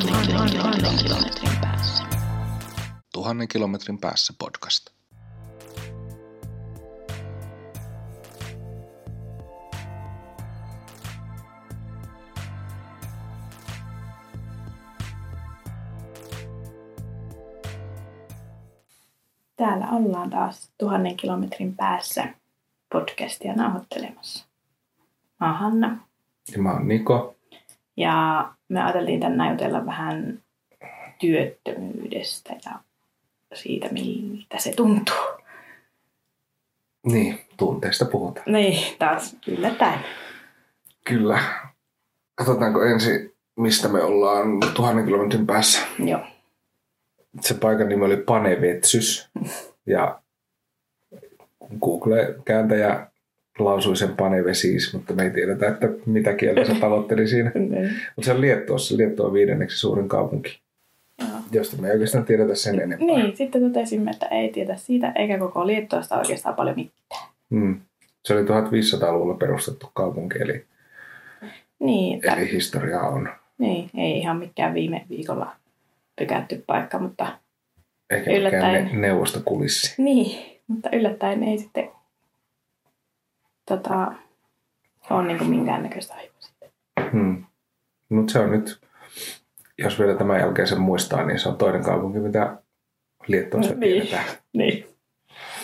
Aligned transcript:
kilometrin 0.00 1.60
päässä. 1.60 2.04
Tuhannen 3.12 3.48
kilometrin 3.48 3.98
päässä 3.98 4.34
podcast. 4.38 4.90
Täällä 19.56 19.88
ollaan 19.90 20.30
taas 20.30 20.70
tuhannen 20.78 21.16
kilometrin 21.16 21.76
päässä 21.76 22.34
podcastia 22.92 23.54
nauhoittelemassa. 23.54 24.46
Mä 25.40 25.46
oon 25.46 25.58
Hanna 25.58 26.06
Ja 26.52 26.62
mä 26.62 26.72
oon 26.72 26.88
Niko. 26.88 27.39
Ja 28.00 28.48
me 28.68 28.82
ajateltiin 28.82 29.20
tänään 29.20 29.50
jutella 29.50 29.86
vähän 29.86 30.42
työttömyydestä 31.18 32.54
ja 32.64 32.78
siitä, 33.54 33.88
miltä 33.92 34.58
se 34.58 34.72
tuntuu. 34.76 35.16
Niin, 37.06 37.40
tunteista 37.56 38.04
puhutaan. 38.04 38.52
Niin, 38.52 38.96
taas 38.98 39.36
yllättäen. 39.46 40.00
Kyllä. 41.04 41.38
Katsotaanko 42.34 42.84
ensin, 42.84 43.34
mistä 43.56 43.88
me 43.88 44.02
ollaan 44.02 44.60
tuhannen 44.74 45.04
kilometrin 45.04 45.46
päässä. 45.46 45.86
Joo. 45.98 46.20
Se 47.40 47.54
paikan 47.54 47.88
nimi 47.88 48.04
oli 48.04 48.16
Panevetsys. 48.16 49.28
Ja 49.86 50.20
Google-kääntäjä 51.80 53.06
lausui 53.64 53.96
sen 53.96 54.16
Panevesis, 54.16 54.94
mutta 54.94 55.14
me 55.14 55.22
ei 55.22 55.30
tiedetä, 55.30 55.68
että 55.68 55.88
mitä 56.06 56.32
kieltä 56.34 56.64
se 56.64 56.74
tavoitteli 56.74 57.28
siinä. 57.28 57.52
Mutta 58.16 58.22
se 58.26 58.32
on 58.32 58.40
Liettuossa. 58.40 58.96
Liettua 58.96 59.26
on 59.26 59.32
viidenneksi 59.32 59.78
suurin 59.78 60.08
kaupunki, 60.08 60.60
Joo. 61.18 61.28
josta 61.52 61.76
me 61.82 61.86
ei 61.88 61.92
oikeastaan 61.92 62.24
tiedetä 62.24 62.54
sen 62.54 62.74
enempää. 62.80 63.06
Niin, 63.06 63.36
sitten 63.36 63.62
totesimme, 63.62 64.10
että 64.10 64.26
ei 64.26 64.48
tiedä 64.48 64.76
siitä 64.76 65.12
eikä 65.14 65.38
koko 65.38 65.66
Liettuasta 65.66 66.18
oikeastaan 66.18 66.54
paljon 66.54 66.76
mitään. 66.76 67.28
Mm. 67.50 67.80
Se 68.24 68.34
oli 68.34 68.42
1500-luvulla 68.42 69.34
perustettu 69.34 69.90
kaupunki, 69.94 70.38
eli, 70.42 70.64
Niin, 71.78 72.20
eli 72.38 72.52
historiaa 72.52 73.08
on. 73.08 73.28
niin, 73.58 73.90
ei 73.96 74.18
ihan 74.18 74.36
mikään 74.36 74.74
viime 74.74 75.04
viikolla 75.08 75.52
pykätty 76.18 76.64
paikka, 76.66 76.98
mutta 76.98 77.26
mikään 78.12 78.36
Yllättäen. 78.36 78.84
ne, 78.84 78.98
neuvostokulissi. 79.08 80.02
Niin, 80.02 80.60
mutta 80.68 80.88
yllättäen 80.92 81.42
ei 81.42 81.58
sitten 81.58 81.88
tota, 83.76 84.12
ole 85.10 85.26
niin 85.26 85.38
kuin 85.38 85.50
minkäännäköistä 85.50 86.14
sitten. 86.38 86.70
Hmm. 87.12 87.44
Mutta 88.08 88.32
se 88.32 88.38
on 88.38 88.50
nyt, 88.50 88.80
jos 89.78 89.98
vielä 89.98 90.14
tämän 90.14 90.40
jälkeen 90.40 90.68
sen 90.68 90.80
muistaa, 90.80 91.24
niin 91.24 91.38
se 91.38 91.48
on 91.48 91.56
toinen 91.56 91.82
kaupunki, 91.82 92.18
mitä 92.18 92.56
Liettuassa 93.26 93.74
Niin. 93.74 93.80
tiedetään. 93.80 94.24
Niin. 94.52 94.86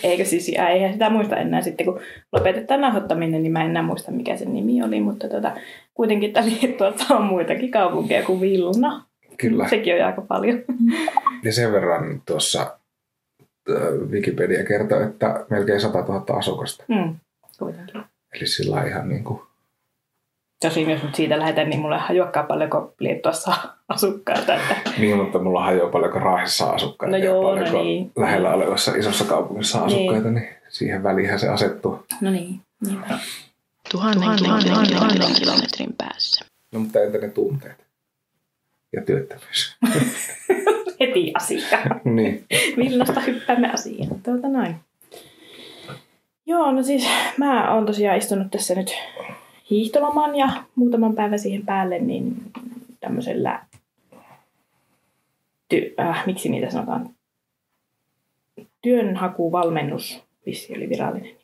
Eikö 0.03 0.25
siis, 0.25 0.49
eihän 0.49 0.93
sitä 0.93 1.11
muista 1.11 1.37
enää 1.37 1.63
sitten, 1.63 1.87
kun 1.87 2.01
lopetetaan 2.33 2.81
nauhoittaminen, 2.81 3.43
niin 3.43 3.53
mä 3.53 3.61
en 3.65 3.71
enää 3.71 3.83
muista, 3.83 4.11
mikä 4.13 4.37
sen 4.37 4.55
nimi 4.55 4.83
oli, 4.83 5.01
mutta 5.01 5.29
tota, 5.29 5.53
kuitenkin 5.95 6.33
tämä 6.33 6.47
Liettuassa 6.63 7.15
on 7.15 7.23
muitakin 7.23 7.71
kaupunkeja 7.71 8.23
kuin 8.23 8.41
Vilna. 8.41 9.05
Kyllä. 9.37 9.69
Sekin 9.69 9.95
on 9.95 10.07
aika 10.07 10.23
paljon. 10.23 10.59
Ja 11.43 11.53
sen 11.53 11.73
verran 11.73 12.23
tuossa 12.27 12.79
Wikipedia 14.11 14.65
kertoo, 14.65 15.01
että 15.01 15.47
melkein 15.51 15.81
100 15.81 15.99
000 15.99 16.25
asukasta. 16.39 16.85
Mm, 16.89 17.17
kuitenkin. 17.59 18.03
Eli 18.35 18.47
sillä 18.47 18.77
on 18.77 18.87
ihan 18.87 19.09
niin 19.09 19.25
kuin, 19.25 19.41
Tosin 20.63 20.91
jos 20.91 21.03
nyt 21.03 21.15
siitä 21.15 21.39
lähdetään, 21.39 21.71
niin 21.71 21.81
mulle 21.81 21.95
ei 21.95 22.01
hajuakaan 22.01 22.47
paljonko 22.47 22.95
Liettuassa 23.01 23.51
on 23.51 23.71
asukkaita. 23.89 24.55
Että, 24.55 24.77
niin, 24.99 25.17
mutta 25.17 25.39
mulla 25.39 25.65
hajoaa 25.65 25.91
paljonko 25.91 26.19
Raahessa 26.19 26.71
asukkaita 26.71 27.11
No 27.11 27.17
ja 27.19 27.25
joo, 27.25 27.43
no 27.43 27.49
paljonko 27.49 27.83
niin. 27.83 28.13
lähellä 28.17 28.55
olevassa 28.55 28.95
isossa 28.95 29.25
kaupungissa 29.25 29.87
Niin. 29.87 29.87
asukkaita, 29.87 30.31
niin 30.31 30.49
siihen 30.69 31.03
väliin 31.03 31.39
se 31.39 31.49
asettuu. 31.49 32.05
no 32.21 32.31
niin, 32.31 32.61
niinpä. 32.87 33.19
Tuhannen 33.93 34.39
kilometrin, 34.39 35.35
kilometrin 35.39 35.95
päässä. 35.99 36.45
No 36.73 36.81
mutta 36.81 37.01
entä 37.01 37.19
ne 37.19 37.29
tunteet? 37.29 37.87
Ja 38.93 39.03
työttömyys. 39.03 39.77
Heti 41.01 41.33
asiaan. 41.35 42.01
niin. 42.17 42.45
Vilnasta 42.77 43.21
hyppäämme 43.21 43.73
asiaan. 43.73 44.21
Tuota 44.23 44.49
noin. 44.49 44.77
Joo, 46.47 46.73
no 46.73 46.83
siis 46.83 47.09
mä 47.39 47.75
oon 47.75 47.87
tosiaan 47.87 48.19
istunut 48.19 48.51
tässä 48.51 48.75
nyt 48.75 48.95
hiihtoloman 49.71 50.37
ja 50.37 50.49
muutaman 50.75 51.15
päivän 51.15 51.39
siihen 51.39 51.67
päälle, 51.67 51.99
niin 51.99 52.37
tämmöisellä, 53.01 53.65
ty, 55.69 55.95
äh, 56.01 56.27
miksi 56.27 56.49
niitä 56.49 56.71
sanotaan, 56.71 57.11
työnhakuvalmennus, 58.83 60.25
vissi 60.47 60.77
oli 60.77 60.89
virallinen. 60.89 61.37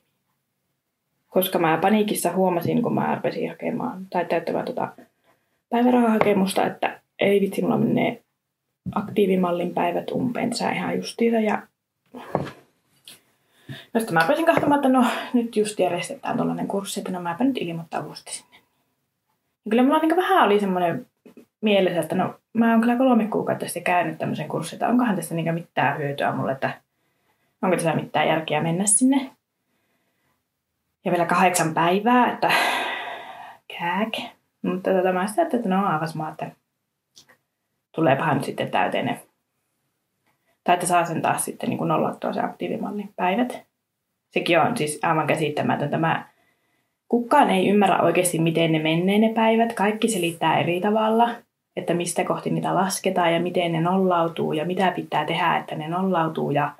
Koska 1.28 1.58
mä 1.58 1.78
paniikissa 1.82 2.32
huomasin, 2.32 2.82
kun 2.82 2.94
mä 2.94 3.12
arpesin 3.12 3.48
hakemaan 3.50 4.06
tai 4.10 4.24
täyttämään 4.24 4.64
tota 4.64 4.88
päivärahahakemusta, 5.68 6.66
että 6.66 7.00
ei 7.18 7.40
vitsi, 7.40 7.62
mulla 7.62 7.78
menee 7.78 8.22
aktiivimallin 8.94 9.74
päivät 9.74 10.10
umpeen 10.10 10.50
tässä 10.50 10.72
ihan 10.72 10.96
justiinsa. 10.96 11.40
Ja 11.40 11.62
no 13.94 14.00
sitten 14.00 14.14
mä 14.14 14.20
rupesin 14.20 14.46
katsomaan, 14.46 14.78
että 14.78 14.88
no 14.88 15.06
nyt 15.32 15.56
just 15.56 15.78
järjestetään 15.78 16.36
tuollainen 16.36 16.68
kurssi, 16.68 17.00
että 17.00 17.12
no 17.12 17.20
mäpä 17.20 17.44
nyt 17.44 17.58
ilmoittaudusti 17.58 18.32
sinne. 18.32 18.56
Ja 19.64 19.70
kyllä 19.70 19.82
mulla 19.82 19.98
niin 19.98 20.16
vähän 20.16 20.44
oli 20.44 20.60
semmoinen 20.60 21.06
mielessä, 21.60 22.00
että 22.00 22.14
no 22.14 22.34
mä 22.52 22.70
oon 22.70 22.80
kyllä 22.80 22.96
kolme 22.96 23.28
kuukautta 23.28 23.66
sitten 23.66 23.84
käynyt 23.84 24.18
tämmöisen 24.18 24.48
kurssin, 24.48 24.76
että 24.76 24.88
onkohan 24.88 25.16
tästä 25.16 25.34
niin 25.34 25.54
mitään 25.54 25.98
hyötyä 25.98 26.32
mulle, 26.32 26.52
että 26.52 26.80
onko 27.62 27.76
tässä 27.76 27.94
mitään 27.94 28.28
järkeä 28.28 28.62
mennä 28.62 28.86
sinne. 28.86 29.30
Ja 31.04 31.10
vielä 31.10 31.26
kahdeksan 31.26 31.74
päivää, 31.74 32.32
että 32.32 32.50
kääk. 33.78 34.12
Mutta 34.62 34.90
tota, 34.90 35.12
mä 35.12 35.26
sitten 35.26 35.42
ajattelin, 35.42 35.64
että 35.64 35.76
no 35.76 35.86
aavas 35.86 36.14
mä, 36.14 36.28
että 36.28 36.50
tuleepahan 37.94 38.36
nyt 38.36 38.44
sitten 38.44 38.70
täyteen 38.70 39.06
ne. 39.06 39.20
Tai 40.64 40.74
että 40.74 40.86
saa 40.86 41.04
sen 41.04 41.22
taas 41.22 41.44
sitten 41.44 41.70
niin 41.70 41.88
nollattua 41.88 42.32
se 42.32 42.40
aktiivimallin 42.40 43.12
päivät. 43.16 43.71
Sekin 44.32 44.60
on 44.60 44.76
siis 44.76 44.98
aivan 45.02 45.26
käsittämätöntä. 45.26 45.98
Mä, 45.98 46.28
kukaan 47.08 47.50
ei 47.50 47.68
ymmärrä 47.68 48.00
oikeasti, 48.00 48.38
miten 48.38 48.72
ne 48.72 48.78
menee 48.78 49.18
ne 49.18 49.32
päivät. 49.34 49.72
Kaikki 49.72 50.08
selittää 50.08 50.60
eri 50.60 50.80
tavalla, 50.80 51.30
että 51.76 51.94
mistä 51.94 52.24
kohti 52.24 52.50
niitä 52.50 52.74
lasketaan 52.74 53.34
ja 53.34 53.40
miten 53.40 53.72
ne 53.72 53.80
nollautuu 53.80 54.52
ja 54.52 54.64
mitä 54.64 54.92
pitää 54.96 55.24
tehdä, 55.24 55.56
että 55.56 55.74
ne 55.74 55.88
nollautuu. 55.88 56.50
Ja 56.50 56.74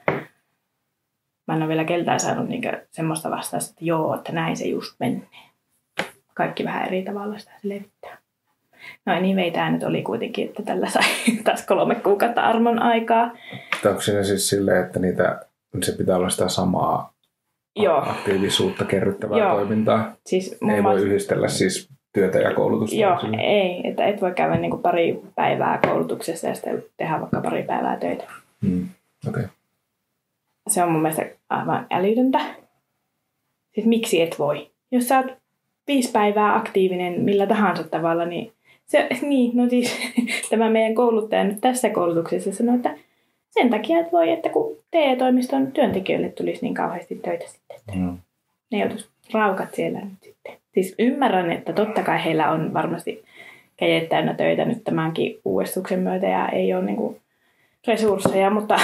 mä 1.46 1.56
en 1.56 1.62
ole 1.62 1.68
vielä 1.68 1.84
keltään 1.84 2.20
saanut 2.20 2.48
niin 2.48 2.62
semmoista 2.90 3.30
vastausta, 3.30 3.70
että 3.70 3.84
joo, 3.84 4.14
että 4.14 4.32
näin 4.32 4.56
se 4.56 4.64
just 4.64 4.94
menee. 5.00 5.28
Kaikki 6.34 6.64
vähän 6.64 6.86
eri 6.86 7.02
tavalla 7.02 7.38
sitä 7.38 7.52
levittää. 7.62 8.18
No 9.06 9.12
anyway, 9.12 9.50
tämä 9.50 9.70
nyt 9.70 9.82
oli 9.82 10.02
kuitenkin, 10.02 10.48
että 10.48 10.62
tällä 10.62 10.88
sai 10.88 11.02
taas 11.44 11.66
kolme 11.66 11.94
kuukautta 11.94 12.42
armon 12.42 12.82
aikaa. 12.82 13.30
Onko 13.86 14.00
siinä 14.00 14.24
siis 14.24 14.48
silleen, 14.48 14.84
että 14.84 14.98
niitä, 14.98 15.40
se 15.82 15.92
pitää 15.92 16.16
olla 16.16 16.30
sitä 16.30 16.48
samaa 16.48 17.11
Joo, 17.76 17.98
aktiivisuutta 17.98 18.84
kerryttävää 18.84 19.38
Joo. 19.38 19.56
toimintaa? 19.56 20.12
siis 20.26 20.52
Ei 20.52 20.58
voi 20.68 20.82
muassa, 20.82 21.06
yhdistellä 21.06 21.48
siis 21.48 21.88
työtä 22.12 22.38
ja 22.38 22.54
koulutusta. 22.54 22.96
joo, 22.96 23.18
ei, 23.42 23.80
että 23.84 24.06
et 24.06 24.20
voi 24.20 24.32
käydä 24.32 24.56
niin 24.56 24.78
pari 24.78 25.20
päivää 25.34 25.78
koulutuksessa 25.86 26.48
ja 26.48 26.54
sitten 26.54 26.84
tehdä 26.96 27.20
vaikka 27.20 27.40
pari 27.40 27.62
päivää 27.62 27.96
töitä. 27.96 28.24
Mm. 28.60 28.88
Okei. 29.28 29.42
Okay. 29.42 29.54
Se 30.68 30.82
on 30.82 30.92
mun 30.92 31.02
mielestä 31.02 31.26
aivan 31.50 31.86
älytöntä. 31.90 32.40
Siis 33.74 33.86
miksi 33.86 34.20
et 34.20 34.38
voi? 34.38 34.70
Jos 34.90 35.08
sä 35.08 35.18
oot 35.18 35.36
viisi 35.86 36.12
päivää 36.12 36.56
aktiivinen 36.56 37.20
millä 37.20 37.46
tahansa 37.46 37.84
tavalla, 37.84 38.24
niin 38.24 38.52
se, 38.86 39.08
niin, 39.22 39.56
no 39.56 39.68
siis 39.68 39.96
tämä 40.50 40.70
meidän 40.70 40.94
kouluttaja 40.94 41.44
nyt 41.44 41.60
tässä 41.60 41.90
koulutuksessa 41.90 42.52
sanoi, 42.52 42.76
että 42.76 42.94
sen 43.52 43.70
takia 43.70 43.98
et 43.98 44.12
voi, 44.12 44.30
että 44.30 44.48
kun 44.48 44.76
TE-toimiston 44.90 45.72
työntekijöille 45.72 46.28
tulisi 46.28 46.62
niin 46.62 46.74
kauheasti 46.74 47.14
töitä 47.14 47.44
sitten, 47.48 47.76
että 47.76 47.92
Mm. 47.96 48.18
ne 48.72 48.78
joutuisi 48.78 49.08
raukat 49.34 49.74
siellä 49.74 50.00
nyt 50.00 50.22
sitten. 50.22 50.52
Siis 50.74 50.94
ymmärrän, 50.98 51.52
että 51.52 51.72
totta 51.72 52.02
kai 52.02 52.24
heillä 52.24 52.50
on 52.50 52.74
varmasti 52.74 53.24
kädet 53.76 54.08
täynnä 54.08 54.34
töitä 54.34 54.64
nyt 54.64 54.84
tämänkin 54.84 55.40
uudistuksen 55.44 55.98
myötä 56.00 56.26
ja 56.26 56.48
ei 56.48 56.74
ole 56.74 56.84
niinku 56.84 57.20
resursseja, 57.86 58.50
mutta 58.50 58.76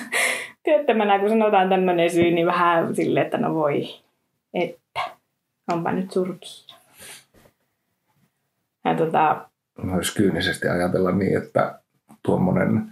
työttömänä 0.64 1.18
kun 1.18 1.28
sanotaan 1.28 1.68
tämmöinen 1.68 2.10
syy, 2.10 2.30
niin 2.30 2.46
vähän 2.46 2.94
silleen, 2.96 3.24
että 3.26 3.38
no 3.38 3.54
voi, 3.54 3.88
että 4.54 5.00
onpa 5.72 5.92
nyt 5.92 6.10
surkia. 6.10 6.76
Ja 8.84 8.94
tota, 8.94 9.48
Voisi 9.92 10.14
kyynisesti 10.16 10.68
ajatella 10.68 11.12
niin, 11.12 11.36
että 11.42 11.78
tuommoinen 12.22 12.91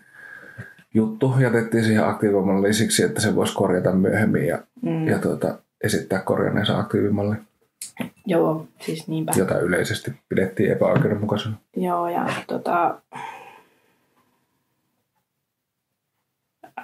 juttu 0.94 1.34
jätettiin 1.40 1.84
siihen 1.84 2.04
aktiivimalliin 2.04 2.74
siksi, 2.74 3.02
että 3.02 3.20
se 3.20 3.36
voisi 3.36 3.54
korjata 3.54 3.92
myöhemmin 3.92 4.46
ja, 4.46 4.58
mm. 4.82 5.08
ja 5.08 5.18
tuota, 5.18 5.58
esittää 5.84 6.18
korjanneensa 6.20 6.78
aktiivimalli. 6.78 7.36
Joo, 8.26 8.66
siis 8.80 9.08
niinpä. 9.08 9.32
Jota 9.36 9.58
yleisesti 9.58 10.12
pidettiin 10.28 10.72
epäoikeudenmukaisena. 10.72 11.56
Joo, 11.76 12.08
ja 12.08 12.26
tota... 12.46 13.00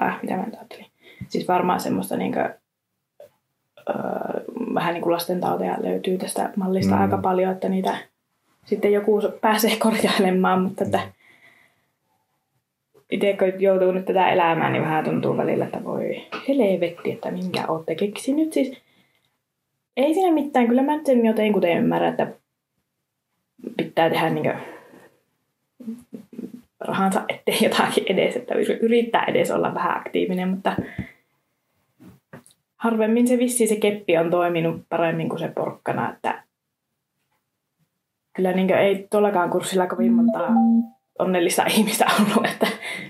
Äh, 0.03 0.19
mitä 0.23 0.37
mä 0.37 0.45
ajattelin? 0.53 0.87
Siis 1.29 1.49
varmaan 1.49 1.81
semmoista 1.81 2.17
niinkö, 2.17 2.55
öö, 3.89 3.95
vähän 4.75 4.95
niin 4.95 5.03
kuin 5.03 5.13
lastentauteja 5.13 5.77
löytyy 5.83 6.19
tästä 6.19 6.53
mallista 6.57 6.95
mm. 6.95 7.01
aika 7.01 7.19
paljon, 7.19 7.53
että 7.53 7.69
niitä 7.69 7.99
sitten 8.65 8.93
joku 8.93 9.21
pääsee 9.41 9.77
korjailemaan, 9.87 10.63
mutta 10.63 10.85
että. 10.85 10.99
Mm 10.99 11.16
itse 13.11 13.37
kun 13.37 13.63
joutuu 13.63 13.93
nyt 13.93 14.05
tätä 14.05 14.29
elämään, 14.29 14.73
niin 14.73 14.83
vähän 14.83 15.05
tuntuu 15.05 15.37
välillä, 15.37 15.65
että 15.65 15.85
voi 15.85 16.27
helvetti, 16.49 17.13
että 17.13 17.31
minkä 17.31 17.65
olette 17.69 17.95
keksinyt. 17.95 18.53
Siis 18.53 18.77
ei 19.97 20.15
siinä 20.15 20.33
mitään, 20.33 20.69
kyllä 20.69 20.83
mä 20.83 20.97
nyt 20.97 21.07
sen 21.07 21.27
joten 21.27 21.53
kuten 21.53 21.79
ymmärrän, 21.79 22.11
että 22.11 22.33
pitää 23.77 24.11
tehdä 24.11 24.31
niin 24.31 24.53
rahansa 26.81 27.25
eteen 27.29 27.59
jotakin 27.63 28.05
edes, 28.07 28.37
että 28.37 28.55
yrittää 28.81 29.25
edes 29.25 29.51
olla 29.51 29.75
vähän 29.75 29.97
aktiivinen, 29.97 30.49
mutta 30.49 30.77
harvemmin 32.77 33.29
se 33.29 33.39
vissi 33.39 33.67
se 33.67 33.77
keppi 33.77 34.19
on 34.19 34.31
toiminut 34.31 34.83
paremmin 34.89 35.29
kuin 35.29 35.39
se 35.39 35.49
porkkana, 35.49 36.13
että 36.13 36.43
kyllä 38.37 38.53
niin 38.53 38.71
ei 38.71 39.07
tuollakaan 39.11 39.51
kurssilla 39.51 39.87
kovin 39.87 40.13
montaa 40.13 40.51
onnellista 41.19 41.65
ihmistä 41.77 42.07
ollut, 42.21 42.47
että 42.47 42.67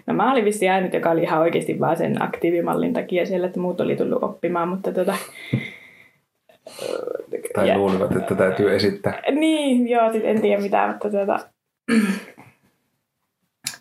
no 0.07 0.15
mä 0.15 0.33
olin 0.33 0.45
vissi 0.45 0.69
ainut, 0.69 0.95
joka 0.95 1.11
oli 1.11 1.23
ihan 1.23 1.41
oikeasti 1.41 1.81
vaan 1.81 1.97
sen 1.97 2.23
aktiivimallin 2.23 2.93
takia 2.93 3.27
siellä, 3.27 3.47
että 3.47 3.61
muut 3.61 3.81
oli 3.81 3.97
tullut 3.97 4.23
oppimaan, 4.23 4.69
mutta 4.69 4.93
tota, 4.93 5.17
Tai 7.55 7.69
Ja- 7.69 7.79
luulivat, 7.79 8.17
että 8.17 8.35
täytyy 8.35 8.75
esittää. 8.75 9.23
niin, 9.31 9.89
joo, 9.89 10.13
sit 10.13 10.25
en 10.25 10.41
tiedä 10.41 10.63
mitään, 10.63 10.91
mutta 10.91 11.11
tuota, 11.11 11.39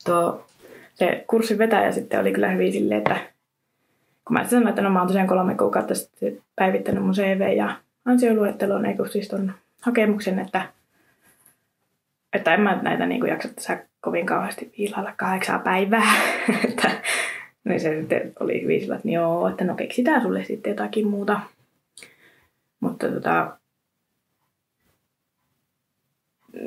tuo, 0.06 0.46
se 0.94 1.24
kurssin 1.28 1.58
vetäjä 1.58 1.92
sitten 1.92 2.20
oli 2.20 2.32
kyllä 2.34 2.50
hyvin 2.50 2.72
silleen, 2.72 2.98
että 2.98 3.16
kun 4.28 4.34
mä 4.34 4.44
sanoin, 4.48 4.68
että 4.68 4.82
no 4.82 4.90
mä 4.90 5.00
oon 5.00 5.08
tosiaan 5.08 5.28
kolme 5.28 5.56
kuukautta 5.56 5.96
sitten 5.96 6.38
päivittänyt 6.56 7.04
mun 7.04 7.14
CV 7.14 7.54
ja 7.58 7.76
ansioluettelon, 8.06 8.86
ei 8.86 8.94
kun 8.96 9.10
siis 9.10 9.28
ton 9.28 9.54
hakemuksen, 9.82 10.40
että, 10.40 10.62
että 12.36 12.54
en 12.54 12.62
mä 12.62 12.80
näitä 12.82 13.06
niin 13.06 13.28
jaksa 13.28 13.50
tässä 13.50 13.86
kovin 14.02 14.26
kauheasti 14.26 14.74
viilailla 14.78 15.14
kahdeksaa 15.18 15.60
päivää. 15.60 16.12
että, 16.70 16.92
niin 17.64 17.80
se 17.80 18.00
sitten 18.00 18.34
oli 18.40 18.62
hyvin 18.62 18.82
sillä, 18.82 18.96
että 18.96 19.10
joo, 19.10 19.48
että 19.48 19.64
no 19.64 19.76
keksitään 19.76 20.22
sulle 20.22 20.44
sitten 20.44 20.70
jotakin 20.70 21.08
muuta. 21.08 21.40
Mutta 22.80 23.12
tota, 23.12 23.58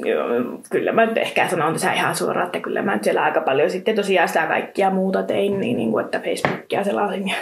Joo, 0.04 0.28
kyllä 0.70 0.92
mä 0.92 1.06
nyt 1.06 1.18
ehkä 1.18 1.48
sanon 1.48 1.72
tässä 1.72 1.92
ihan 1.92 2.16
suoraan, 2.16 2.46
että 2.46 2.60
kyllä 2.60 2.82
mä 2.82 2.94
nyt 2.94 3.04
siellä 3.04 3.22
aika 3.22 3.40
paljon 3.40 3.70
sitten 3.70 3.96
tosiaan 3.96 4.28
sitä 4.28 4.46
kaikkia 4.46 4.90
muuta 4.90 5.22
tein, 5.22 5.60
niin, 5.60 5.76
niin 5.76 5.90
kuin, 5.90 6.04
että 6.04 6.20
Facebookia 6.20 6.84
selasin 6.84 7.28
ja 7.28 7.34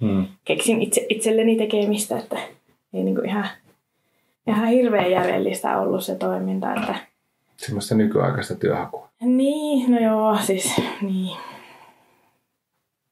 Hmm. 0.00 0.26
keksin 0.44 0.82
itse, 0.82 1.06
itselleni 1.08 1.56
tekemistä, 1.56 2.18
että 2.18 2.36
ei 2.94 3.04
niin 3.04 3.14
kuin 3.14 3.28
ihan, 3.28 3.48
ihan 4.46 4.68
hirveän 4.68 5.10
järjellistä 5.10 5.78
ollut 5.78 6.04
se 6.04 6.14
toiminta, 6.14 6.74
että 6.74 6.94
Semmoista 7.58 7.94
nykyaikaista 7.94 8.54
työhakua. 8.54 9.08
niin, 9.20 9.90
no 9.90 9.98
joo, 10.00 10.36
siis 10.42 10.76
niin. 11.02 11.36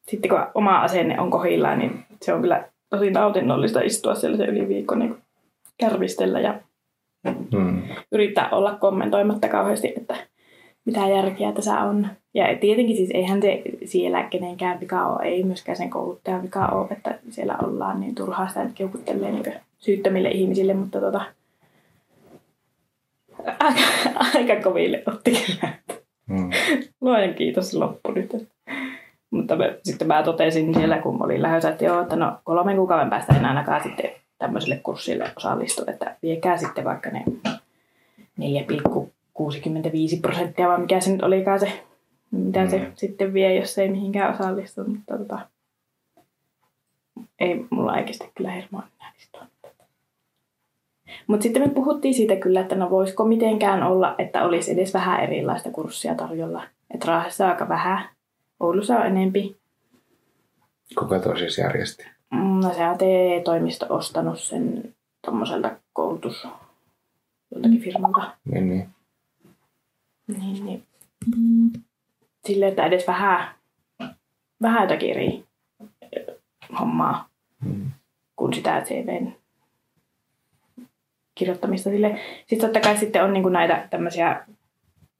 Sitten 0.08 0.28
kun 0.28 0.46
oma 0.54 0.78
asenne 0.80 1.20
on 1.20 1.30
kohillaan, 1.30 1.78
niin 1.78 2.04
se 2.22 2.32
on 2.32 2.40
kyllä 2.40 2.68
tosi 2.90 3.10
nautinnollista 3.10 3.80
istua 3.80 4.14
siellä 4.14 4.36
se 4.36 4.44
yli 4.44 4.68
viikon 4.68 4.98
niin 4.98 5.16
kärvistellä 5.78 6.40
ja 6.40 6.60
Hmm. 7.52 7.82
yrittää 8.12 8.48
olla 8.50 8.74
kommentoimatta 8.80 9.48
kauheasti, 9.48 9.92
että 9.96 10.16
mitä 10.84 11.08
järkeä 11.08 11.52
tässä 11.52 11.80
on. 11.80 12.08
Ja 12.34 12.44
tietenkin 12.60 12.96
siis 12.96 13.10
eihän 13.14 13.42
se 13.42 13.62
siellä 13.84 14.22
kenenkään 14.22 14.80
vika 14.80 15.06
ole, 15.06 15.22
ei 15.22 15.44
myöskään 15.44 15.76
sen 15.76 15.90
kouluttajan 15.90 16.42
vika 16.42 16.66
ole, 16.66 16.86
että 16.90 17.18
siellä 17.30 17.56
ollaan 17.62 18.00
niin 18.00 18.14
turhaa 18.14 18.48
sitä 18.48 18.64
nyt 18.64 18.78
niin 19.14 19.54
syyttömille 19.78 20.30
ihmisille, 20.30 20.74
mutta 20.74 21.00
tota, 21.00 21.20
aika, 23.58 23.80
aika 24.34 24.62
koville 24.62 25.02
otti 25.06 25.32
kyllä. 25.46 25.72
Hmm. 26.28 26.50
Luojan 27.00 27.34
kiitos 27.34 27.74
loppu 27.74 28.10
nyt. 28.12 28.48
Mutta 29.30 29.56
mä, 29.56 29.64
sitten 29.82 30.08
mä 30.08 30.22
totesin 30.22 30.74
siellä, 30.74 30.98
kun 30.98 31.24
olin 31.24 31.42
lähdössä, 31.42 31.68
että 31.68 31.84
joo, 31.84 32.00
että 32.02 32.16
no 32.16 32.38
kolmen 32.44 32.76
kuukauden 32.76 33.10
päästä 33.10 33.36
en 33.36 33.44
ainakaan 33.44 33.82
sitten 33.82 34.10
tämmöiselle 34.38 34.76
kurssille 34.76 35.32
osallistu, 35.36 35.82
että 35.86 36.16
viekää 36.22 36.56
sitten 36.56 36.84
vaikka 36.84 37.10
ne 37.10 37.24
4,65 38.40 40.20
prosenttia, 40.22 40.68
vai 40.68 40.78
mikä 40.80 41.00
se 41.00 41.12
nyt 41.12 41.22
olikaan 41.22 41.60
se, 41.60 41.82
mitä 42.30 42.64
mm. 42.64 42.70
se 42.70 42.78
Mm. 42.78 42.92
sitten 42.94 43.34
vie, 43.34 43.54
jos 43.54 43.78
ei 43.78 43.88
mihinkään 43.88 44.34
osallistu. 44.34 44.84
Mutta 44.84 45.18
tota, 45.18 45.38
ei 47.38 47.64
mulla 47.70 47.92
oikeasti 47.92 48.30
kyllä 48.34 48.50
hirmoa 48.50 48.82
enää 49.00 49.12
istua. 49.18 49.46
Mutta 51.26 51.42
sitten 51.42 51.62
me 51.62 51.68
puhuttiin 51.68 52.14
siitä 52.14 52.36
kyllä, 52.36 52.60
että 52.60 52.74
no 52.74 52.90
voisiko 52.90 53.24
mitenkään 53.24 53.82
olla, 53.82 54.14
että 54.18 54.44
olisi 54.44 54.72
edes 54.72 54.94
vähän 54.94 55.20
erilaista 55.20 55.70
kurssia 55.70 56.14
tarjolla. 56.14 56.62
Että 56.94 57.06
Raahessa 57.08 57.48
aika 57.48 57.68
vähän, 57.68 58.08
Oulussa 58.60 58.98
on 58.98 59.06
enempi. 59.06 59.56
Kuka 60.98 61.18
toi 61.18 61.38
siis 61.38 61.58
järjesti? 61.58 62.04
Mm, 62.30 62.60
No 62.60 62.74
se 62.74 62.88
on 62.88 62.98
TE-toimisto 62.98 63.86
ostanut 63.88 64.40
sen 64.40 64.94
tuommoiselta 65.24 65.70
koulutus 65.92 66.48
joltakin 67.54 67.80
firmalta. 67.80 68.34
Niin, 68.44 68.68
niin. 68.68 68.88
Niin, 70.38 70.66
niin. 70.66 70.82
Silleen, 72.46 72.68
että 72.70 72.86
edes 72.86 73.06
vähän, 73.06 73.48
vähän 74.62 74.82
jotakin 74.82 75.10
eri 75.10 75.44
hommaa 76.80 77.28
Hmm. 77.64 77.90
kuin 78.36 78.54
sitä 78.54 78.80
CVn 78.84 79.32
kirjoittamista. 81.36 81.90
Sille. 81.90 82.18
Sitten 82.46 82.60
totta 82.68 82.88
kai 82.88 82.96
sitten 82.96 83.24
on 83.24 83.32
niin 83.32 83.52
näitä 83.52 83.86
tämmöisiä 83.90 84.40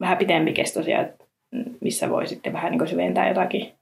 vähän 0.01 0.19
pitempikestoisia, 0.19 1.05
missä 1.81 2.11
voi 2.11 2.27
sitten 2.27 2.53
vähän 2.53 2.73
niin 2.73 2.89
syventää 2.89 3.29
jotakin 3.29 3.73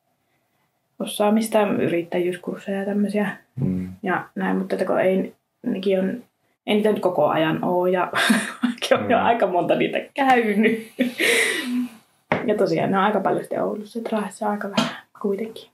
osaamista, 0.99 1.63
yrittäjyyskursseja 1.63 2.79
ja 2.79 2.85
tämmöisiä 2.85 3.37
Hmm. 3.61 3.89
ja 4.03 4.25
näin, 4.35 4.57
mutta 4.57 4.85
kun 4.85 5.01
ei, 5.01 5.35
nekin 5.63 6.01
on, 6.01 6.23
ei 6.67 6.75
niitä 6.77 6.91
nyt 6.93 7.01
koko 7.01 7.29
ajan 7.29 7.65
ole 7.65 7.91
ja 7.91 8.13
on 8.93 9.11
jo 9.11 9.19
Mm. 9.19 9.25
aika 9.25 9.47
monta 9.47 9.75
niitä 9.75 9.99
käynyt. 10.15 10.93
ja 12.49 12.55
tosiaan 12.59 12.91
ne 12.91 12.99
on 12.99 13.05
aika 13.05 13.21
paljon 13.21 13.43
sitten 13.43 13.63
Oulussa, 13.63 13.99
että 13.99 14.11
Raahessa 14.13 14.51
aika 14.51 14.71
vähän 14.71 14.97
kuitenkin. 15.23 15.69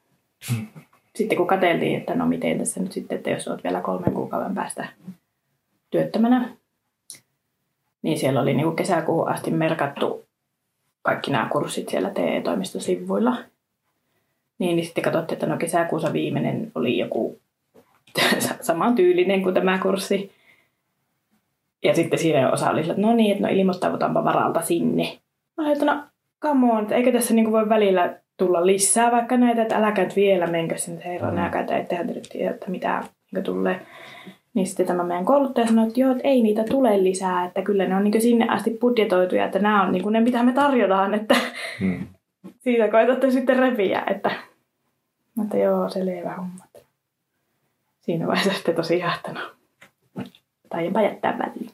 Sitten 1.14 1.38
kun 1.38 1.46
katseltiin, 1.46 1.98
että 1.98 2.14
no 2.14 2.26
miten 2.26 2.58
tässä 2.58 2.80
nyt 2.80 2.92
sitten, 2.92 3.16
että 3.16 3.30
jos 3.30 3.48
olet 3.48 3.64
vielä 3.64 3.80
kolmen 3.80 4.12
kuukauden 4.12 4.54
päästä 4.54 4.88
työttömänä, 5.90 6.48
niin 8.02 8.18
siellä 8.18 8.40
oli 8.40 8.54
niin 8.54 8.76
kesäkuuhun 8.76 9.28
asti 9.28 9.50
merkattu 9.50 10.26
kaikki 11.02 11.30
nämä 11.30 11.48
kurssit 11.52 11.88
siellä 11.88 12.10
TE-toimistosivuilla. 12.10 13.36
Niin, 14.58 14.76
niin 14.76 14.84
sitten 14.84 15.04
katsottiin, 15.04 15.36
että 15.36 15.46
no 15.46 15.56
kesäkuussa 15.56 16.12
viimeinen 16.12 16.72
oli 16.74 16.98
joku 16.98 17.38
saman 18.60 18.94
tyylinen 18.94 19.42
kuin 19.42 19.54
tämä 19.54 19.78
kurssi. 19.78 20.32
Ja 21.82 21.94
sitten 21.94 22.18
siinä 22.18 22.52
osa 22.52 22.70
oli 22.70 22.80
sillä, 22.80 22.92
että 22.92 23.06
no 23.06 23.14
niin, 23.14 23.32
että 23.32 23.46
no 23.46 23.52
ilmoittaudutaanpa 23.52 24.24
varalta 24.24 24.62
sinne. 24.62 25.18
Mä 25.56 25.64
olin, 25.64 25.72
että 25.72 25.84
no 25.84 26.02
come 26.42 26.72
on, 26.72 26.82
että 26.82 26.94
eikö 26.94 27.12
tässä 27.12 27.34
niinku 27.34 27.52
voi 27.52 27.68
välillä 27.68 28.16
tulla 28.36 28.66
lisää 28.66 29.12
vaikka 29.12 29.36
näitä, 29.36 29.62
että 29.62 29.76
äläkä 29.76 30.02
nyt 30.02 30.16
vielä 30.16 30.46
menkö 30.46 30.78
sinne 30.78 31.04
herran 31.04 31.34
Mm. 31.34 31.60
että 31.60 31.76
ettehän 31.76 32.06
te 32.06 32.12
nyt 32.12 32.28
tiedä, 32.32 32.50
että 32.50 32.70
mitä 32.70 33.04
niin 33.32 33.44
tulee. 33.44 33.86
Niin 34.54 34.66
sitten 34.66 34.86
tämä 34.86 35.04
meidän 35.04 35.24
kouluttaja 35.24 35.66
sanoi, 35.66 35.86
että 35.86 36.00
joo, 36.00 36.10
että 36.12 36.28
ei 36.28 36.42
niitä 36.42 36.64
tule 36.64 37.02
lisää, 37.02 37.44
että 37.44 37.62
kyllä 37.62 37.86
ne 37.86 37.96
on 37.96 38.04
niin 38.04 38.22
sinne 38.22 38.46
asti 38.48 38.78
budjetoituja, 38.80 39.44
että 39.44 39.58
nämä 39.58 39.82
on 39.82 39.92
niin 39.92 40.12
ne, 40.12 40.20
mitä 40.20 40.42
me 40.42 40.52
tarjotaan, 40.52 41.14
että 41.14 41.36
Hmm. 41.80 42.06
siitä 42.64 42.88
koetatte 42.88 43.30
sitten 43.30 43.58
repiä, 43.58 44.02
että, 44.06 44.30
että 45.44 45.56
joo, 45.56 45.88
selvä 45.88 46.34
homma. 46.34 46.64
Siinä 48.00 48.26
vaiheessa 48.26 48.52
sitten 48.52 48.74
tosiaan, 48.74 49.16
että 49.16 49.32
no, 49.32 49.40
taidanpa 50.68 51.00
jättää 51.00 51.38
väliin. 51.38 51.70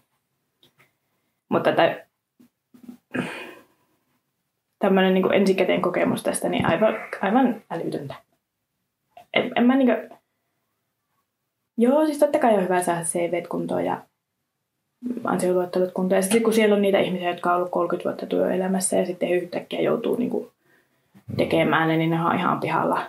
Mutta 1.48 1.70
että, 1.70 2.06
tämmöinen 4.78 5.14
niin 5.14 5.32
ensikäteen 5.32 5.82
kokemus 5.82 6.22
tästä, 6.22 6.48
niin 6.48 6.66
aivan, 6.66 6.94
aivan 7.20 7.62
älytöntä. 7.70 8.14
En, 9.34 9.52
en 9.56 9.66
mä 9.66 9.76
niin 9.76 9.88
kuin, 9.88 10.18
joo, 11.78 12.06
siis 12.06 12.18
totta 12.18 12.38
kai 12.38 12.54
on 12.54 12.64
hyvä 12.64 12.82
saada 12.82 13.02
CVt 13.02 13.48
kuntoon 13.48 13.84
ja 13.84 14.02
ansioluettelut 15.24 15.92
kuntoon. 15.92 16.18
Ja 16.18 16.22
sitten 16.22 16.42
kun 16.42 16.52
siellä 16.52 16.74
on 16.74 16.82
niitä 16.82 16.98
ihmisiä, 16.98 17.30
jotka 17.30 17.50
on 17.50 17.56
ollut 17.56 17.70
30 17.70 18.08
vuotta 18.08 18.26
työelämässä 18.26 18.96
ja 18.96 19.06
sitten 19.06 19.30
yhtäkkiä 19.30 19.80
joutuu 19.80 20.16
niin 20.16 20.30
kuin 20.30 20.48
tekemään 21.36 21.88
ne, 21.88 21.96
niin 21.96 22.10
ne 22.10 22.24
on 22.24 22.36
ihan 22.36 22.60
pihalla. 22.60 23.02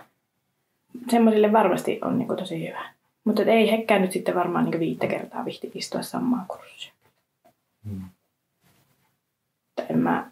Semmoisille 1.10 1.52
varmasti 1.52 1.98
on 2.02 2.18
niin 2.18 2.26
kuin 2.26 2.38
tosi 2.38 2.68
hyvä. 2.68 2.84
Mutta 3.24 3.42
ei 3.42 3.70
hekkään 3.70 4.02
nyt 4.02 4.12
sitten 4.12 4.34
varmaan 4.34 4.64
niin 4.64 4.80
viittä 4.80 5.06
kertaa 5.06 5.44
vihti 5.44 5.70
istua 5.74 6.02
samaan 6.02 6.46
kurssia. 6.48 6.92
Hmm. 7.88 8.02
En 9.90 9.98
mä... 9.98 10.30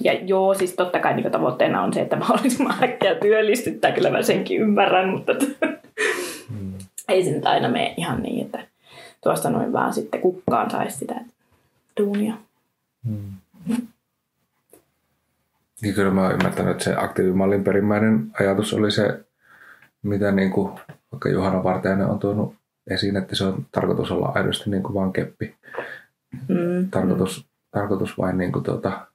Ja 0.00 0.12
joo, 0.12 0.54
siis 0.54 0.74
totta 0.74 1.00
kai 1.00 1.14
niin 1.14 1.32
tavoitteena 1.32 1.82
on 1.82 1.92
se, 1.92 2.00
että 2.00 2.16
mahdollisimman 2.16 2.84
äkkiä 2.84 3.14
työllistyttää, 3.14 3.92
kyllä 3.92 4.10
mä 4.10 4.22
senkin 4.22 4.60
ymmärrän, 4.60 5.08
mutta 5.08 5.32
Mm. 5.32 5.87
Ei 7.08 7.24
se 7.24 7.30
nyt 7.30 7.46
aina 7.46 7.68
mene 7.68 7.94
ihan 7.96 8.22
niin, 8.22 8.46
että 8.46 8.66
tuosta 9.22 9.50
noin 9.50 9.72
vaan 9.72 9.94
sitten 9.94 10.20
kukkaan 10.20 10.70
saisi 10.70 10.98
sitä 10.98 11.14
duunia. 12.00 12.34
Mm. 13.04 13.32
Niin 15.82 15.94
kyllä 15.94 16.10
mä 16.10 16.22
oon 16.22 16.32
ymmärtänyt, 16.32 16.72
että 16.72 16.84
se 16.84 16.94
aktiivimallin 16.96 17.64
perimmäinen 17.64 18.30
ajatus 18.40 18.74
oli 18.74 18.90
se, 18.90 19.20
mitä 20.02 20.32
niin 20.32 20.50
kuin, 20.50 20.72
vaikka 21.12 21.28
Juhana 21.28 21.64
Vartijainen 21.64 22.06
on 22.06 22.18
tuonut 22.18 22.54
esiin, 22.90 23.16
että 23.16 23.36
se 23.36 23.44
on 23.44 23.66
tarkoitus 23.72 24.10
olla 24.10 24.32
aidosti 24.34 24.70
niin 24.70 24.82
kuin 24.82 24.94
vaan 24.94 25.12
keppi. 25.12 25.54
Mm. 26.48 26.90
Tarkoitus, 26.90 27.46
tarkoitus 27.70 28.18
vain, 28.18 28.38
niin 28.38 28.52
kuin 28.52 28.64
tuota, 28.64 29.06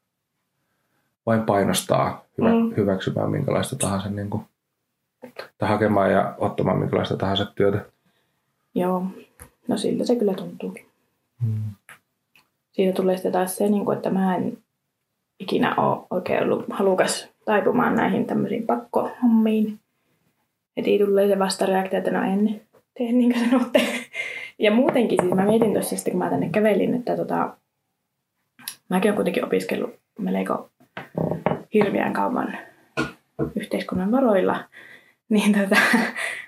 vain 1.26 1.42
painostaa 1.42 2.26
hyvä, 2.38 2.50
Mm. 2.50 2.74
hyväksymään 2.78 3.32
minkälaista 3.32 3.76
tahansa, 3.76 4.10
niin 4.10 4.30
kuin, 4.30 4.44
tai 5.58 5.70
hakemaan 5.70 6.12
ja 6.12 6.36
ottamaan 6.38 6.78
minkälaista 6.78 7.18
tahansa 7.18 7.46
työtä. 7.46 7.86
Joo, 8.76 9.06
no 9.68 9.78
siltä 9.78 10.06
se 10.06 10.16
kyllä 10.16 10.34
tuntuu. 10.34 10.76
Mm. 11.42 11.64
Siitä 12.72 12.94
tulee 12.96 13.16
sitten 13.16 13.32
taas 13.32 13.58
se, 13.58 13.70
niin 13.70 13.86
kuin, 13.86 13.96
että 13.96 14.10
mä 14.10 14.36
en 14.36 14.58
ikinä 15.40 15.76
ole 15.76 16.06
oikein 16.10 16.44
ollut 16.44 16.66
halukas 16.70 17.30
taipumaan 17.46 17.96
näihin 17.96 18.26
tämmöisiin 18.26 18.66
pakkohommiin. 18.66 19.80
Heti 20.78 21.00
tulee 21.00 21.28
se 21.28 21.40
vastareaktio, 21.40 22.00
että 22.00 22.12
no 22.12 22.24
en 22.24 22.62
tee 22.98 23.12
niin 23.12 23.34
kuin 23.34 23.50
sanotte. 23.50 23.82
Ja 24.60 24.72
muutenkin 24.72 25.18
siis 25.22 25.34
mä 25.34 25.46
mietin 25.46 25.74
tuossa 25.74 25.96
sitten, 25.96 26.12
kun 26.12 26.20
mä 26.20 26.30
tänne 26.30 26.50
kävelin, 26.50 26.94
että 26.94 27.18
tota, 27.18 27.58
mäkin 28.90 29.10
olen 29.10 29.16
kuitenkin 29.16 29.46
opiskellut 29.46 29.94
melko 30.20 30.70
hirveän 31.74 32.14
kauan 32.14 32.58
yhteiskunnan 33.56 34.12
varoilla. 34.12 34.64
Niin 35.38 35.54
tota, 35.54 35.82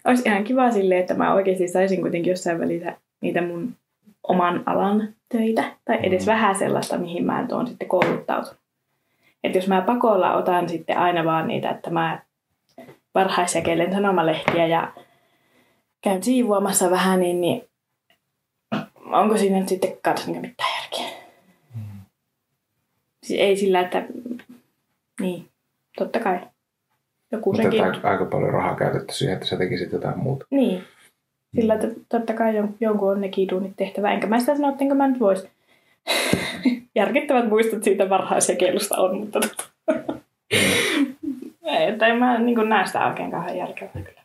olisi 0.06 0.24
ihan 0.26 0.44
kiva 0.44 0.72
silleen, 0.72 1.02
että 1.02 1.14
mä 1.14 1.34
oikeasti 1.34 1.68
saisin 1.68 2.02
kuitenkin 2.02 2.32
jossain 2.32 2.60
välissä 2.60 2.98
niitä 3.22 3.42
mun 3.42 3.76
oman 4.24 4.64
alan 4.66 5.14
töitä. 5.30 5.64
Tai 5.86 6.00
edes 6.04 6.26
Mm. 6.26 6.32
vähän 6.32 6.56
sellaista, 6.56 6.98
mihin 6.98 7.26
mä 7.26 7.42
nyt 7.42 7.52
oon 7.52 7.68
sitten 7.68 7.88
kouluttautunut. 7.88 8.60
Että 9.44 9.58
jos 9.58 9.68
mä 9.68 9.82
pakolla 9.82 10.34
otan 10.36 10.70
sitten 10.70 10.98
aina 10.98 11.26
vaan 11.26 11.48
niitä, 11.48 11.70
että 11.70 11.90
mä 11.90 12.22
varhaisjakelen 13.16 13.94
sanomalehtiä 13.94 14.68
ja 14.68 14.94
käyn 16.02 16.24
siivoamassa 16.24 16.90
vähän, 16.92 17.20
niin, 17.20 17.42
niin 17.42 17.62
onko 19.12 19.38
siinä 19.38 19.60
nyt 19.60 19.70
sitten 19.70 19.98
kans 20.02 20.28
niin 20.28 20.42
mitään 20.42 20.70
järkeä? 20.82 21.18
Siis 23.24 23.40
ei 23.40 23.58
sillä, 23.58 23.80
että 23.80 24.06
niin, 25.22 25.50
totta 25.98 26.20
kai. 26.20 26.40
Joku 27.32 27.54
Mutta 27.54 27.70
senkin. 27.70 27.96
että 27.96 28.10
aika 28.10 28.26
paljon 28.26 28.54
rahaa 28.54 28.76
käytetty 28.76 29.14
siihen, 29.14 29.34
että 29.34 29.46
sä 29.46 29.58
tekisit 29.58 29.92
jotain 29.92 30.20
muuta. 30.20 30.46
Niin. 30.52 30.84
Sillä, 31.56 31.74
että 31.74 31.88
totta 32.10 32.34
kai 32.34 32.62
jon- 32.62 32.76
jonkun 32.80 33.12
on 33.12 33.22
nekin 33.22 33.50
duunit 33.50 33.74
tehtävä. 33.78 34.12
Enkä 34.12 34.28
mä 34.28 34.40
sitä 34.40 34.56
sano, 34.56 34.70
ettenkö 34.70 34.96
mä 34.96 35.08
nyt 35.08 35.20
vois. 35.20 35.48
Järkittävät 36.96 37.50
muistot 37.50 37.84
siitä 37.84 38.10
varhaisjakelusta 38.10 38.98
on, 38.98 39.18
mutta 39.20 39.40
tota. 39.40 39.64
ei, 41.64 41.88
että 41.88 42.08
en 42.08 42.18
mä 42.18 42.40
niin 42.40 42.70
näe 42.70 42.86
sitä 42.86 43.08
oikein 43.08 43.32
kauhean 43.32 43.58
järkevää 43.58 43.92
kyllä. 44.04 44.22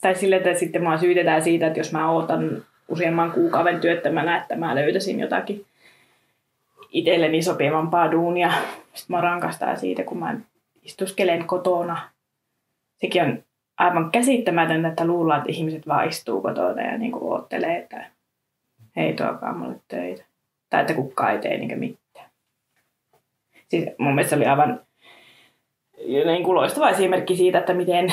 Tai 0.00 0.14
sillä, 0.14 0.36
että 0.36 0.54
sitten 0.54 0.82
mua 0.82 0.98
syytetään 0.98 1.42
siitä, 1.42 1.66
että 1.66 1.80
jos 1.80 1.92
mä 1.92 2.10
ootan 2.10 2.62
useamman 2.88 3.32
kuukauden 3.32 3.80
työttömänä, 3.80 4.36
että 4.36 4.56
mä 4.56 4.74
löytäisin 4.74 5.20
jotakin 5.20 5.64
itselleni 6.90 7.42
sopivampaa 7.42 8.12
duunia. 8.12 8.52
Sitten 8.94 9.16
mä 9.16 9.20
rankastaa 9.20 9.76
siitä, 9.76 10.02
kun 10.04 10.18
mä 10.18 10.36
istuskelen 10.86 11.46
kotona. 11.46 12.10
Sekin 12.96 13.22
on 13.22 13.42
aivan 13.78 14.10
käsittämätöntä, 14.10 14.88
että 14.88 15.06
luullaan, 15.06 15.38
että 15.38 15.52
ihmiset 15.52 15.86
vaan 15.86 16.08
istuu 16.08 16.40
kotona 16.42 16.82
ja 16.82 16.98
niin 16.98 17.12
oottelee, 17.14 17.76
että 17.76 18.10
hei 18.96 19.14
tuokaa 19.14 19.54
mulle 19.54 19.76
töitä. 19.88 20.24
Tai 20.70 20.80
että 20.80 20.94
kukaan 20.94 21.32
ei 21.32 21.38
tee 21.38 21.58
niin 21.58 21.78
mitään. 21.78 22.30
Siis 23.68 23.84
mun 23.98 24.14
mielestä 24.14 24.36
oli 24.36 24.46
aivan 24.46 24.80
niin 26.06 26.44
kuin 26.44 26.54
loistava 26.54 26.90
esimerkki 26.90 27.36
siitä, 27.36 27.58
että 27.58 27.74
miten 27.74 28.12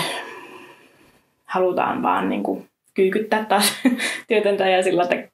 halutaan 1.45 2.03
vaan 2.03 2.29
niin 2.29 2.43
kuin 2.43 2.69
kyykyttää 2.93 3.45
taas 3.45 3.81
työtöntä 4.27 4.69
ja 4.69 4.83
sillä, 4.83 5.03
että 5.03 5.27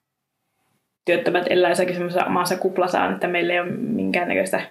työttömät 1.05 1.45
elää 1.49 1.71
jossakin 1.71 1.93
semmoisessa 1.93 2.25
omassa 2.25 2.55
kuplassaan, 2.55 3.13
että 3.13 3.27
meillä 3.27 3.53
ei 3.53 3.59
ole 3.59 3.71
minkäännäköistä 3.71 4.61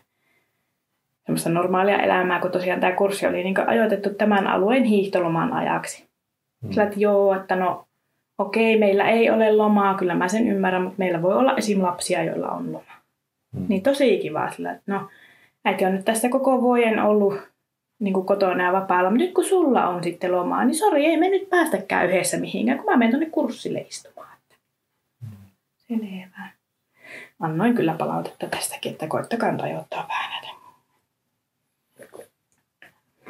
semmoista 1.29 1.51
normaalia 1.51 2.03
elämää, 2.03 2.41
kun 2.41 2.51
tosiaan 2.51 2.81
tämä 2.81 2.93
kurssi 2.93 3.27
oli 3.27 3.45
niin 3.45 3.69
ajoitettu 3.69 4.11
tämän 4.11 4.47
alueen 4.47 4.85
hiihtoloman 4.85 5.53
ajaksi. 5.53 6.09
Mm. 6.63 6.71
Sillä, 6.71 6.83
että 6.83 7.01
joo, 7.01 7.35
että 7.35 7.57
no 7.57 7.87
okei, 8.39 8.79
meillä 8.79 9.09
ei 9.09 9.31
ole 9.31 9.53
lomaa, 9.53 9.95
kyllä 9.95 10.15
mä 10.15 10.29
sen 10.29 10.49
ymmärrän, 10.49 10.83
mutta 10.83 10.99
meillä 10.99 11.23
voi 11.23 11.35
olla 11.35 11.57
esim. 11.57 11.83
lapsia, 11.83 12.25
joilla 12.25 12.49
on 12.49 12.73
loma. 12.73 12.93
Mm. 13.53 13.67
Niin 13.69 13.83
tosi 13.83 14.19
kiva 14.19 14.51
sillä, 14.51 14.73
että 14.73 14.93
no 14.93 15.09
äiti 15.65 15.85
on 15.85 15.93
nyt 15.93 16.05
tässä 16.05 16.29
koko 16.29 16.63
vuoden 16.63 17.03
ollut 17.03 17.35
niin 17.99 18.15
kuin 18.15 18.27
kotona 18.27 18.65
ja 18.65 18.73
vapaalla, 18.73 19.11
mutta 19.11 19.25
nyt 19.25 19.35
kun 19.35 19.45
sulla 19.45 19.89
on 19.89 20.05
sitten 20.05 20.33
lomaa, 20.33 20.65
niin 20.65 20.75
sori, 20.75 21.07
ei 21.07 21.17
me 21.17 21.29
nyt 21.29 21.51
päästäkään 21.51 22.09
yhdessä 22.09 22.37
mihinkään, 22.37 22.79
kun 22.79 22.87
mä 22.87 22.97
menen 22.97 23.13
tuonne 23.13 23.31
kurssille 23.31 23.81
istumaan. 23.81 24.39
Että 24.43 24.57
Selvä. 25.77 26.49
Annoin 27.41 27.75
kyllä 27.75 27.95
palautetta 27.99 28.47
tästäkin, 28.47 28.93
että 28.93 29.07
koittakaa 29.07 29.57
rajoittaa 29.57 30.07
vähän 30.09 30.31
näitä. 30.31 30.58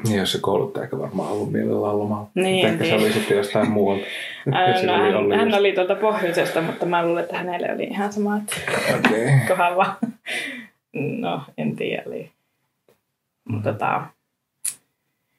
Niin, 0.05 0.19
jos 0.19 0.33
se 0.33 0.39
kouluttaja 0.41 0.85
eikä 0.85 0.99
varmaan 0.99 1.33
ollut 1.33 1.53
mielellään 1.53 1.99
lomalla. 1.99 2.31
Niin, 2.35 2.67
Ehkä 2.67 2.85
se 2.85 2.91
niin. 2.91 3.01
oli 3.01 3.13
sitten 3.13 3.37
jostain 3.37 3.71
muualta. 3.71 4.05
Ää, 4.53 4.83
No, 4.83 4.95
oli 4.95 5.03
hän, 5.03 5.17
Olli 5.17 5.37
hän 5.37 5.49
just. 5.49 5.59
oli 5.59 5.73
tuolta 5.73 5.95
pohjoisesta, 5.95 6.63
mutta 6.63 6.87
mä 6.87 7.07
luulen, 7.07 7.25
että 7.25 7.37
hänelle 7.37 7.73
oli 7.73 7.85
ihan 7.85 8.13
sama, 8.13 8.37
että 8.37 8.57
Okei. 8.99 9.27
kohan 9.49 9.77
vaan. 9.77 9.97
No, 11.19 11.43
en 11.59 11.77
tiedä. 11.77 12.03
Oli. 12.07 12.31
Mutta 13.49 13.73
tota, 13.73 14.03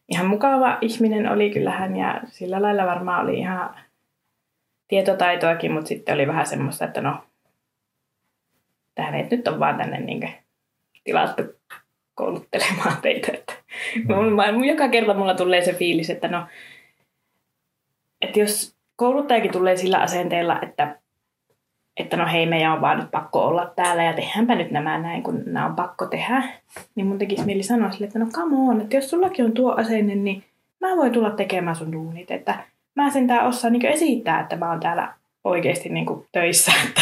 ihan 0.10 0.28
mukava 0.28 0.78
ihminen 0.82 1.32
oli 1.32 1.50
kyllä 1.50 1.72
hän 1.72 1.96
ja 1.96 2.22
sillä 2.28 2.62
lailla 2.62 2.86
varmaan 2.86 3.24
oli 3.24 3.40
ihan 3.40 3.76
tietotaitoakin, 4.88 5.72
mutta 5.72 5.88
sitten 5.88 6.16
oli 6.16 6.28
vähän 6.28 6.46
semmoista, 6.46 6.86
että 6.86 7.02
no, 7.02 7.18
tähän 8.96 9.28
nyt 9.32 9.48
on 9.48 9.60
vaan 9.60 9.78
tänne 9.78 10.00
niin 10.00 10.30
tilattu 11.04 11.44
kouluttelemaan 12.16 12.98
teitä. 13.02 13.32
Mm. 13.96 14.64
joka 14.64 14.90
kerta 14.90 15.14
mulla 15.14 15.36
tulee 15.36 15.62
se 15.62 15.74
fiilis, 15.74 16.10
että 16.10 16.28
no, 16.28 16.46
että 18.22 18.40
jos 18.40 18.76
kouluttajakin 18.96 19.52
tulee 19.52 19.78
sillä 19.78 19.98
asenteella, 19.98 20.60
että 20.62 20.96
että 21.98 22.18
no 22.18 22.28
hei, 22.32 22.46
meidän 22.46 22.72
on 22.72 22.82
vaan 22.82 23.00
nyt 23.00 23.12
pakko 23.12 23.46
olla 23.46 23.74
täällä 23.76 24.04
ja 24.04 24.14
tehdäänpä 24.14 24.56
nyt 24.56 24.72
nämä 24.72 24.98
näin, 24.98 25.24
kun 25.24 25.44
nämä 25.46 25.66
on 25.66 25.76
pakko 25.76 26.06
tehdä. 26.06 26.44
Niin 26.96 27.08
mun 27.08 27.18
tekisi 27.18 27.46
mieli 27.46 27.64
sanoa 27.64 27.92
sille, 27.92 28.08
että 28.08 28.20
no 28.20 28.26
come 28.26 28.56
on, 28.58 28.82
että 28.82 28.96
jos 28.96 29.10
sullakin 29.10 29.46
on 29.46 29.52
tuo 29.52 29.76
asenne, 29.76 30.16
niin 30.16 30.44
mä 30.80 30.88
voin 30.96 31.12
tulla 31.12 31.30
tekemään 31.30 31.76
sun 31.76 31.92
duunit. 31.92 32.32
Että 32.32 32.64
mä 32.96 33.10
sentään 33.10 33.48
osaan 33.48 33.74
niin 33.74 33.86
esittää, 33.86 34.40
että 34.40 34.56
mä 34.56 34.70
oon 34.70 34.80
täällä 34.80 35.14
oikeasti 35.44 35.90
niin 35.90 36.06
töissä. 36.32 36.72
Että 36.88 37.02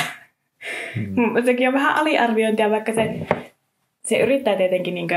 Mm. 0.95 1.43
sekin 1.45 1.67
on 1.67 1.73
vähän 1.73 1.95
aliarviointia, 1.95 2.69
vaikka 2.69 2.93
se, 2.93 3.19
se 4.05 4.19
yrittää 4.19 4.55
tietenkin 4.55 4.95
niin 4.95 5.07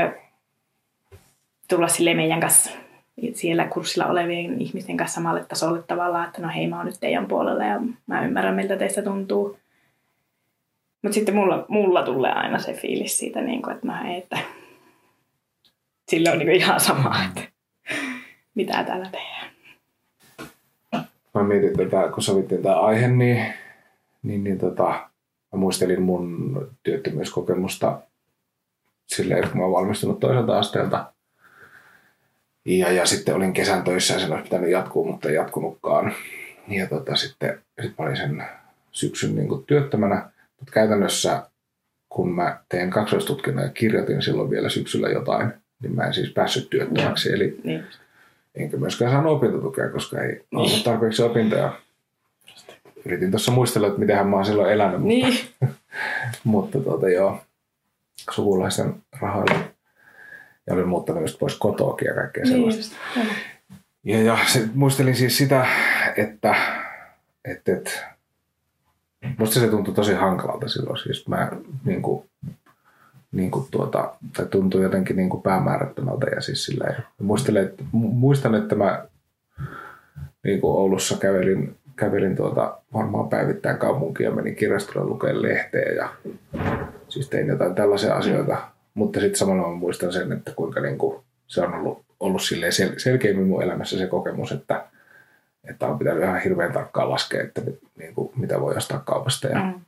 tulla 1.75 1.87
sille 1.87 2.13
meidän 2.13 2.39
kanssa 2.39 2.71
siellä 3.33 3.67
kurssilla 3.67 4.07
olevien 4.07 4.61
ihmisten 4.61 4.97
kanssa 4.97 5.15
samalle 5.15 5.45
tasolle 5.45 5.83
tavallaan, 5.83 6.27
että 6.27 6.41
no 6.41 6.49
hei 6.55 6.67
mä 6.67 6.77
oon 6.77 6.85
nyt 6.85 6.99
teidän 6.99 7.27
puolella 7.27 7.63
ja 7.63 7.81
mä 8.07 8.25
ymmärrän 8.25 8.55
miltä 8.55 8.77
teistä 8.77 9.01
tuntuu. 9.01 9.57
Mutta 11.01 11.15
sitten 11.15 11.35
mulla, 11.35 11.65
mulla 11.67 12.03
tulee 12.03 12.31
aina 12.31 12.59
se 12.59 12.73
fiilis 12.73 13.17
siitä, 13.17 13.41
niin 13.41 13.61
kuin, 13.61 13.75
että 13.75 13.87
no 13.87 13.93
hei, 14.03 14.17
että 14.17 14.37
sillä 16.09 16.31
on 16.31 16.39
niin 16.39 16.51
ihan 16.51 16.79
sama, 16.79 17.15
että 17.29 17.41
mitä 18.55 18.83
täällä 18.83 19.09
tehdään. 19.11 19.51
Mä 21.33 21.43
mietin 21.43 21.77
tätä, 21.77 22.09
kun 22.13 22.23
sovittiin 22.23 22.61
tämä 22.61 22.79
aihe, 22.79 23.07
niin, 23.07 23.45
niin, 24.23 24.43
niin 24.43 24.59
tota, 24.59 25.09
mä 25.53 25.59
muistelin 25.59 26.01
mun 26.01 26.55
työttömyyskokemusta 26.83 28.01
silleen, 29.07 29.49
kun 29.49 29.57
mä 29.57 29.63
oon 29.63 29.73
valmistunut 29.73 30.19
toiselta 30.19 30.59
asteelta. 30.59 31.13
Ja, 32.65 32.91
ja 32.91 33.05
sitten 33.05 33.35
olin 33.35 33.53
kesän 33.53 33.83
töissä 33.83 34.13
ja 34.13 34.19
sen 34.19 34.31
olisi 34.31 34.43
pitänyt 34.43 34.69
jatkuu, 34.71 35.05
mutta 35.11 35.29
ei 35.29 35.35
jatkunutkaan. 35.35 36.13
Ja 36.67 36.87
tota, 36.87 37.15
sitten 37.15 37.59
sit 37.81 37.93
mä 37.99 38.05
olin 38.05 38.17
sen 38.17 38.43
syksyn 38.91 39.35
niin 39.35 39.47
kuin 39.47 39.63
työttömänä. 39.65 40.29
Mutta 40.59 40.71
käytännössä, 40.73 41.43
kun 42.09 42.31
mä 42.35 42.59
tein 42.69 42.89
kaksoistutkinnon 42.89 43.63
ja 43.65 43.69
kirjoitin 43.71 44.21
silloin 44.21 44.49
vielä 44.49 44.69
syksyllä 44.69 45.09
jotain, 45.09 45.53
niin 45.81 45.95
mä 45.95 46.03
en 46.03 46.13
siis 46.13 46.33
päässyt 46.33 46.69
työttömäksi. 46.69 47.33
Eli 47.33 47.59
Niin. 47.63 47.83
enkä 48.55 48.77
myöskään 48.77 49.11
saanut 49.11 49.31
opintotukea, 49.37 49.89
koska 49.89 50.21
ei 50.21 50.45
ollut 50.55 50.83
tarpeeksi 50.83 51.23
opintoja. 51.23 51.73
Yritin 53.05 53.31
tuossa 53.31 53.51
muistella, 53.51 53.87
että 53.87 53.99
mitenhän 53.99 54.27
mä 54.27 54.35
oon 54.35 54.45
silloin 54.45 54.71
elänyt, 54.73 55.01
Niin. 55.01 55.25
mutta, 55.59 55.75
mutta 56.43 56.79
tuota, 56.79 57.09
joo. 57.09 57.41
sukulaisen 58.31 58.93
rahoilla. 59.21 59.59
Ja 60.71 60.75
olin 60.75 60.87
muuttanut 60.87 61.21
just 61.21 61.39
pois 61.39 61.57
kotoakin 61.57 62.05
ja 62.07 62.13
kaikkea 62.13 62.43
Niin 62.43 62.53
sellaista. 62.55 62.95
joo. 63.15 63.25
Ja, 64.03 64.21
ja 64.21 64.37
se, 64.47 64.67
muistelin 64.73 65.15
siis 65.15 65.37
sitä, 65.37 65.65
että, 66.17 66.55
että, 67.45 67.71
että 67.73 67.91
musta 69.37 69.59
se 69.59 69.67
tuntui 69.67 69.93
tosi 69.93 70.13
hankalalta 70.13 70.67
silloin. 70.67 70.97
Siis 70.97 71.27
mä 71.27 71.51
niin 71.85 72.01
kuin, 72.01 72.29
niin 73.31 73.51
kuin 73.51 73.67
tuota, 73.71 74.13
tai 74.37 74.45
tuntui 74.45 74.83
jotenkin 74.83 75.15
niin 75.15 75.29
kuin 75.29 75.43
päämäärättömältä 75.43 76.27
ja 76.35 76.41
siis 76.41 76.65
sillä 76.65 76.85
ja 76.85 77.03
muistelen, 77.21 77.63
että, 77.65 77.83
mu- 77.83 78.13
muistan, 78.13 78.55
että 78.55 78.75
mä 78.75 79.05
niin 80.43 80.61
kuin 80.61 80.75
Oulussa 80.77 81.17
kävelin, 81.17 81.75
kävelin 81.95 82.35
tuota, 82.35 82.77
varmaan 82.93 83.29
päivittäin 83.29 83.77
kaupunkia 83.77 84.29
ja 84.29 84.35
menin 84.35 84.55
kirjastolle 84.55 85.07
lukemaan 85.09 85.41
lehteä 85.41 85.91
ja 85.93 86.09
siis 87.09 87.29
tein 87.29 87.47
jotain 87.47 87.75
tällaisia 87.75 88.15
asioita. 88.15 88.57
Mutta 88.93 89.19
sitten 89.19 89.39
samalla 89.39 89.67
mä 89.69 89.75
muistan 89.75 90.13
sen, 90.13 90.31
että 90.31 90.51
kuinka 90.55 90.79
niin 90.81 90.97
kuin, 90.97 91.23
se 91.47 91.61
on 91.61 91.73
ollut, 91.73 92.05
ollut 92.19 92.41
silleen 92.41 92.71
sel- 92.73 92.99
selkeimmin 92.99 93.47
mun 93.47 93.63
elämässä 93.63 93.97
se 93.97 94.07
kokemus, 94.07 94.51
että, 94.51 94.87
että 95.63 95.87
on 95.87 95.99
pitänyt 95.99 96.23
ihan 96.23 96.41
hirveän 96.41 96.73
tarkkaan 96.73 97.09
laskea, 97.09 97.43
että 97.43 97.61
niin 97.97 98.13
kuin, 98.15 98.31
mitä 98.35 98.61
voi 98.61 98.75
ostaa 98.75 98.99
kaupasta 98.99 99.47
ja, 99.47 99.59
Mm. 99.63 99.81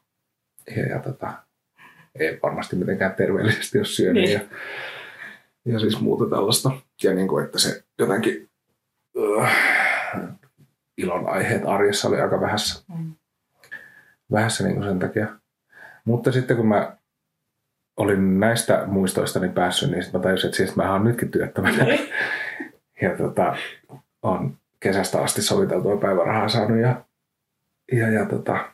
ja, 0.78 0.86
ja 0.88 1.00
tota, 1.00 1.34
ei 2.20 2.40
varmasti 2.44 2.76
mitenkään 2.76 3.14
terveellisesti 3.16 3.78
ole 3.78 3.86
syönyt 3.86 4.24
Niin. 4.24 4.34
ja, 4.34 4.40
ja 5.66 5.80
siis 5.80 6.00
muuta 6.02 6.36
tällaista. 6.36 6.72
Ja 7.04 7.14
niin 7.14 7.28
kuin, 7.28 7.46
että 7.46 7.60
se 7.60 7.84
jotenkin 8.00 8.50
uh, 9.18 9.48
ilon 10.98 11.30
aiheet 11.30 11.66
arjessa 11.66 12.08
oli 12.08 12.22
aika 12.22 12.42
vähässä, 12.42 12.84
Mm. 12.98 13.14
vähässä 14.32 14.64
niin 14.64 14.76
kuin 14.76 14.88
sen 14.88 15.00
takia. 15.00 15.28
Mutta 16.06 16.32
sitten 16.32 16.58
kun 16.58 16.68
mä 16.68 16.98
olin 17.98 18.40
näistä 18.40 18.84
muistoistani 18.86 19.50
päässyt, 19.50 19.92
niin 19.92 20.04
sitten 20.04 20.20
mä 20.20 20.24
tajusin, 20.24 20.48
että 20.48 20.58
siis 20.58 20.76
mä 20.76 20.92
oon 20.92 21.04
nytkin 21.04 21.32
työttömänä. 21.32 21.84
Niin. 21.84 22.10
ja 23.02 23.18
tota, 23.18 23.56
on 24.22 24.58
kesästä 24.80 25.22
asti 25.22 25.42
soviteltua 25.42 25.98
päivärahaa 25.98 26.50
saanut 26.50 26.80
ja, 26.80 27.02
ja, 27.92 28.10
ja 28.10 28.26
tota, 28.26 28.66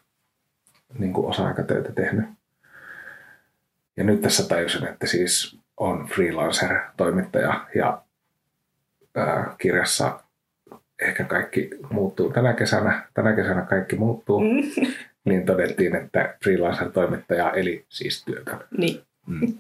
niin 1.00 1.14
kuin 1.14 1.28
osa-aikatöitä 1.28 1.92
tehnyt. 1.92 2.26
Ja 3.98 4.04
nyt 4.04 4.22
tässä 4.22 4.48
tajusin, 4.48 4.88
että 4.88 5.08
siis 5.08 5.60
on 5.78 6.08
freelancer-toimittaja 6.08 7.66
ja 7.76 8.02
ää, 9.16 9.56
kirjassa 9.58 10.20
ehkä 11.00 11.24
kaikki 11.24 11.70
muuttuu 11.90 12.32
tänä 12.32 12.54
kesänä. 12.54 13.08
Tänä 13.14 13.34
kesänä 13.34 13.62
kaikki 13.62 13.96
muuttuu. 13.96 14.40
Mm. 14.40 14.88
Niin 15.26 15.46
todettiin, 15.46 15.96
että 15.96 16.38
freelancer-toimittaja 16.44 17.52
eli 17.52 17.86
siis 17.90 18.26
työtön. 18.26 18.60
Niin. 18.78 19.02
Mm. 19.30 19.58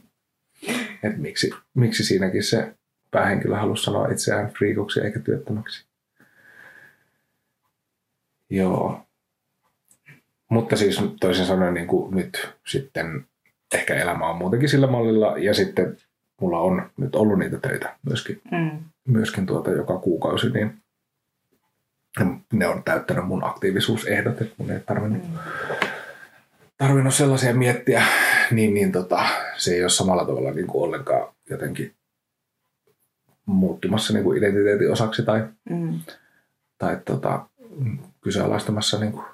Et 1.04 1.18
miksi, 1.18 1.50
miksi 1.74 2.04
siinäkin 2.04 2.44
se 2.44 2.74
päähenkilö 3.12 3.56
halusi 3.56 3.84
sanoa 3.84 4.08
itseään 4.08 4.50
friikoksi 4.50 5.00
eikä 5.00 5.20
työttömäksi. 5.20 5.86
Joo. 8.50 9.06
Mutta 10.50 10.76
siis 10.78 11.00
toisin 11.20 11.46
sanoen 11.46 11.74
niin 11.74 11.88
kuin 11.88 12.16
nyt 12.16 12.50
sitten 12.68 13.26
ehkä 13.74 13.96
elämä 13.96 14.30
on 14.30 14.38
muutenkin 14.38 14.70
sillä 14.70 14.88
mallilla 14.88 15.38
ja 15.38 15.54
sitten 15.54 15.98
mulla 16.42 16.60
on 16.60 16.90
nyt 16.98 17.16
ollut 17.16 17.40
niitä 17.40 17.58
töitä 17.58 17.96
myöskin, 18.06 18.42
Mm. 18.52 18.80
myöskin 19.08 19.46
tuota 19.46 19.72
joka 19.72 19.98
kuukausi, 19.98 20.50
niin 20.50 20.78
ne 22.54 22.68
on 22.68 22.84
täyttänyt 22.84 23.26
mun 23.28 23.44
aktiivisuusehdot, 23.44 24.42
että 24.42 24.56
mun 24.58 24.72
ei 24.72 24.80
tarvinnut 24.80 25.24
Mm. 25.28 25.38
tarvinnut 26.78 27.14
sellaisia 27.14 27.54
miettiä, 27.54 28.04
niin, 28.52 28.74
niin 28.74 28.92
tota, 28.92 29.26
se 29.60 29.72
ei 29.74 29.82
ole 29.84 29.90
samalla 29.90 30.26
tavalla 30.26 30.52
niin 30.52 30.68
kuin 30.68 30.84
ollenkaan 30.84 31.34
jotenkin 31.50 31.94
muuttumassa 33.46 34.14
niin 34.14 34.24
kuin 34.24 34.38
identiteetin 34.38 34.92
osaksi 34.92 35.24
tai, 35.24 35.46
Mm. 35.70 36.00
tai 36.78 36.98
tota, 37.06 37.46
kyseenalaistamassa 38.22 39.00
niin 39.00 39.12
kuin 39.12 39.26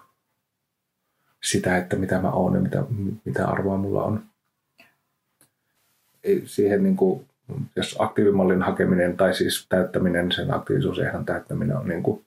sitä, 1.43 1.77
että 1.77 1.95
mitä 1.95 2.21
mä 2.21 2.31
oon 2.31 2.55
ja 2.55 2.61
mitä, 2.61 2.83
mitä 3.25 3.47
arvoa 3.47 3.77
mulla 3.77 4.03
on. 4.03 4.23
Ei 6.23 6.43
siihen 6.45 6.83
niin 6.83 6.95
kuin, 6.95 7.25
jos 7.75 7.95
aktiivimallin 7.99 8.61
hakeminen 8.61 9.17
tai 9.17 9.33
siis 9.33 9.65
täyttäminen, 9.69 10.31
sen 10.31 10.53
aktiivisuusehdon 10.53 11.25
täyttäminen 11.25 11.77
on 11.77 11.87
niin 11.87 12.03
kuin 12.03 12.25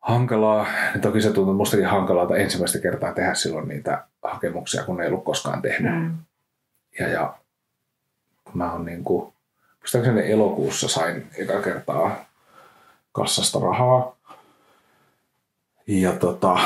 hankalaa. 0.00 0.66
Ja 0.94 1.00
toki 1.00 1.20
se 1.20 1.32
tuntuu 1.32 1.54
mustakin 1.54 1.86
hankalalta 1.86 2.36
ensimmäistä 2.36 2.78
kertaa 2.78 3.12
tehdä 3.12 3.34
silloin 3.34 3.68
niitä 3.68 4.04
hakemuksia, 4.22 4.84
kun 4.84 5.00
ei 5.00 5.08
ollut 5.08 5.24
koskaan 5.24 5.62
tehnyt. 5.62 5.94
Mm. 5.94 6.14
Ja, 6.98 7.08
ja 7.08 7.38
mä 8.54 8.72
oon 8.72 8.84
niin 8.84 9.04
kuin, 9.04 9.32
muistaakseni 9.80 10.30
elokuussa 10.30 10.88
sain 10.88 11.30
eka 11.38 11.62
kertaa 11.62 12.24
kassasta 13.12 13.58
rahaa. 13.58 14.16
Ja 15.86 16.12
tota, 16.12 16.58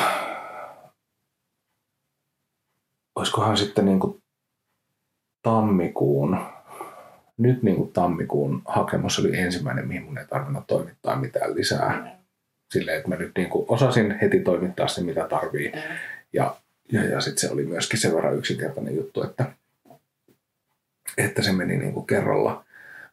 olisikohan 3.15 3.57
sitten 3.57 3.85
niin 3.85 4.01
kuin 4.01 4.23
tammikuun, 5.43 6.39
nyt 7.37 7.63
niin 7.63 7.77
kuin 7.77 7.93
tammikuun 7.93 8.63
hakemus 8.65 9.19
oli 9.19 9.39
ensimmäinen, 9.39 9.89
mihin 9.89 10.03
mun 10.03 10.19
ei 10.19 10.27
tarvinnut 10.27 10.67
toimittaa 10.67 11.17
mitään 11.17 11.55
lisää. 11.55 12.19
Silleen, 12.71 12.97
että 12.97 13.09
mä 13.09 13.17
nyt 13.17 13.33
niin 13.37 13.51
kuin 13.51 13.67
osasin 13.69 14.19
heti 14.23 14.41
toimittaa 14.41 14.89
se, 14.89 15.03
mitä 15.03 15.29
tarvii. 15.29 15.73
Ja, 16.33 16.57
ja, 16.93 17.05
ja 17.05 17.21
sitten 17.21 17.39
se 17.39 17.55
oli 17.55 17.65
myöskin 17.65 18.01
sen 18.01 18.15
verran 18.15 18.39
yksinkertainen 18.39 18.97
juttu, 18.97 19.23
että, 19.23 19.53
että 21.19 21.43
se 21.43 21.53
meni 21.53 21.77
niin 21.77 21.93
kuin 21.93 22.07
kerralla. 22.07 22.65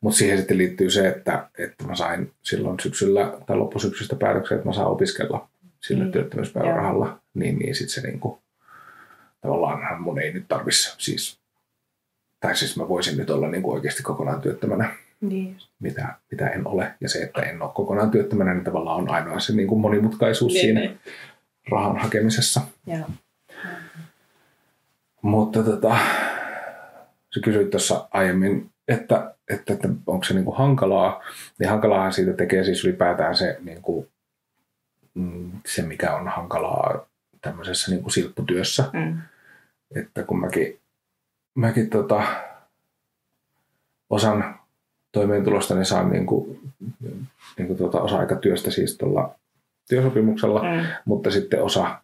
Mutta 0.01 0.17
siihen 0.17 0.37
sitten 0.37 0.57
liittyy 0.57 0.89
se, 0.89 1.07
että, 1.07 1.49
että 1.57 1.83
mä 1.87 1.95
sain 1.95 2.31
silloin 2.41 2.79
syksyllä 2.79 3.33
tai 3.47 3.57
loppusyksystä 3.57 4.15
päätöksen, 4.15 4.55
että 4.55 4.69
mä 4.69 4.73
saan 4.73 4.91
opiskella 4.91 5.47
sillä 5.79 6.03
Niin. 6.03 6.11
työttömyyspäivärahalla. 6.11 7.19
Niin, 7.33 7.59
niin 7.59 7.75
sitten 7.75 7.93
se 8.03 8.07
niin 8.07 8.19
kuin, 8.19 8.37
tavallaan 9.41 10.01
mun 10.01 10.19
ei 10.19 10.33
nyt 10.33 10.45
tarvitsisi 10.47 10.95
siis, 10.97 11.39
tai 12.39 12.55
siis 12.55 12.77
mä 12.77 12.87
voisin 12.89 13.17
nyt 13.17 13.29
olla 13.29 13.47
niin 13.49 13.63
kuin 13.63 13.73
oikeasti 13.75 14.03
kokonaan 14.03 14.41
työttömänä 14.41 14.89
Niin. 15.21 15.57
mitä, 15.79 16.07
mitä 16.31 16.47
en 16.47 16.67
ole. 16.67 16.93
Ja 17.01 17.09
se, 17.09 17.19
että 17.23 17.41
en 17.41 17.61
ole 17.61 17.71
kokonaan 17.73 18.11
työttömänä, 18.11 18.53
niin 18.53 18.63
tavallaan 18.63 18.97
on 18.97 19.09
ainoa 19.09 19.39
se 19.39 19.53
niin 19.53 19.67
kuin 19.67 19.81
monimutkaisuus 19.81 20.53
Niin, 20.53 20.61
siinä 20.61 20.79
niin. 20.79 20.99
rahan 21.71 21.97
hakemisessa. 21.97 22.61
Joo. 22.87 23.09
Mutta 25.21 25.63
tota, 25.63 25.97
sä 27.33 27.39
kysyit 27.43 27.69
tuossa 27.69 28.07
aiemmin, 28.11 28.69
että, 28.87 29.35
että, 29.49 29.73
että 29.73 29.89
onko 30.07 30.23
se 30.23 30.33
niin 30.33 30.45
kuin 30.45 30.57
hankalaa. 30.57 31.21
Niin 31.59 31.69
hankalaahan 31.69 32.13
siitä 32.13 32.33
tekee 32.33 32.63
siis 32.63 32.85
ylipäätään 32.85 33.35
se, 33.35 33.57
niin 33.61 33.81
kuin, 33.81 34.07
mm, 35.13 35.51
se 35.65 35.81
mikä 35.81 36.15
on 36.15 36.27
hankalaa 36.27 37.05
tämmöisessä 37.41 37.91
niin 37.91 38.01
kuin 38.01 38.13
silpputyössä. 38.13 38.89
Mm. 38.93 39.17
Että 39.95 40.23
kun 40.23 40.39
mäkin, 40.39 40.79
mäkin 41.55 41.89
tota, 41.89 42.23
osan 44.09 44.59
toimeentulosta 45.11 45.75
niin 45.75 45.85
saan 45.85 46.11
niin 46.11 46.25
kuin, 46.25 46.59
niin 47.57 47.67
kuin 47.67 47.77
tuota 47.77 48.01
osa-aikatyöstä 48.01 48.71
siis 48.71 48.97
tuolla 48.97 49.35
työsopimuksella, 49.89 50.63
Mm. 50.63 50.85
mutta 51.05 51.31
sitten 51.31 51.63
osa 51.63 52.01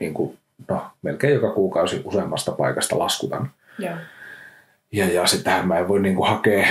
niin 0.00 0.14
kuin, 0.14 0.38
no, 0.68 0.86
melkein 1.02 1.34
joka 1.34 1.52
kuukausi 1.52 2.02
useammasta 2.04 2.52
paikasta 2.52 2.98
laskutan. 2.98 3.50
Joo. 3.78 3.96
Ja, 4.92 5.12
ja 5.12 5.26
sitähän 5.26 5.68
mä 5.68 5.78
en 5.78 5.88
voi 5.88 6.00
niin 6.00 6.14
kuin 6.14 6.28
hakea, 6.28 6.66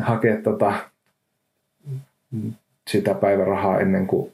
hakea 0.00 0.42
tota, 0.42 0.74
sitä 2.90 3.14
päivärahaa 3.14 3.80
ennen 3.80 4.06
kuin, 4.06 4.32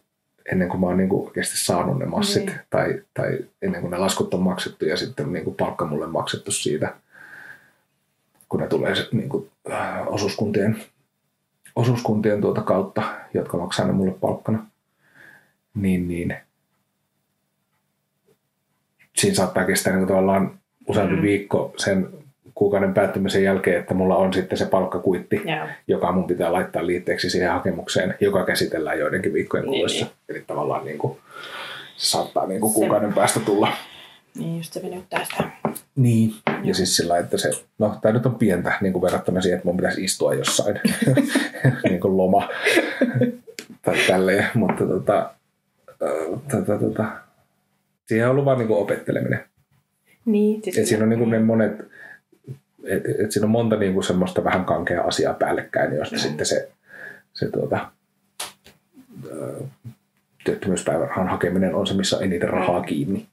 ennen 0.53 0.69
kuin 0.69 0.81
mä 0.81 0.87
oon 0.87 0.97
niin 0.97 1.09
kuin 1.09 1.27
oikeasti 1.27 1.57
saanut 1.57 1.99
ne 1.99 2.07
massit. 2.07 2.47
Niin. 2.47 2.61
Tai, 2.71 3.03
tai 3.15 3.39
ennen 3.63 3.81
kuin 3.81 3.91
ne 3.91 3.99
laskut 3.99 4.35
on 4.35 4.43
maksettu 4.43 4.85
ja 4.85 4.97
sitten 4.97 5.33
niin 5.33 5.45
kuin 5.45 5.57
palkka 5.57 5.87
mulle 5.87 6.07
maksettu 6.07 6.53
siitä, 6.53 6.95
kun 8.49 8.61
ne 8.61 8.67
tulee 8.67 8.95
niin 9.13 9.29
kuin, 9.29 9.51
äh, 9.73 10.09
osuuskuntien, 10.09 10.85
osuuskuntien 11.77 12.41
tuota 12.41 12.63
kautta, 12.63 13.03
jotka 13.35 13.57
maksaa 13.57 13.87
ne 13.87 13.93
mulle 13.93 14.13
palkkana. 14.13 14.67
Niin, 15.75 16.09
niin 16.09 16.37
siinä 19.17 19.37
saattaa 19.37 19.65
kestää 19.65 19.93
niin 19.93 20.07
kuin 20.07 20.09
tavallaan 20.09 20.60
useampi 20.89 21.17
Mm. 21.17 21.23
viikko 21.23 21.73
sen 21.77 22.09
kuukauden 22.55 22.95
päättymisen 22.95 23.43
jälkeen, 23.45 23.81
että 23.81 23.95
mulla 23.95 24.17
on 24.17 24.33
sitten 24.33 24.59
se 24.59 24.67
palkkakuitti, 24.67 25.43
Joo. 25.45 25.67
joka 25.89 26.13
mun 26.13 26.27
pitää 26.27 26.53
laittaa 26.53 26.87
liitteeksi 26.87 27.31
siihen 27.31 27.51
hakemukseen, 27.53 28.15
joka 28.21 28.45
käsitellään 28.45 28.99
joidenkin 28.99 29.33
viikkojen 29.33 29.65
Niin, 29.67 29.73
kuluessa. 29.73 30.05
niin. 30.05 30.15
Eli 30.29 30.45
tavallaan 30.47 30.85
niin 30.85 30.99
kuin, 30.99 31.19
se 31.97 32.11
saattaa 32.11 32.47
niin 32.47 32.61
kuin 32.61 32.71
Se- 32.73 32.75
kuukauden 32.75 33.13
päästä 33.13 33.41
tulla. 33.41 33.69
Niin 34.39 34.57
just 34.57 34.73
se 34.73 34.83
venyttää 34.83 35.25
sitä. 35.25 35.45
Niin. 35.97 36.35
Ja 36.65 36.75
siis 36.75 36.97
sillä 36.97 37.19
että 37.19 37.37
se, 37.39 37.51
no 37.79 37.97
tämä 38.03 38.13
nyt 38.13 38.27
on 38.27 38.35
pientä 38.35 38.73
niin 38.81 38.93
kuin 38.93 39.03
verrattuna 39.03 39.41
siihen, 39.41 39.57
että 39.57 39.69
mun 39.69 39.77
pitäisi 39.77 40.05
istua 40.05 40.35
jossain 40.35 40.81
niin 41.89 42.01
kuin 42.01 42.17
loma 42.17 42.49
tai 43.83 43.97
tälleen, 44.07 44.47
mutta 44.55 44.85
tota, 44.87 45.31
tota, 46.51 46.79
tota, 46.79 47.05
siihen 48.07 48.27
on 48.27 48.31
ollut 48.31 48.45
vaan 48.45 48.59
niin 48.59 48.69
kuin 48.69 48.81
opetteleminen. 48.81 49.45
Niin. 50.25 50.63
Siis 50.63 50.79
Et 50.79 50.87
siinä 50.87 51.03
on 51.03 51.09
niin 51.09 51.19
kuin 51.19 51.31
ne 51.31 51.39
monet 51.39 51.73
et, 52.85 53.03
et 53.25 53.33
siinä 53.33 53.45
on 53.47 53.51
monta 53.51 53.77
niin 53.77 53.95
kuin 53.95 54.05
semmoista 54.05 54.45
vähän 54.45 54.65
kankea 54.65 55.03
asiaa 55.03 55.35
päällekkäin, 55.35 55.95
josta 55.95 56.17
Mm. 56.17 56.21
sitten 56.21 56.47
se, 56.47 56.69
se 57.33 57.51
tuota, 57.51 57.91
työttömyyspäivärahan 60.45 61.29
hakeminen 61.29 61.75
on 61.75 61.87
se, 61.87 61.95
missä 61.95 62.17
on 62.17 62.23
eniten 62.25 62.49
rahaa 62.51 62.81
Mm. 62.81 62.85
kiinni. 62.87 63.27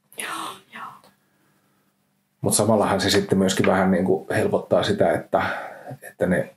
Mutta 2.41 2.57
samallahan 2.57 3.01
se 3.01 3.09
sitten 3.09 3.37
myöskin 3.37 3.65
vähän 3.65 3.91
niin 3.91 4.05
kuin 4.05 4.27
helpottaa 4.35 4.83
sitä, 4.83 5.11
että, 5.13 5.41
että 6.01 6.25
ne, 6.25 6.55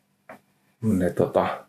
ne 0.82 1.10
tota, 1.10 1.64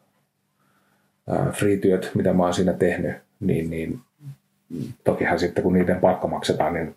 free-työt, 1.54 2.12
mitä 2.16 2.34
mä 2.34 2.44
oon 2.44 2.54
siinä 2.54 2.74
tehnyt, 2.74 3.16
niin, 3.40 3.70
niin 3.70 4.00
tokihan 5.04 5.40
sitten 5.40 5.64
kun 5.64 5.74
niiden 5.74 6.00
palkka 6.00 6.28
maksetaan, 6.28 6.74
niin 6.74 6.96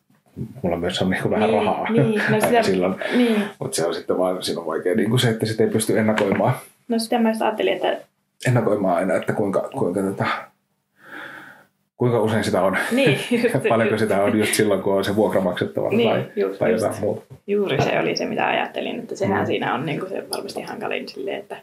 mulla 0.63 0.77
myös 0.77 1.03
on 1.03 1.11
niin 1.11 1.23
kuin 1.23 1.33
vähän 1.33 1.51
niin, 1.51 1.65
rahaa 1.65 1.91
Niin, 1.91 2.23
no 2.31 2.41
sitä, 2.47 2.63
silloin. 2.63 2.95
niin. 3.17 3.43
Mutta 3.59 3.77
se 3.77 3.87
on 3.87 3.95
sitten 3.95 4.19
vaan 4.19 4.43
siinä 4.43 4.61
on 4.61 4.67
vaikea 4.67 4.95
niin 4.95 5.11
kuin 5.11 5.21
se, 5.21 5.29
että 5.29 5.47
sitä 5.47 5.65
ei 5.65 5.71
pysty 5.71 5.99
ennakoimaan, 5.99 6.55
No 6.89 6.99
sitä 6.99 7.19
mä 7.19 7.29
just 7.29 7.43
ajattelin, 7.43 7.73
että 7.73 7.97
ennakoimaan 8.47 8.97
aina, 8.97 9.15
että 9.15 9.33
kuinka, 9.33 9.69
kuinka, 9.79 10.03
tota, 10.03 10.25
kuinka 11.97 12.21
usein 12.21 12.45
sitä 12.45 12.63
on. 12.63 12.77
niin, 12.93 13.19
just, 13.43 13.69
paljonko 13.69 13.99
sitä 13.99 14.23
on 14.25 14.39
just 14.39 14.55
silloin, 14.55 14.83
kun 14.83 14.95
on 14.95 15.05
se 15.05 15.17
vuokra 15.17 15.41
maksettavana 15.41 15.97
Niin, 15.97 16.11
tai, 16.11 16.25
just, 16.37 16.59
tai 16.59 16.73
just. 16.73 16.85
jotain 16.85 17.01
muuta. 17.01 17.35
juuri 17.47 17.83
se 17.83 18.01
oli 18.01 18.17
se, 18.17 18.25
mitä 18.27 18.47
ajattelin, 18.47 18.99
että 19.01 19.17
sehän 19.17 19.41
Mm. 19.41 19.47
siinä 19.47 19.75
on 19.75 19.87
niin 19.87 19.99
kuin 20.01 20.11
se 20.11 20.25
varmasti 20.31 20.63
hankalin 20.63 21.09
silleen, 21.09 21.39
että, 21.41 21.57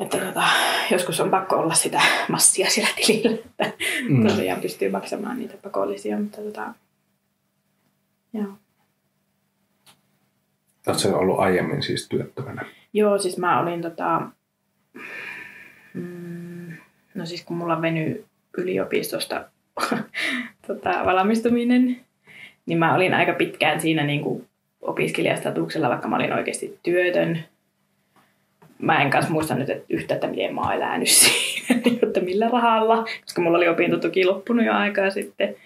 että 0.00 0.18
tota, 0.18 0.42
joskus 0.90 1.20
on 1.20 1.30
pakko 1.30 1.56
olla 1.56 1.74
sitä 1.74 2.00
massia 2.28 2.70
siellä 2.70 2.90
tilillä, 3.06 3.36
että 3.60 3.70
mm. 4.08 4.26
tosiaan 4.28 4.60
pystyy 4.60 4.90
maksamaan 4.90 5.38
niitä 5.38 5.54
pakollisia, 5.62 6.18
mutta 6.18 6.40
tota, 6.42 6.62
joo. 8.32 8.58
Oletko 10.86 11.18
ollut 11.18 11.38
aiemmin 11.38 11.82
siis 11.82 12.08
työttömänä? 12.08 12.64
Joo, 12.92 13.18
siis 13.18 13.38
mä 13.38 13.60
olin 13.60 13.82
tota, 13.82 14.22
mm, 15.94 16.72
no 17.14 17.26
siis 17.26 17.44
kun 17.44 17.56
mulla 17.56 17.82
venyy 17.82 18.24
yliopistosta 18.58 19.44
tota, 20.66 20.90
valmistuminen, 21.04 22.00
niin 22.66 22.78
mä 22.78 22.94
olin 22.94 23.14
aika 23.14 23.32
pitkään 23.32 23.80
siinä 23.80 24.04
niin 24.04 24.20
kuin 24.20 24.48
opiskelijastatuksella, 24.80 25.88
vaikka 25.88 26.08
mä 26.08 26.16
olin 26.16 26.32
oikeasti 26.32 26.78
työtön. 26.82 27.44
Mä 28.78 29.02
en 29.02 29.10
kanssa 29.10 29.32
muista 29.32 29.54
nyt 29.54 29.70
että 29.70 29.84
yhtä, 29.88 30.14
että 30.14 30.26
miten 30.26 30.54
mä 30.54 30.60
oon 30.60 30.72
elänyt 30.72 31.08
siinä, 31.18 31.80
että 32.02 32.20
millä 32.20 32.48
rahalla, 32.48 33.04
koska 33.24 33.42
mulla 33.42 33.58
oli 33.58 33.68
opintotuki 33.68 34.24
loppunut 34.24 34.66
jo 34.66 34.72
aikaa 34.72 35.10
sitten. 35.10 35.56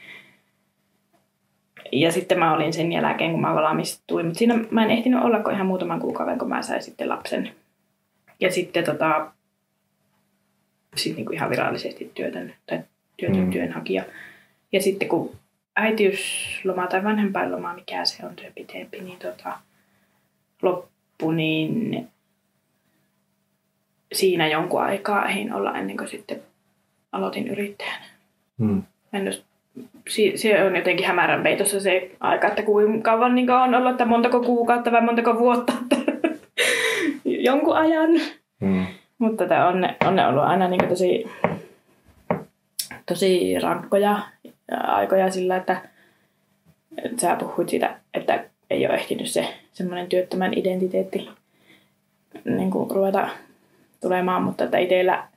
Ja 1.92 2.12
sitten 2.12 2.38
mä 2.38 2.54
olin 2.54 2.72
sen 2.72 2.92
jälkeen, 2.92 3.30
kun 3.30 3.40
mä 3.40 3.54
valmistuin. 3.54 4.26
Mutta 4.26 4.38
siinä 4.38 4.58
mä 4.70 4.84
en 4.84 4.90
ehtinyt 4.90 5.24
olla 5.24 5.40
kuin 5.42 5.54
ihan 5.54 5.66
muutaman 5.66 6.00
kuukauden, 6.00 6.38
kun 6.38 6.48
mä 6.48 6.62
sain 6.62 6.82
sitten 6.82 7.08
lapsen. 7.08 7.52
Ja 8.40 8.52
sitten 8.52 8.84
tota, 8.84 9.30
sit 10.96 11.16
niinku 11.16 11.32
ihan 11.32 11.50
virallisesti 11.50 12.12
työtön, 12.14 12.54
tai 12.66 12.80
työtön 13.16 13.44
Mm. 13.44 13.50
työnhakija. 13.50 14.04
Ja 14.72 14.82
sitten 14.82 15.08
kun 15.08 15.36
äitiysloma 15.76 16.86
tai 16.86 17.04
vanhempainloma, 17.04 17.74
mikä 17.74 18.04
se 18.04 18.26
on 18.26 18.36
työ 18.36 18.50
pitempi, 18.54 19.00
niin 19.00 19.18
tota, 19.18 19.58
loppu, 20.62 21.30
niin 21.30 22.08
siinä 24.12 24.48
jonkun 24.48 24.82
aikaa 24.82 25.28
ehdin 25.28 25.52
olla 25.52 25.78
ennen 25.78 25.96
kuin 25.96 26.08
sitten 26.08 26.42
aloitin 27.12 27.48
yrittäjänä. 27.48 28.04
Mm. 28.58 28.82
En 29.12 29.26
jos, 29.26 29.44
si, 30.08 30.32
se 30.36 30.64
on 30.64 30.76
jotenkin 30.76 31.06
hämärän 31.06 31.42
peitossa 31.42 31.80
se 31.80 32.10
aika, 32.20 32.48
että 32.48 32.62
kuinka 32.62 33.10
kauan 33.10 33.34
niin 33.34 33.50
on 33.50 33.74
ollut, 33.74 33.90
että 33.90 34.04
montako 34.04 34.40
kuukautta 34.40 34.92
vai 34.92 35.02
montako 35.02 35.38
vuotta, 35.38 35.72
että 35.82 36.12
jonkun 37.24 37.76
ajan. 37.76 38.10
Mm. 38.60 38.86
Mutta 39.18 39.46
tämä 39.46 39.68
on, 39.68 39.88
on 40.06 40.16
ne 40.16 40.26
ollut 40.26 40.44
aina 40.44 40.68
niin 40.68 40.88
tosi, 40.88 41.24
tosi 43.06 43.58
rankkoja 43.58 44.20
aikoja 44.72 45.30
sillä, 45.30 45.56
että, 45.56 45.80
että 47.04 47.20
sä 47.20 47.36
puhuit 47.36 47.68
siitä, 47.68 47.96
että 48.14 48.44
ei 48.70 48.86
ole 48.86 48.94
ehtinyt 48.94 49.26
se 49.30 49.54
semmoinen 49.72 50.06
työttömän 50.06 50.58
identiteetti 50.58 51.28
niin 52.44 52.70
kuin 52.70 52.90
ruveta 52.90 53.28
tulemaan, 54.00 54.42
mutta 54.42 54.64
että 54.64 54.78
itsellä 54.78 55.28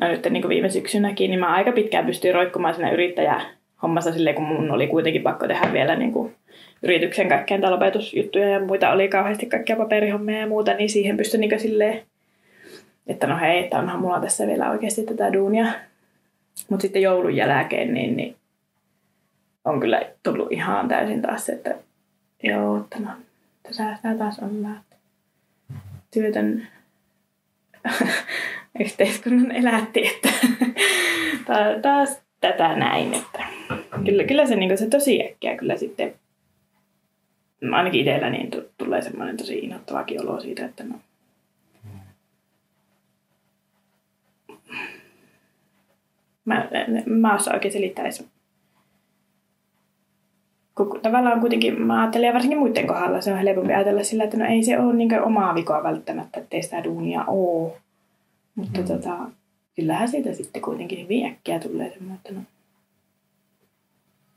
no 0.00 0.08
nyt 0.08 0.26
niin 0.30 0.48
viime 0.48 0.70
syksynäkin, 0.70 1.30
niin 1.30 1.40
mä 1.40 1.54
aika 1.54 1.72
pitkään 1.72 2.06
pystyin 2.06 2.34
roikkumaan 2.34 2.74
siinä 2.74 2.92
yrittäjähommassa 2.92 4.12
silleen, 4.12 4.36
kun 4.36 4.44
mun 4.44 4.70
oli 4.70 4.86
kuitenkin 4.86 5.22
pakko 5.22 5.48
tehdä 5.48 5.72
vielä 5.72 5.96
niin 5.96 6.12
kuin 6.12 6.34
yrityksen 6.82 7.28
kaikkea 7.28 7.56
niitä 7.56 7.70
lopetusjuttuja 7.70 8.48
ja 8.48 8.60
muita 8.60 8.90
oli 8.90 9.08
kauheasti 9.08 9.46
kaikkia 9.46 9.76
paperihommia 9.76 10.38
ja 10.38 10.46
muuta, 10.46 10.74
niin 10.74 10.90
siihen 10.90 11.16
pystyi 11.16 11.40
niin 11.40 11.60
silleen, 11.60 12.02
että 13.06 13.26
no 13.26 13.38
hei, 13.38 13.58
että 13.58 13.78
onhan 13.78 14.00
mulla 14.00 14.20
tässä 14.20 14.46
vielä 14.46 14.70
oikeasti 14.70 15.02
tätä 15.02 15.32
duunia. 15.32 15.66
Mutta 16.68 16.82
sitten 16.82 17.02
joulun 17.02 17.36
jälkeen 17.36 17.94
niin, 17.94 18.16
niin 18.16 18.36
on 19.64 19.80
kyllä 19.80 20.02
tullut 20.22 20.52
ihan 20.52 20.88
täysin 20.88 21.22
taas 21.22 21.46
se, 21.46 21.52
että 21.52 21.74
joo, 22.42 22.76
että 22.76 22.98
no, 22.98 23.08
tässä 23.62 23.84
taas 24.18 24.38
on 24.38 24.78
että 24.80 24.96
työtön 26.10 26.66
yhteiskunnan 28.80 29.52
elätti, 29.52 30.06
että 30.06 30.28
ta- 31.46 31.80
taas 31.82 32.22
tätä 32.40 32.76
näin, 32.76 33.14
että 33.14 33.44
kyllä, 34.04 34.24
kyllä 34.24 34.46
se, 34.46 34.56
niin 34.56 34.78
se 34.78 34.86
tosi 34.86 35.26
äkkiä 35.26 35.56
kyllä 35.56 35.76
sitten 35.76 36.14
ainakin 37.72 38.00
itsellä 38.00 38.30
niin 38.30 38.50
tu- 38.50 38.68
tulee 38.78 39.02
semmoinen 39.02 39.36
tosi 39.36 39.58
innoittavakin 39.58 40.22
olo 40.22 40.40
siitä, 40.40 40.64
että 40.64 40.84
no, 40.84 40.94
Mä, 46.44 46.68
mä 47.06 47.34
osaa 47.34 47.54
oikein 47.54 47.72
selittää 47.72 48.04
edes. 48.04 48.28
Kun 50.74 51.00
tavallaan 51.02 51.40
kuitenkin, 51.40 51.82
mä 51.82 52.00
ajattelen 52.00 52.26
ja 52.26 52.32
varsinkin 52.32 52.58
muiden 52.58 52.86
kohdalla, 52.86 53.20
se 53.20 53.32
on 53.32 53.38
helpompi 53.38 53.72
ajatella 53.72 54.02
sillä, 54.02 54.24
että 54.24 54.36
no 54.36 54.44
ei 54.44 54.62
se 54.62 54.78
ole 54.78 54.94
niin 54.94 55.22
omaa 55.22 55.54
vikoa 55.54 55.82
välttämättä, 55.82 56.40
ettei 56.40 56.62
sitä 56.62 56.84
duunia 56.84 57.24
ole. 57.24 57.72
Mutta 58.54 58.80
mm. 58.80 58.86
tota, 58.86 59.18
kyllähän 59.76 60.08
siitä 60.08 60.34
sitten 60.34 60.62
kuitenkin 60.62 61.02
hyvin 61.02 61.26
äkkiä 61.26 61.60
tulee 61.60 61.90
semmoinen, 61.90 62.16
että 62.16 62.32
no, 62.32 62.40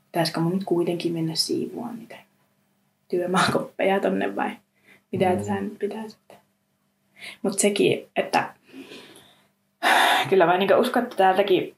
pitäisikö 0.06 0.40
mun 0.40 0.52
nyt 0.52 0.64
kuitenkin 0.64 1.12
mennä 1.12 1.34
siivoamaan 1.34 1.98
niitä 1.98 2.16
työmaakoppeja 3.08 4.00
tonne 4.00 4.36
vai 4.36 4.50
mitä 5.12 5.30
mm. 5.30 5.38
tässä 5.38 5.60
nyt 5.60 5.78
pitää 5.78 6.08
sitten. 6.08 6.36
Mutta 7.42 7.58
sekin, 7.58 8.06
että 8.16 8.54
kyllä 10.30 10.46
mä 10.46 10.58
niin 10.58 10.76
uskon, 10.76 11.02
että 11.02 11.16
täältäkin 11.16 11.74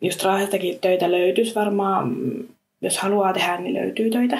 just 0.00 0.24
Raahestakin 0.24 0.78
töitä 0.80 1.10
löytyisi 1.10 1.54
varmaan, 1.54 2.16
jos 2.80 2.98
haluaa 2.98 3.32
tehdä, 3.32 3.56
niin 3.56 3.74
löytyy 3.74 4.10
töitä. 4.10 4.38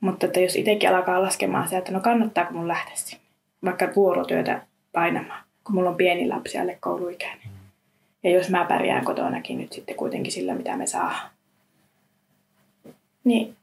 Mutta 0.00 0.26
että 0.26 0.40
jos 0.40 0.56
itsekin 0.56 0.94
alkaa 0.94 1.22
laskemaan 1.22 1.68
sieltä, 1.68 1.78
että 1.78 1.92
no 1.92 2.00
kannattaako 2.00 2.52
mun 2.54 2.68
lähteä 2.68 2.96
sinne, 2.96 3.24
vaikka 3.64 3.92
vuorotyötä 3.96 4.66
painamaan, 4.92 5.43
kun 5.64 5.74
mulla 5.74 5.90
on 5.90 5.96
pieni 5.96 6.28
lapsi 6.28 6.58
alle 6.58 6.78
kouluikäinen. 6.80 7.48
Ja 8.22 8.30
jos 8.30 8.50
mä 8.50 8.64
pärjään 8.64 9.04
kotonakin 9.04 9.58
nyt 9.58 9.72
sitten 9.72 9.96
kuitenkin 9.96 10.32
sillä, 10.32 10.54
mitä 10.54 10.76
me 10.76 10.86
saa, 10.86 11.14
niin 13.24 13.56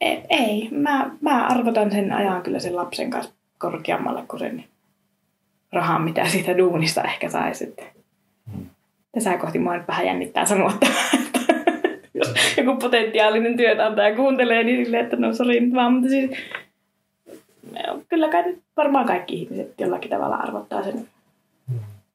ei, 0.00 0.22
ei. 0.28 0.68
Mä, 0.70 1.10
mä 1.20 1.46
arvotan 1.46 1.90
sen 1.90 2.12
ajan 2.12 2.42
kyllä 2.42 2.58
sen 2.58 2.76
lapsen 2.76 3.10
kanssa 3.10 3.32
korkeammalle 3.58 4.22
kuin 4.28 4.40
sen 4.40 4.64
rahan, 5.72 6.02
mitä 6.02 6.28
siitä 6.28 6.58
duunista 6.58 7.02
ehkä 7.02 7.28
saisi. 7.28 7.64
Että 7.64 7.82
tässä 9.12 9.36
kohti 9.36 9.58
mua 9.58 9.76
nyt 9.76 9.88
vähän 9.88 10.06
jännittää 10.06 10.46
sanoa 10.46 10.72
jos 12.14 12.56
joku 12.56 12.76
potentiaalinen 12.76 13.56
työnantaja 13.56 14.16
kuuntelee, 14.16 14.64
niin 14.64 14.84
silleen, 14.84 15.04
että 15.04 15.16
no 15.16 15.32
sori 15.32 15.60
nyt 15.60 15.74
vaan, 15.74 15.92
mutta 15.92 16.08
siis 16.08 16.30
kyllä 18.08 18.28
kai 18.28 18.42
nyt 18.42 18.62
varmaan 18.76 19.06
kaikki 19.06 19.42
ihmiset 19.42 19.80
jollakin 19.80 20.10
tavalla 20.10 20.36
arvottaa 20.36 20.82
sen. 20.82 21.08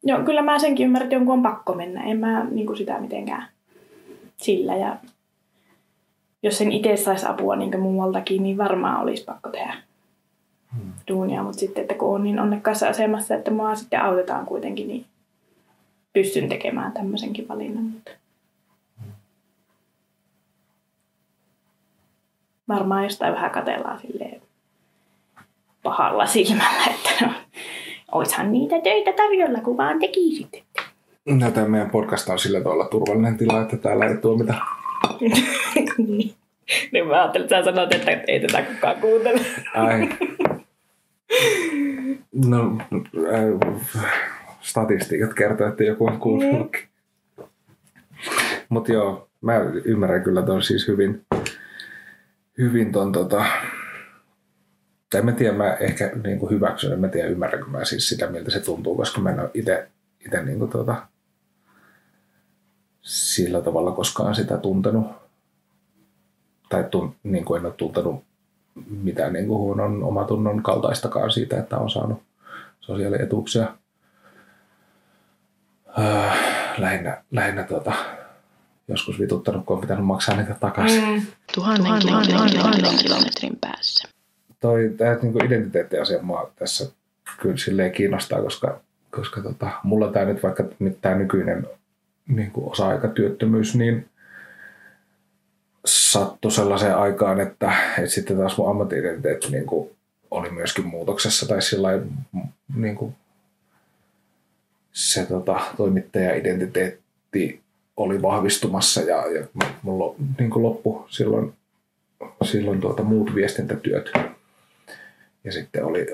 Joo, 0.04 0.24
kyllä 0.24 0.42
mä 0.42 0.60
senkin 0.60 0.86
ymmärrän, 0.86 1.06
että 1.06 1.16
jonkun 1.16 1.34
on 1.34 1.44
pakko 1.44 1.74
mennä. 1.74 2.04
En 2.04 2.20
mä 2.20 2.44
niin 2.44 2.68
kuin 2.68 2.78
sitä 2.78 3.00
mitenkään 3.00 3.48
sillä. 4.38 4.76
Ja 4.76 4.98
jos 6.44 6.58
sen 6.58 6.72
itse 6.72 6.98
saisi 6.98 7.26
apua 7.28 7.56
niin 7.56 7.80
muualtakin, 7.80 8.44
niin 8.44 8.58
varmaan 8.58 9.02
olisi 9.02 9.24
pakko 9.24 9.50
tehdä 9.50 9.76
duunia. 11.08 11.44
Mutta 11.44 11.60
sitten, 11.60 11.82
että 11.82 11.94
kun 11.94 12.16
on 12.16 12.24
niin 12.24 12.40
onnekkaassa 12.40 12.88
asemassa, 12.88 13.36
että 13.36 13.52
mua 13.52 13.76
sitten 13.76 14.02
autetaan 14.02 14.46
kuitenkin, 14.46 14.88
niin 14.88 15.06
pystyn 16.14 16.50
tekemään 16.50 16.92
tämmöisenkin 16.92 17.48
valinnan. 17.48 17.84
Mutta 17.84 18.12
varmaan 22.68 23.04
jostain 23.04 23.34
vähän 23.34 23.52
katellaan 23.52 24.00
silleen 24.00 24.42
pahalla 25.86 26.26
silmällä, 26.26 26.86
että 26.90 27.26
no, 27.26 27.34
oishan 28.12 28.52
niitä 28.52 28.82
töitä 28.82 29.12
tarjolla, 29.12 29.60
kun 29.60 29.78
vaan 29.78 30.00
tekisit. 30.00 30.64
No, 31.26 31.52
tämä 31.52 31.68
meidän 31.68 31.90
podcast 31.90 32.30
on 32.30 32.40
sillä 32.40 32.62
tavalla 32.62 32.88
turvallinen 32.88 33.38
tila, 33.38 33.62
että 33.62 33.78
täällä 33.78 34.06
ei 34.06 34.18
tuomita 34.18 34.54
niin. 35.98 36.36
niin 36.92 37.08
mä 37.08 37.14
ajattelin, 37.14 37.46
että 37.46 37.58
sä 37.58 37.66
sanoit, 37.66 37.94
että 37.94 38.12
ei 38.12 38.40
tätä 38.40 38.62
kukaan 38.62 38.96
kuuntele. 38.96 39.42
Ai. 39.74 40.10
No, 42.46 42.78
äh, 43.34 43.82
statistiikat 44.62 45.34
kertoo, 45.34 45.68
että 45.68 45.84
joku 45.84 46.06
on 46.06 46.20
kuunnellutkin. 46.20 46.82
Mutta 48.70 48.92
joo, 48.92 49.30
mä 49.42 49.54
ymmärrän 49.86 50.24
kyllä 50.24 50.42
ton 50.42 50.64
siis 50.64 50.88
hyvin, 50.88 51.26
hyvin 52.58 52.92
ton 52.92 53.12
tota, 53.12 53.46
tai 55.10 55.22
mä 55.22 55.32
tiedän, 55.32 55.56
mä 55.56 55.74
ehkä 55.74 56.12
niin 56.24 56.40
kuin 56.40 56.52
hyväksyn, 56.52 56.92
en 56.92 57.00
mä 57.00 57.08
tiedä 57.08 57.28
ymmärränkö 57.28 57.70
mä 57.70 57.86
siis 57.86 58.10
sitä, 58.10 58.28
miltä 58.28 58.52
se 58.52 58.60
tuntuu, 58.60 58.96
koska 58.96 59.22
mä 59.22 59.30
en 59.30 59.40
ole 59.40 59.52
itse, 59.54 59.88
itse 60.26 60.44
niin 60.44 60.60
kuin 60.60 60.72
tota, 60.72 61.08
sillä 63.02 63.62
tavalla 63.62 63.92
koskaan 63.92 64.36
sitä 64.36 64.58
tuntenut. 64.58 65.08
Tai 66.70 66.84
tun, 66.92 67.16
niin 67.24 67.46
kuin 67.46 67.60
en 67.60 67.66
ole 67.66 67.74
tuntenut 67.74 68.24
mitään 68.90 69.34
niin 69.34 69.48
kuin 69.48 69.58
huonon 69.58 70.04
omatunnon 70.04 70.64
kaltaistakaan 70.64 71.32
siitä, 71.32 71.60
että 71.60 71.78
on 71.78 71.90
saanut 71.90 72.24
sosiaalietuuksia. 72.80 73.76
Öö, 76.00 76.30
lähinnä, 76.78 77.24
lähinnä 77.32 77.64
tota, 77.64 77.94
joskus 78.88 79.20
vituttanut, 79.20 79.66
kun 79.66 79.76
on 79.76 79.82
pitänyt 79.82 80.06
maksaa 80.06 80.36
niitä 80.36 80.54
takaisin. 80.60 81.10
Mm. 81.10 81.22
Tuhannen, 81.56 82.02
tuhannen, 82.02 82.32
tuhannen, 82.32 82.60
tuhannen 82.60 82.98
kilometrin 82.98 83.58
päässä. 83.62 84.15
Toi 84.60 84.94
tämä 84.98 85.18
niin 85.22 85.46
identiteettiasia 85.46 86.22
mua 86.22 86.52
tässä 86.56 86.92
kyllä 87.42 87.58
silleen 87.58 87.92
kiinnostaa, 87.92 88.42
koska, 88.42 88.80
koska 89.12 89.42
tota, 89.42 89.70
mulla 89.84 90.12
tämä 90.12 90.26
nyt 90.26 90.44
vaikka 90.44 90.64
tämä 91.02 91.16
nykyinen 91.16 91.68
niin 92.28 92.52
kuin 92.52 92.72
osa-aikatyöttömyys, 92.72 93.76
niin 93.76 94.10
sattui 95.86 96.52
sellaiseen 96.52 96.98
aikaan, 96.98 97.40
että, 97.40 97.74
että 97.98 98.12
sitten 98.12 98.38
taas 98.38 98.58
mun 98.58 98.70
ammatti-identiteetti 98.70 99.52
niin 99.52 99.66
kuin 99.66 99.90
oli 100.32 100.50
myöskin 100.50 100.86
muutoksessa 100.86 101.48
tai 101.48 101.62
sillä 101.62 101.90
niin 102.76 102.96
kuin 102.96 103.16
se 104.92 105.26
tota, 105.26 105.60
toimittaja-identiteetti 105.78 107.62
oli 107.98 108.22
vahvistumassa 108.22 109.02
ja, 109.02 109.28
ja 109.28 109.48
mulla 109.82 110.16
niin 110.40 110.50
kuin 110.50 110.64
loppu 110.64 111.06
silloin, 111.10 111.54
silloin 112.44 112.82
tuota, 112.82 113.04
muut 113.04 113.36
viestintätyöt. 113.36 114.12
Ja 115.46 115.52
sitten 115.52 115.86
oli, 115.86 116.08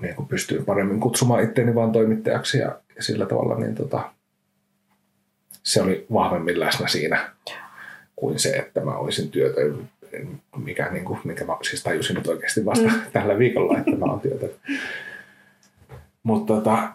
niin 0.00 0.14
kuin 0.14 0.28
pystyin 0.28 0.64
paremmin 0.64 1.00
kutsumaan 1.00 1.42
itteeni 1.42 1.74
vaan 1.74 1.92
toimittajaksi 1.92 2.58
ja, 2.58 2.78
ja 2.96 3.02
sillä 3.02 3.26
tavalla 3.26 3.58
niin 3.58 3.74
tota, 3.74 4.12
se 5.62 5.82
oli 5.82 6.06
vahvemmin 6.12 6.60
läsnä 6.60 6.88
siinä 6.88 7.30
kuin 8.16 8.38
se, 8.38 8.50
että 8.50 8.80
mä 8.80 8.96
olisin 8.96 9.30
työtä, 9.30 9.60
mikä, 10.56 10.88
niin 10.92 11.04
kuin, 11.04 11.18
mikä 11.24 11.44
mä 11.44 11.56
siis 11.62 11.82
tajusin 11.82 12.16
nyt 12.16 12.26
oikeasti 12.26 12.64
vasta 12.64 12.88
mm. 12.88 13.00
tällä 13.12 13.38
viikolla, 13.38 13.78
että 13.78 13.96
mä 13.96 14.04
oon 14.04 14.20
työtä. 14.20 14.46
Mutta 16.22 16.54
tota, 16.54 16.88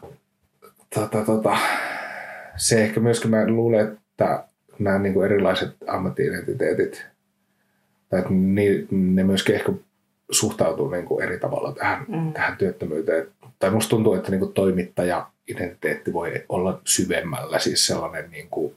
tota, 0.93 1.25
tota, 1.25 1.57
se 2.57 2.83
ehkä 2.83 2.99
myöskin 2.99 3.31
mä 3.31 3.47
luulen, 3.47 3.87
että 3.87 4.43
nämä 4.79 4.99
niin 4.99 5.13
kuin 5.13 5.25
erilaiset 5.25 5.75
ammattiidentiteetit, 5.87 7.05
tai 8.09 8.19
että 8.19 8.31
ne 8.91 9.23
myöskin 9.23 9.55
ehkä 9.55 9.71
suhtautuu 10.31 10.89
niin 10.89 11.05
kuin 11.05 11.23
eri 11.23 11.39
tavalla 11.39 11.71
tähän, 11.71 12.05
mm. 12.07 12.33
tähän 12.33 12.57
työttömyyteen. 12.57 13.27
Tai 13.59 13.69
musta 13.69 13.89
tuntuu, 13.89 14.13
että 14.13 14.31
niin 14.31 14.39
kuin 14.39 14.53
toimittaja 14.53 15.27
identiteetti 15.47 16.13
voi 16.13 16.45
olla 16.49 16.81
syvemmällä, 16.85 17.59
siis 17.59 17.87
sellainen, 17.87 18.31
niin 18.31 18.47
kuin, 18.49 18.75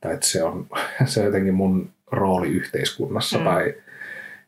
tai 0.00 0.14
että 0.14 0.26
se 0.26 0.42
on, 0.42 0.66
se 1.06 1.20
on 1.20 1.26
jotenkin 1.26 1.54
mun 1.54 1.90
rooli 2.10 2.48
yhteiskunnassa, 2.48 3.38
mm. 3.38 3.44
tai, 3.44 3.74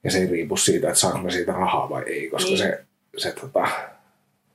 ja 0.05 0.11
se 0.11 0.19
ei 0.19 0.27
riipu 0.27 0.57
siitä, 0.57 0.89
että 0.89 1.01
saanko 1.01 1.19
mä 1.19 1.31
siitä 1.31 1.53
rahaa 1.53 1.91
vai 1.91 2.03
ei, 2.07 2.29
koska 2.31 2.49
niin. 2.49 2.59
se, 2.59 2.85
se 3.17 3.33
tota, 3.33 3.69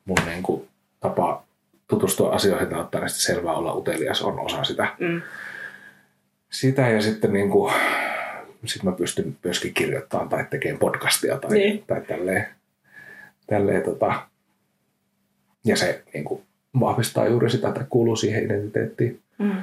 mun 0.06 0.18
niin 0.26 0.44
kuin, 0.44 0.68
tapa 1.00 1.44
tutustua 1.88 2.32
asioihin 2.32 2.72
ja 2.72 2.78
ottaa 2.78 3.02
näistä 3.02 3.20
selvää 3.20 3.54
olla 3.54 3.74
utelias 3.74 4.22
on 4.22 4.40
osa 4.40 4.64
sitä. 4.64 4.96
Mm. 5.00 5.22
Sitä 6.50 6.90
ja 6.90 7.02
sitten 7.02 7.34
niin 7.34 7.50
kuin, 7.50 7.74
sit 8.66 8.84
mä 8.84 8.92
pystyn 8.92 9.38
myöskin 9.44 9.74
kirjoittamaan 9.74 10.30
tai 10.30 10.46
tekemään 10.50 10.80
podcastia 10.80 11.38
tai, 11.38 11.52
niin. 11.52 11.84
tai 11.88 12.02
tälleen, 12.02 12.48
tälleen 13.48 13.84
tota, 13.84 14.28
ja 15.66 15.78
se 15.78 16.04
niin 16.14 16.26
kuin, 16.26 16.44
vahvistaa 16.80 17.28
juuri 17.28 17.50
sitä, 17.50 17.68
että 17.68 17.86
kuuluu 17.90 18.16
siihen 18.16 18.44
identiteettiin. 18.46 19.22
Mm. 19.38 19.62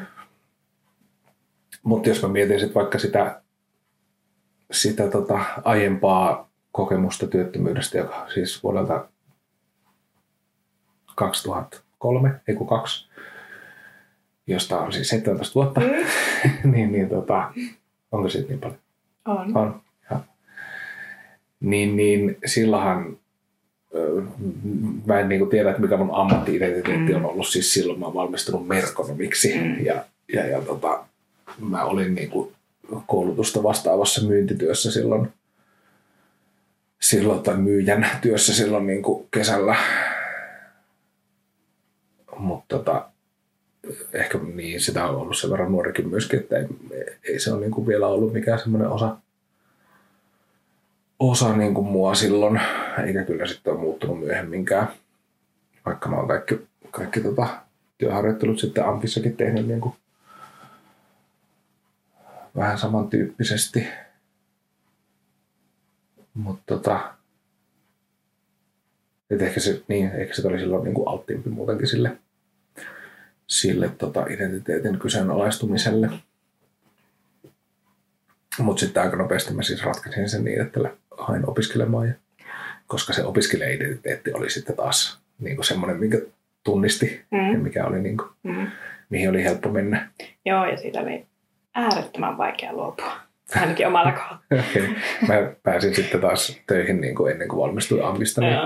Mutta 1.82 2.08
jos 2.08 2.22
mä 2.22 2.28
mietin 2.28 2.60
sit 2.60 2.74
vaikka 2.74 2.98
sitä, 2.98 3.42
sitä 4.70 5.10
tota, 5.10 5.40
aiempaa 5.64 6.50
kokemusta 6.72 7.26
työttömyydestä, 7.26 7.98
joka 7.98 8.26
siis 8.34 8.62
vuodelta 8.62 9.08
2003, 11.14 12.40
ei 12.48 12.54
kun 12.54 12.66
kaksi, 12.66 13.08
josta 14.46 14.80
on 14.80 14.92
siis 14.92 15.08
17 15.08 15.54
vuotta, 15.54 15.80
mm. 15.80 15.86
niin, 16.72 16.92
niin 16.92 17.08
tota, 17.08 17.52
onko 18.12 18.28
siitä 18.28 18.48
niin 18.48 18.60
paljon? 18.60 18.78
On. 19.28 19.56
On, 19.56 19.80
ja. 20.10 20.20
Niin, 21.60 21.96
niin 21.96 22.36
silloinhan 22.46 23.16
mä 25.06 25.20
en 25.20 25.28
niin 25.28 25.38
kuin 25.38 25.50
tiedä, 25.50 25.70
että 25.70 25.82
mikä 25.82 25.96
mun 25.96 26.14
ammatti-identiteetti 26.14 27.12
mm. 27.12 27.16
on 27.16 27.30
ollut. 27.30 27.46
Siis 27.46 27.74
silloin 27.74 27.98
mä 27.98 28.06
oon 28.06 28.14
valmistunut 28.14 28.68
merkonomiksi 28.68 29.58
mm. 29.58 29.84
ja, 29.84 30.04
ja, 30.32 30.46
ja 30.46 30.60
tota, 30.60 31.04
mä 31.60 31.84
olin 31.84 32.14
niin 32.14 32.30
kuin 32.30 32.52
koulutusta 33.06 33.62
vastaavassa 33.62 34.26
myyntityössä 34.26 34.92
silloin, 34.92 35.32
silloin 37.00 37.42
tai 37.42 37.56
myyjän 37.56 38.10
työssä 38.20 38.54
silloin 38.54 38.86
niin 38.86 39.02
kuin 39.02 39.26
kesällä. 39.30 39.76
Mutta 42.38 42.78
tota, 42.78 43.10
ehkä 44.12 44.38
niin, 44.38 44.80
sitä 44.80 45.08
on 45.08 45.16
ollut 45.16 45.38
sen 45.38 45.50
verran 45.50 45.72
nuorikin 45.72 46.08
myöskin, 46.08 46.40
että 46.40 46.56
ei, 46.56 46.66
ei 47.28 47.40
se 47.40 47.52
ole 47.52 47.60
niin 47.60 47.70
kuin 47.70 47.86
vielä 47.86 48.06
ollut 48.06 48.32
mikään 48.32 48.58
semmoinen 48.58 48.88
osa, 48.88 49.16
osa 51.18 51.56
niin 51.56 51.74
kuin 51.74 51.86
mua 51.86 52.14
silloin, 52.14 52.60
eikä 53.06 53.24
kyllä 53.24 53.46
sitten 53.46 53.72
ole 53.72 53.80
muuttunut 53.80 54.20
myöhemminkään. 54.20 54.88
Vaikka 55.86 56.08
mä 56.08 56.16
oon 56.16 56.28
kaikki, 56.28 56.66
kaikki 56.90 57.20
tota, 57.20 57.48
työharjoittelut 57.98 58.58
sitten 58.58 58.84
Ampissakin 58.84 59.36
tehnyt 59.36 59.66
niin 59.66 59.80
kuin 59.80 59.94
vähän 62.56 62.78
samantyyppisesti. 62.78 63.88
Mutta 66.34 66.62
tota, 66.66 67.14
et 69.30 69.42
ehkä 69.42 69.60
se, 69.60 69.82
niin, 69.88 70.10
ehkä 70.14 70.34
se 70.34 70.48
oli 70.48 70.58
silloin 70.58 70.84
niin 70.84 70.94
kuin 70.94 71.08
alttiimpi 71.08 71.50
muutenkin 71.50 71.86
sille, 71.86 72.16
sille 73.48 73.88
tota 73.88 74.26
identiteetin 74.30 74.98
kyseenalaistumiselle. 74.98 76.10
Mutta 78.58 78.80
sitten 78.80 79.02
aika 79.02 79.16
nopeasti 79.16 79.54
mä 79.54 79.62
siis 79.62 79.84
ratkaisin 79.84 80.28
sen 80.28 80.44
niin, 80.44 80.60
että 80.60 80.80
hain 81.18 81.50
opiskelemaan. 81.50 82.08
Ja, 82.08 82.14
koska 82.86 83.12
se 83.12 83.24
opiskelija-identiteetti 83.24 84.32
oli 84.32 84.50
sitten 84.50 84.76
taas 84.76 85.20
niin 85.38 85.64
semmoinen, 85.64 86.00
minkä 86.00 86.18
tunnisti 86.64 87.24
mm. 87.30 87.52
ja 87.52 87.58
mikä 87.58 87.86
oli 87.86 88.00
niin 88.00 88.16
kuin, 88.16 88.28
mm. 88.42 88.66
mihin 89.10 89.30
oli 89.30 89.44
helppo 89.44 89.68
mennä. 89.68 90.10
Joo, 90.44 90.66
ja 90.66 90.76
siitä 90.76 91.00
oli 91.00 91.26
äärettömän 91.74 92.38
vaikea 92.38 92.72
luopua. 92.72 93.12
Ainakin 93.56 93.86
omalla 93.86 94.12
kohdalla. 94.12 94.42
okay. 94.70 94.88
Mä 95.28 95.52
pääsin 95.62 95.94
sitten 95.94 96.20
taas 96.20 96.60
töihin 96.66 97.00
niin 97.00 97.14
kuin 97.14 97.32
ennen 97.32 97.48
kuin 97.48 97.60
valmistuin 97.60 98.04
Ampista. 98.04 98.40
Niin, 98.40 98.56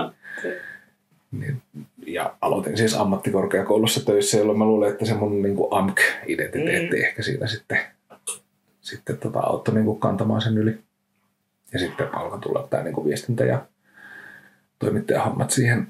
niin, 1.31 1.61
ja 2.07 2.35
aloitin 2.41 2.77
siis 2.77 2.97
ammattikorkeakoulussa 2.97 4.05
töissä, 4.05 4.37
jolloin 4.37 4.57
mä 4.57 4.65
luulen, 4.65 4.91
että 4.91 5.05
se 5.05 5.13
mun 5.13 5.41
niin 5.41 5.55
kuin 5.55 5.67
AMK-identiteetti 5.71 6.95
mm. 6.95 7.03
ehkä 7.03 7.23
siinä 7.23 7.47
sitten, 7.47 7.79
sitten 8.81 9.17
tota, 9.17 9.39
auttoi 9.39 9.75
niin 9.75 9.85
kuin 9.85 9.99
kantamaan 9.99 10.41
sen 10.41 10.57
yli. 10.57 10.79
Ja 11.73 11.79
sitten 11.79 12.15
alkoi 12.15 12.39
tulla 12.39 12.67
tämä 12.69 12.83
niin 12.83 12.93
kuin 12.93 13.07
viestintä 13.07 13.45
ja 13.45 13.65
toimittajahammat 14.79 15.51
siihen, 15.51 15.87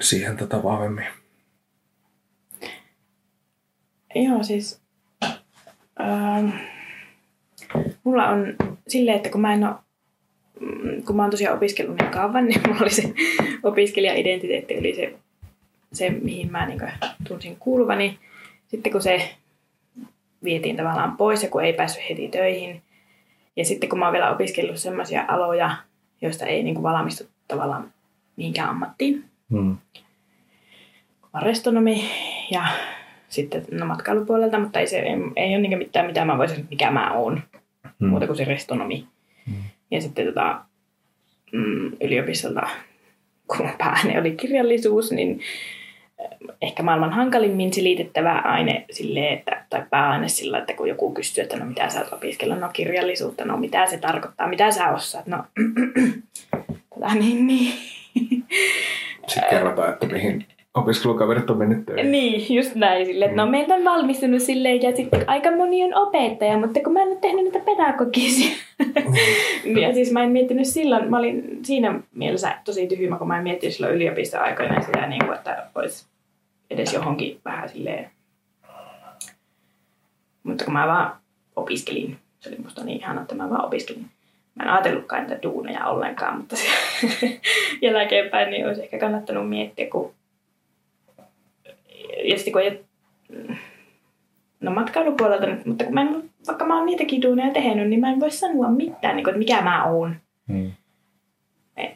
siihen 0.00 0.36
tota 0.36 0.62
vahvemmin. 0.62 1.06
Joo, 4.14 4.42
siis 4.42 4.80
ähm, 6.00 6.48
mulla 8.04 8.28
on 8.28 8.54
silleen, 8.88 9.16
että 9.16 9.30
kun 9.30 9.40
mä 9.40 9.54
en 9.54 9.64
ole, 9.64 9.74
kun 11.06 11.16
mä 11.16 11.22
oon 11.22 11.30
tosiaan 11.30 11.56
opiskellut 11.56 11.96
niin 12.00 12.10
kauan, 12.10 12.46
niin 12.46 12.60
mulla 12.66 12.80
oli 12.80 12.90
se 12.90 13.14
opiskelija-identiteetti, 13.62 14.78
oli 14.78 14.94
se, 14.94 15.14
se 15.92 16.10
mihin 16.10 16.52
mä 16.52 16.66
niin 16.66 16.80
tunsin 17.28 17.56
kuuluvani. 17.58 18.18
Sitten 18.66 18.92
kun 18.92 19.02
se 19.02 19.30
vietiin 20.44 20.76
tavallaan 20.76 21.16
pois 21.16 21.42
ja 21.42 21.48
kun 21.48 21.64
ei 21.64 21.72
päässyt 21.72 22.08
heti 22.08 22.28
töihin, 22.28 22.82
ja 23.56 23.64
sitten 23.64 23.88
kun 23.88 23.98
mä 23.98 24.04
oon 24.04 24.12
vielä 24.12 24.30
opiskellut 24.30 24.76
sellaisia 24.76 25.24
aloja, 25.28 25.76
joista 26.22 26.46
ei 26.46 26.62
niin 26.62 26.82
valmistu 26.82 27.24
tavallaan 27.48 27.92
mihinkään 28.36 28.68
ammattiin. 28.68 29.24
Hmm. 29.50 29.76
Restonomi 31.42 32.10
ja 32.50 32.64
sitten 33.28 33.64
no 33.70 33.86
matkailupuolelta, 33.86 34.58
mutta 34.58 34.80
ei, 34.80 34.86
se, 34.86 34.98
ei, 34.98 35.14
ei 35.36 35.48
ole 35.48 35.58
niin 35.58 35.78
mitään, 35.78 36.06
mitä 36.06 36.24
mä 36.24 36.38
voisin, 36.38 36.66
mikä 36.70 36.90
mä 36.90 37.12
oon. 37.12 37.42
mm. 37.98 38.08
muuta 38.08 38.26
kuin 38.26 38.36
se 38.36 38.44
restonomi. 38.44 39.06
Ja 39.90 40.00
sitten 40.00 40.26
tota, 40.26 40.60
mm, 41.52 41.92
yliopistolta, 42.00 42.68
kun 43.46 43.70
pääne 43.78 44.20
oli 44.20 44.30
kirjallisuus, 44.30 45.12
niin 45.12 45.40
ehkä 46.62 46.82
maailman 46.82 47.12
hankalimmin 47.12 47.72
selitettävä 47.72 48.38
aine 48.38 48.84
sille, 48.90 49.32
että, 49.32 49.64
tai 49.70 49.82
pääaine 49.90 50.28
sillä, 50.28 50.58
että 50.58 50.72
kun 50.72 50.88
joku 50.88 51.14
kysyy, 51.14 51.42
että 51.42 51.56
no 51.56 51.66
mitä 51.66 51.88
sä 51.88 52.00
oot 52.00 52.12
opiskella, 52.12 52.56
no 52.56 52.68
kirjallisuutta, 52.72 53.44
no 53.44 53.56
mitä 53.56 53.86
se 53.86 53.98
tarkoittaa, 53.98 54.48
mitä 54.48 54.70
sä 54.70 54.88
osaat, 54.88 55.26
no 55.26 55.44
tota, 56.94 57.14
niin, 57.14 57.46
niin. 57.46 57.72
Sitten 59.26 59.50
kerrotaan, 59.50 59.92
että 59.92 60.06
mihin 60.06 60.46
opiskelukaverit 60.76 61.50
on 61.50 61.58
mennyt 61.58 61.86
töihin. 61.86 62.12
Niin, 62.12 62.54
just 62.54 62.74
näin. 62.74 63.06
Sille, 63.06 63.24
että 63.24 63.36
no 63.36 63.44
mm. 63.44 63.50
meiltä 63.50 63.74
on 63.74 63.84
valmistunut 63.84 64.42
silleen 64.42 64.82
ja 64.82 64.96
sitten 64.96 65.24
aika 65.26 65.50
moni 65.50 65.84
on 65.84 65.94
opettaja, 65.94 66.58
mutta 66.58 66.80
kun 66.84 66.92
mä 66.92 67.02
en 67.02 67.08
ole 67.08 67.16
tehnyt 67.20 67.44
niitä 67.44 67.58
pedagogisia. 67.58 68.56
Mm. 69.64 69.78
ja 69.82 69.94
siis 69.94 70.12
mä 70.12 70.22
en 70.22 70.30
miettinyt 70.30 70.66
silloin, 70.66 71.10
mä 71.10 71.18
olin 71.18 71.60
siinä 71.62 72.00
mielessä 72.14 72.58
tosi 72.64 72.86
tyhmä, 72.86 73.18
kun 73.18 73.28
mä 73.28 73.36
en 73.36 73.42
miettinyt 73.42 73.74
silloin 73.74 73.94
yliopisto-aikoina 73.94 74.82
sitä, 74.82 75.06
niin 75.06 75.24
kuin, 75.24 75.34
että 75.34 75.66
olisi 75.74 76.06
edes 76.70 76.92
johonkin 76.92 77.40
vähän 77.44 77.68
silleen. 77.68 78.10
Mutta 80.42 80.64
kun 80.64 80.72
mä 80.72 80.86
vaan 80.86 81.16
opiskelin, 81.56 82.16
se 82.40 82.48
oli 82.48 82.58
musta 82.58 82.84
niin 82.84 82.98
ihana, 82.98 83.22
että 83.22 83.34
mä 83.34 83.50
vaan 83.50 83.64
opiskelin. 83.64 84.06
Mä 84.54 84.62
en 84.62 84.70
ajatellutkaan 84.70 85.22
niitä 85.22 85.42
duuneja 85.42 85.86
ollenkaan, 85.86 86.36
mutta 86.36 86.56
jälkeenpäin 87.82 88.50
niin 88.50 88.66
olisi 88.66 88.82
ehkä 88.82 88.98
kannattanut 88.98 89.48
miettiä, 89.48 89.90
kun 89.90 90.12
ja 92.26 92.36
sitten 92.36 92.52
kun 92.52 92.62
ei, 92.62 92.84
no 94.60 94.70
matkailupuolelta 94.70 95.46
nyt, 95.46 95.66
mutta 95.66 95.84
kun 95.84 95.94
mä 95.94 96.00
en, 96.02 96.30
vaikka 96.46 96.64
mä 96.64 96.76
oon 96.76 96.86
niitäkin 96.86 97.22
duuneja 97.22 97.52
tehnyt, 97.52 97.88
niin 97.88 98.00
mä 98.00 98.12
en 98.12 98.20
voi 98.20 98.30
sanoa 98.30 98.70
mitään, 98.70 99.16
niin 99.16 99.24
kuin, 99.24 99.32
että 99.32 99.38
mikä 99.38 99.62
mä 99.62 99.84
oon. 99.84 100.16
Hmm. 100.52 100.70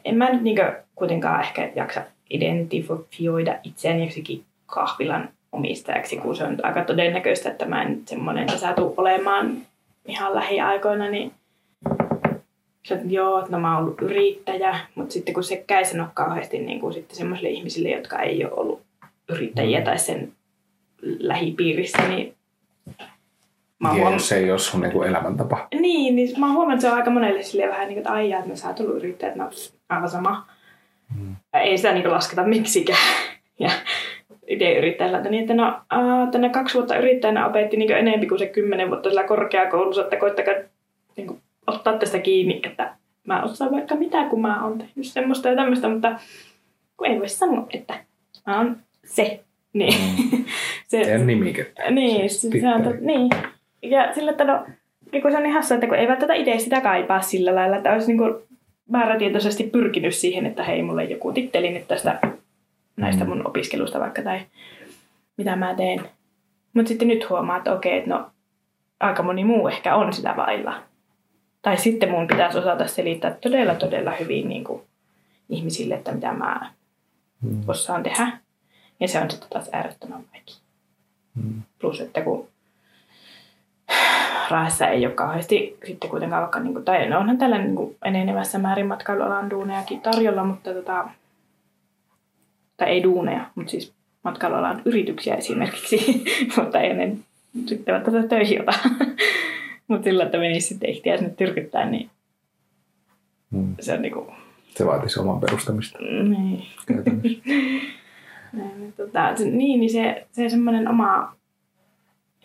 En 0.05 0.15
mä 0.15 0.29
nyt 0.29 0.41
niin 0.41 0.55
kuin, 0.55 0.71
kuitenkaan 0.95 1.41
ehkä 1.41 1.71
jaksa 1.75 2.03
identifioida 2.29 3.59
itseäni 3.63 4.03
joksikin 4.03 4.43
kahvilan 4.65 5.29
omistajaksi, 5.51 6.17
kun 6.17 6.35
se 6.35 6.43
on 6.43 6.57
aika 6.63 6.83
todennäköistä, 6.83 7.49
että 7.49 7.65
mä 7.65 7.83
en 7.83 8.01
semmoinen 8.05 8.47
tässä 8.47 8.73
tuu 8.73 8.93
olemaan 8.97 9.57
ihan 10.05 10.35
lähiaikoina, 10.35 11.09
niin 11.09 11.31
se, 12.85 12.95
että 12.95 13.07
joo, 13.07 13.39
että 13.39 13.51
no 13.51 13.59
mä 13.59 13.77
oon 13.77 13.83
ollut 13.83 14.01
yrittäjä, 14.01 14.79
mutta 14.95 15.13
sitten 15.13 15.33
kun 15.33 15.43
se 15.43 15.63
käy 15.67 15.85
sanoa 15.85 16.11
kauheasti 16.13 16.59
niin 16.59 16.79
kuin 16.79 16.93
sitten 16.93 17.17
semmoisille 17.17 17.49
ihmisille, 17.49 17.89
jotka 17.89 18.19
ei 18.19 18.45
ole 18.45 18.53
ollut 18.53 18.81
yrittäjiä 19.29 19.79
mm. 19.79 19.85
tai 19.85 19.97
sen 19.97 20.33
lähipiirissä, 21.01 22.07
niin 22.07 22.35
Mä 23.79 23.87
oon 23.87 23.97
huomannut, 23.97 24.23
se 24.23 24.37
ei 24.37 24.51
ole 24.51 24.59
sun 24.59 24.81
niin 24.81 25.03
elämäntapa. 25.03 25.67
Niin, 25.79 26.15
niin 26.15 26.39
mä 26.39 26.45
oon 26.45 26.55
huomannut, 26.55 26.77
että 26.77 26.87
se 26.87 26.91
on 26.91 26.97
aika 26.97 27.11
monelle 27.11 27.43
silleen 27.43 27.69
vähän 27.69 27.87
niin 27.87 27.93
kuin, 27.93 28.01
että 28.01 28.11
aijaa, 28.11 28.39
että 28.39 28.55
sä 28.55 28.67
oot 28.67 28.79
ollut 28.79 28.95
yrittäjä, 28.95 29.31
että 29.31 29.43
no, 29.43 29.49
aivan 29.89 30.09
sama. 30.09 30.47
Mm. 31.19 31.35
Ei 31.53 31.77
sitä 31.77 31.93
niin 31.93 32.11
lasketa 32.11 32.43
miksikään. 32.43 32.99
Ja 33.59 33.71
itse 34.47 34.77
yrittäjällä, 34.77 35.21
niin 35.21 35.41
että 35.41 35.53
no, 35.53 35.81
tänne 36.31 36.49
kaksi 36.49 36.73
vuotta 36.73 36.97
yrittäjänä 36.97 37.47
opetti 37.47 37.77
niin 37.77 37.91
enemmän 37.91 38.27
kuin 38.27 38.39
se 38.39 38.47
kymmenen 38.47 38.89
vuotta 38.89 39.09
sillä 39.09 39.23
korkeakoulussa, 39.23 40.01
että 40.01 40.17
koittakaa 40.17 40.53
niin 41.17 41.27
kuin, 41.27 41.41
ottaa 41.67 41.97
tästä 41.97 42.19
kiinni, 42.19 42.61
että 42.63 42.95
mä 43.27 43.43
osaan 43.43 43.71
vaikka 43.71 43.95
mitä, 43.95 44.23
kun 44.23 44.41
mä 44.41 44.63
oon 44.63 44.77
tehnyt 44.77 45.07
semmoista 45.07 45.49
ja 45.49 45.55
tämmöistä, 45.55 45.89
mutta 45.89 46.19
kun 46.97 47.07
ei 47.07 47.19
voi 47.19 47.29
sanoa, 47.29 47.67
että 47.73 47.93
mä 48.47 48.57
oon 48.57 48.77
se. 49.11 49.39
Niin. 49.73 49.93
Mm. 50.31 50.45
se, 50.87 51.03
Sen 51.03 51.27
nimikettä. 51.27 51.91
Niin, 51.91 52.29
se, 52.29 52.49
se 52.61 52.67
on, 52.67 52.83
tot, 52.83 52.99
niin. 52.99 53.29
Ja 53.81 54.13
sillä, 54.13 54.31
että 54.31 54.43
no, 54.43 54.65
niin 55.11 55.21
kun 55.21 55.31
se 55.31 55.37
on 55.37 55.43
niin 55.43 55.53
hassu, 55.53 55.73
että 55.73 55.87
kun 55.87 55.97
ei 55.97 56.07
välttämättä 56.07 56.33
itse 56.33 56.63
sitä 56.63 56.81
kaipaa 56.81 57.21
sillä 57.21 57.55
lailla, 57.55 57.77
että 57.77 57.93
olisi 57.93 58.07
niin 58.07 58.17
kuin 58.17 58.33
määrätietoisesti 58.89 59.63
pyrkinyt 59.63 60.15
siihen, 60.15 60.45
että 60.45 60.63
hei, 60.63 60.83
mulle 60.83 61.03
joku 61.03 61.31
titteli 61.31 61.71
nyt 61.71 61.87
tästä 61.87 62.19
näistä 62.97 63.23
mm. 63.23 63.29
mun 63.29 63.47
opiskelusta 63.47 63.99
vaikka 63.99 64.21
tai 64.21 64.39
mitä 65.37 65.55
mä 65.55 65.75
teen. 65.75 66.01
Mutta 66.73 66.89
sitten 66.89 67.07
nyt 67.07 67.29
huomaa, 67.29 67.57
että 67.57 67.73
okei, 67.73 67.97
että 67.97 68.09
no 68.09 68.31
aika 68.99 69.23
moni 69.23 69.43
muu 69.43 69.67
ehkä 69.67 69.95
on 69.95 70.13
sitä 70.13 70.33
vailla. 70.37 70.83
Tai 71.61 71.77
sitten 71.77 72.11
mun 72.11 72.27
pitäisi 72.27 72.57
osata 72.57 72.87
selittää 72.87 73.37
todella, 73.41 73.75
todella 73.75 74.11
hyvin 74.11 74.49
niin 74.49 74.63
kuin 74.63 74.81
ihmisille, 75.49 75.95
että 75.95 76.11
mitä 76.11 76.33
mä 76.33 76.71
mm. 77.41 77.61
osaan 77.67 78.03
tehdä. 78.03 78.40
Ja 79.01 79.07
se 79.07 79.19
on 79.19 79.31
sitten 79.31 79.49
taas 79.49 79.69
äärettömän 79.71 80.23
vaikea. 80.33 80.55
Mm. 81.35 81.61
Plus, 81.79 82.01
että 82.01 82.21
kun 82.21 82.47
Raahessa 84.49 84.87
ei 84.87 85.05
ole 85.05 85.13
kauheasti 85.13 85.77
sitten 85.87 86.09
kuitenkaan 86.09 86.41
vaikka, 86.41 86.59
niin 86.59 86.73
kuin, 86.73 86.85
tai 86.85 87.09
no 87.09 87.19
onhan 87.19 87.37
tällä 87.37 87.57
niin 87.57 87.75
kuin 87.75 87.97
enenevässä 88.05 88.59
määrin 88.59 88.87
matkailualan 88.87 89.49
duunejakin 89.49 90.01
tarjolla, 90.01 90.43
mutta 90.43 90.73
tota, 90.73 91.09
tai 92.77 92.89
ei 92.89 93.03
duuneja, 93.03 93.49
mutta 93.55 93.71
siis 93.71 93.93
matkailualan 94.23 94.81
yrityksiä 94.85 95.35
esimerkiksi, 95.35 96.23
mutta 96.57 96.79
ei 96.79 96.93
ne 96.93 97.17
sitten 97.65 98.03
tätä 98.03 98.27
töihin 98.27 98.61
ota. 98.61 98.73
mutta 99.87 100.03
sillä, 100.03 100.23
että 100.23 100.37
menisi 100.37 100.67
sitten 100.67 100.89
ehtiä 100.89 101.17
sinne 101.17 101.33
tyrkyttää, 101.37 101.89
niin 101.89 102.09
mm. 103.51 103.75
se 103.79 103.93
on 103.93 104.01
niinku... 104.01 104.33
Se 104.69 104.85
vaatisi 104.85 105.19
oman 105.19 105.39
perustamista. 105.39 105.99
Niin. 105.99 106.63
tota, 108.97 109.33
niin, 109.33 109.79
niin 109.79 109.91
se, 109.91 110.27
se 110.31 110.49
semmoinen 110.49 110.87
oma 110.87 111.35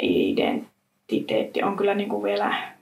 identiteetti 0.03 1.62
on 1.62 1.77
kyllä 1.77 1.95
niin 1.95 2.09
kuin 2.09 2.23
vielä, 2.23 2.75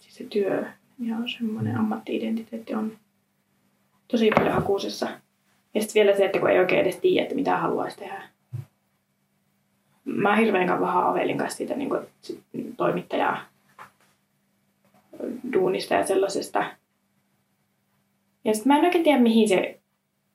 siis 0.00 0.14
se 0.14 0.24
työ 0.24 0.64
ja 0.98 1.16
semmoinen 1.38 1.76
ammatti-identiteetti 1.76 2.74
on 2.74 2.92
tosi 4.08 4.30
paljon 4.34 4.54
hakuisessa. 4.54 5.08
Ja 5.74 5.80
sitten 5.80 6.04
vielä 6.04 6.16
se, 6.16 6.24
että 6.24 6.38
kun 6.38 6.50
ei 6.50 6.58
oikein 6.58 6.80
edes 6.80 6.96
tiedä, 6.96 7.22
että 7.22 7.34
mitä 7.34 7.56
haluaisi 7.56 7.98
tehdä. 7.98 8.22
Mä 10.04 10.36
hirveän 10.36 10.66
kauan 10.66 10.92
haaveilin 10.92 11.38
kanssa 11.38 11.56
siitä 11.56 11.74
niin 11.74 11.88
kuin, 11.88 12.06
toimittajaa 12.76 13.40
duunista 15.52 15.94
ja 15.94 16.06
sellaisesta. 16.06 16.64
Ja 18.44 18.54
sitten 18.54 18.72
mä 18.72 18.78
en 18.78 18.84
oikein 18.84 19.04
tiedä, 19.04 19.20
mihin 19.20 19.48
se 19.48 19.80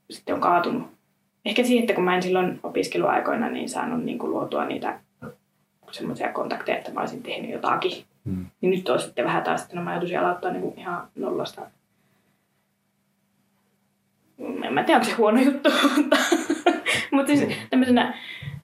sitten 0.10 0.36
on 0.36 0.42
kaatunut 0.42 0.99
ehkä 1.46 1.64
siihen, 1.64 1.84
että 1.84 1.94
kun 1.94 2.04
mä 2.04 2.16
en 2.16 2.24
silloin 2.24 2.60
opiskeluaikoina 2.64 3.50
niin 3.50 3.70
saanut 3.70 4.04
niin 4.04 4.20
kuin 4.20 4.32
luotua 4.32 4.66
niitä 4.66 5.00
semmoisia 5.92 6.34
kontakteja, 6.34 6.78
että 6.78 6.92
mä 6.92 7.00
olisin 7.00 7.24
tehnyt 7.24 7.52
jotakin. 7.52 8.04
Hmm. 8.26 8.46
Niin 8.62 8.70
nyt 8.70 8.90
on 8.90 9.00
sitten 9.00 9.26
vähän 9.26 9.44
taas, 9.44 9.62
että 9.62 9.76
no 9.76 9.84
mä 9.84 9.92
joutuisin 9.92 10.20
aloittaa 10.20 10.52
niin 10.52 10.62
kuin 10.62 10.80
ihan 10.80 11.08
nollasta. 11.16 11.62
En 14.64 14.74
mä 14.74 14.84
tiedä, 14.84 15.00
onko 15.00 15.10
se 15.10 15.16
huono 15.16 15.42
juttu, 15.42 15.70
mutta, 15.98 16.18
mutta 17.12 17.28
siis 17.28 17.42
hmm. 17.42 17.70
tämmöisenä 17.70 18.18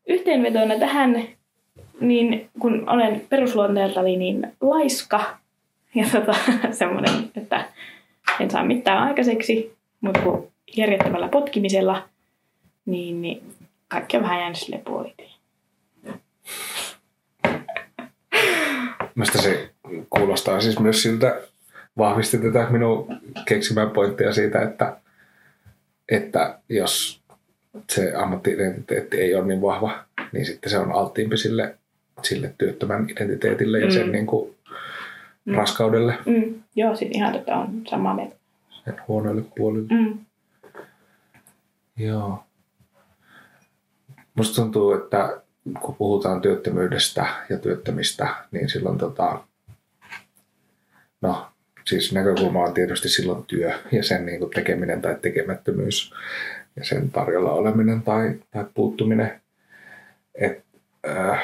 yhteenvetona 0.08 0.80
tähän, 0.80 1.24
niin 2.00 2.50
kun 2.60 2.90
olen 2.90 3.22
perusluonteeltani 3.30 4.18
niin 4.18 4.48
laiska 4.62 5.38
ja 5.96 6.06
tota, 6.12 6.36
semmoinen, 6.72 7.32
että 7.36 7.66
en 8.40 8.52
saa 8.52 8.66
mitään 8.66 9.04
aikaiseksi, 9.04 9.76
mutta 10.02 10.20
kun 10.20 10.48
järjettävällä 10.78 11.28
potkimisella– 11.28 12.02
niin, 12.86 13.22
niin 13.22 13.44
kaikki 13.88 14.18
on 14.18 14.24
vähän 14.24 14.40
jäänyt 14.40 14.58
sille 14.58 14.82
puolitiin. 14.86 15.30
Mistä 19.16 19.42
se 19.42 19.70
kuulostaa 20.10 20.62
siis 20.62 20.80
myös 20.80 21.04
siltä, 21.04 21.42
vahvisti 21.98 22.38
tätä 22.38 22.68
minun 22.70 23.08
keksimään 23.46 23.90
pointtia 23.90 24.34
siitä, 24.34 24.62
että, 24.62 24.98
että 26.10 26.60
jos 26.70 27.22
se 27.90 28.14
ammattiidentiteetti 28.16 29.18
ei 29.18 29.36
ole 29.36 29.46
niin 29.46 29.62
vahva, 29.62 30.06
niin 30.32 30.46
sitten 30.46 30.70
se 30.70 30.78
on 30.78 30.92
alttiimpi 30.92 31.38
sille, 31.38 31.76
sille 32.22 32.54
työttömän 32.58 33.10
identiteetille 33.10 33.80
ja 33.80 33.92
sen 33.92 34.06
mm. 34.06 34.12
niin 34.12 34.26
kuin 34.26 34.56
mm. 35.46 35.56
raskaudelle. 35.56 36.18
Mm. 36.26 36.64
Joo, 36.76 36.96
sitten 36.96 37.18
ihan 37.18 37.34
tätä 37.34 37.56
on 37.56 37.82
samaa 37.88 38.16
mieltä. 38.16 38.36
Sen 38.86 39.02
huonoille 39.08 39.44
puolille. 39.58 39.88
Mm. 39.94 40.20
Joo. 41.98 42.45
Musta 44.36 44.56
tuntuu, 44.62 44.94
että 44.94 45.42
kun 45.82 45.96
puhutaan 45.96 46.42
työttömyydestä 46.42 47.26
ja 47.50 47.58
työttömistä, 47.58 48.36
niin 48.52 48.70
silloin 48.70 48.98
tota, 48.98 49.44
no, 51.22 51.48
siis 51.86 52.14
näkökulma 52.14 52.64
on 52.64 52.74
tietysti 52.74 53.10
silloin 53.10 53.46
työ 53.46 53.74
ja 53.92 54.04
sen 54.04 54.26
niin 54.26 54.40
kuin 54.40 54.52
tekeminen 54.52 55.02
tai 55.02 55.16
tekemättömyys 55.22 56.14
ja 56.76 56.86
sen 56.86 57.12
tarjolla 57.12 57.52
oleminen 57.52 58.02
tai, 58.02 58.40
tai 58.52 58.66
puuttuminen. 58.74 59.42
Et, 60.36 60.66
äh, 61.08 61.44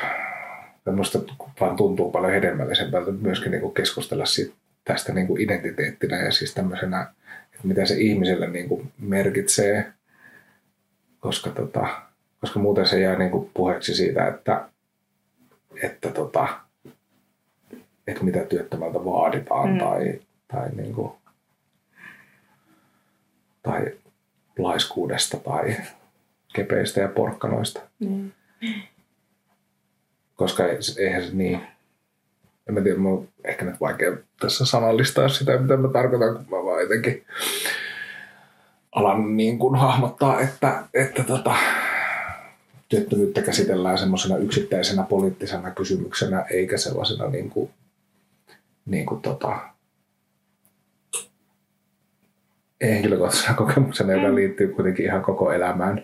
musta 0.96 1.20
vaan 1.60 1.76
tuntuu 1.76 2.12
paljon 2.12 2.34
hedelmällisempältä 2.34 3.12
myöskin 3.12 3.52
niin 3.52 3.62
kuin 3.62 3.74
keskustella 3.74 4.26
siitä, 4.26 4.54
tästä 4.84 5.14
niin 5.14 5.28
kuin 5.28 5.42
identiteettinä 5.42 6.18
ja 6.18 6.32
siis 6.32 6.54
tämmöisenä, 6.54 7.02
että 7.54 7.68
mitä 7.68 7.86
se 7.86 7.96
ihmiselle 7.98 8.48
niin 8.48 8.70
kuin 8.70 8.92
merkitsee, 9.00 9.94
koska 11.20 11.50
tota, 11.50 11.88
koska 12.42 12.60
muuten 12.60 12.86
se 12.88 13.00
jää 13.00 13.18
niin 13.18 13.32
kuin 13.32 13.52
puheeksi 13.54 13.96
siitä, 13.96 14.28
että, 14.28 14.68
että 15.84 16.10
tota, 16.12 16.48
että 18.08 18.24
mitä 18.24 18.40
työttömältä 18.40 19.06
vaaditaan 19.06 19.68
Mm. 19.70 19.74
mm. 19.74 19.80
tai, 19.80 20.20
tai, 20.48 20.70
niin 20.76 20.94
kuin, 20.94 21.12
tai 23.64 23.92
laiskuudesta 24.58 25.38
tai 25.38 25.76
kepeistä 26.54 27.02
ja 27.02 27.08
porkkanoista. 27.08 27.82
Niin. 28.00 28.34
Koska 30.36 30.66
ei- 30.66 30.78
eihän 30.98 31.24
se 31.24 31.30
niin, 31.34 31.62
en 32.68 32.74
mä 32.74 32.82
tiedä, 32.82 33.00
on 33.06 33.28
ehkä 33.44 33.66
nyt 33.66 33.82
vaikea 33.82 34.12
tässä 34.40 34.66
sanallistaa 34.66 35.30
sitä, 35.30 35.58
mitä 35.58 35.78
mä 35.78 35.88
tarkoitan, 35.88 36.36
kun 36.36 36.46
mä 36.60 36.66
vaan 36.66 36.82
jotenkin 36.82 37.26
alan 38.92 39.38
niin 39.38 39.60
kuin 39.60 39.76
hahmottaa, 39.80 40.42
että, 40.42 40.84
että 40.94 41.24
tota, 41.24 41.56
työttömyyttä 42.92 43.42
käsitellään 43.42 43.98
semmoisena 43.98 44.38
yksittäisenä 44.38 45.04
poliittisena 45.04 45.72
kysymyksenä, 45.72 46.46
eikä 46.50 46.78
sellaisena 46.78 47.30
niin 47.30 47.50
kuin, 47.50 47.70
niin 48.86 49.06
kuin 49.06 49.22
tota, 49.22 49.60
henkilökohtaisena 52.82 53.54
kokemuksena, 53.56 54.14
joka 54.14 54.28
Mm. 54.28 54.36
liittyy 54.36 54.68
kuitenkin 54.68 55.06
ihan 55.06 55.22
koko 55.22 55.52
elämään 55.52 56.04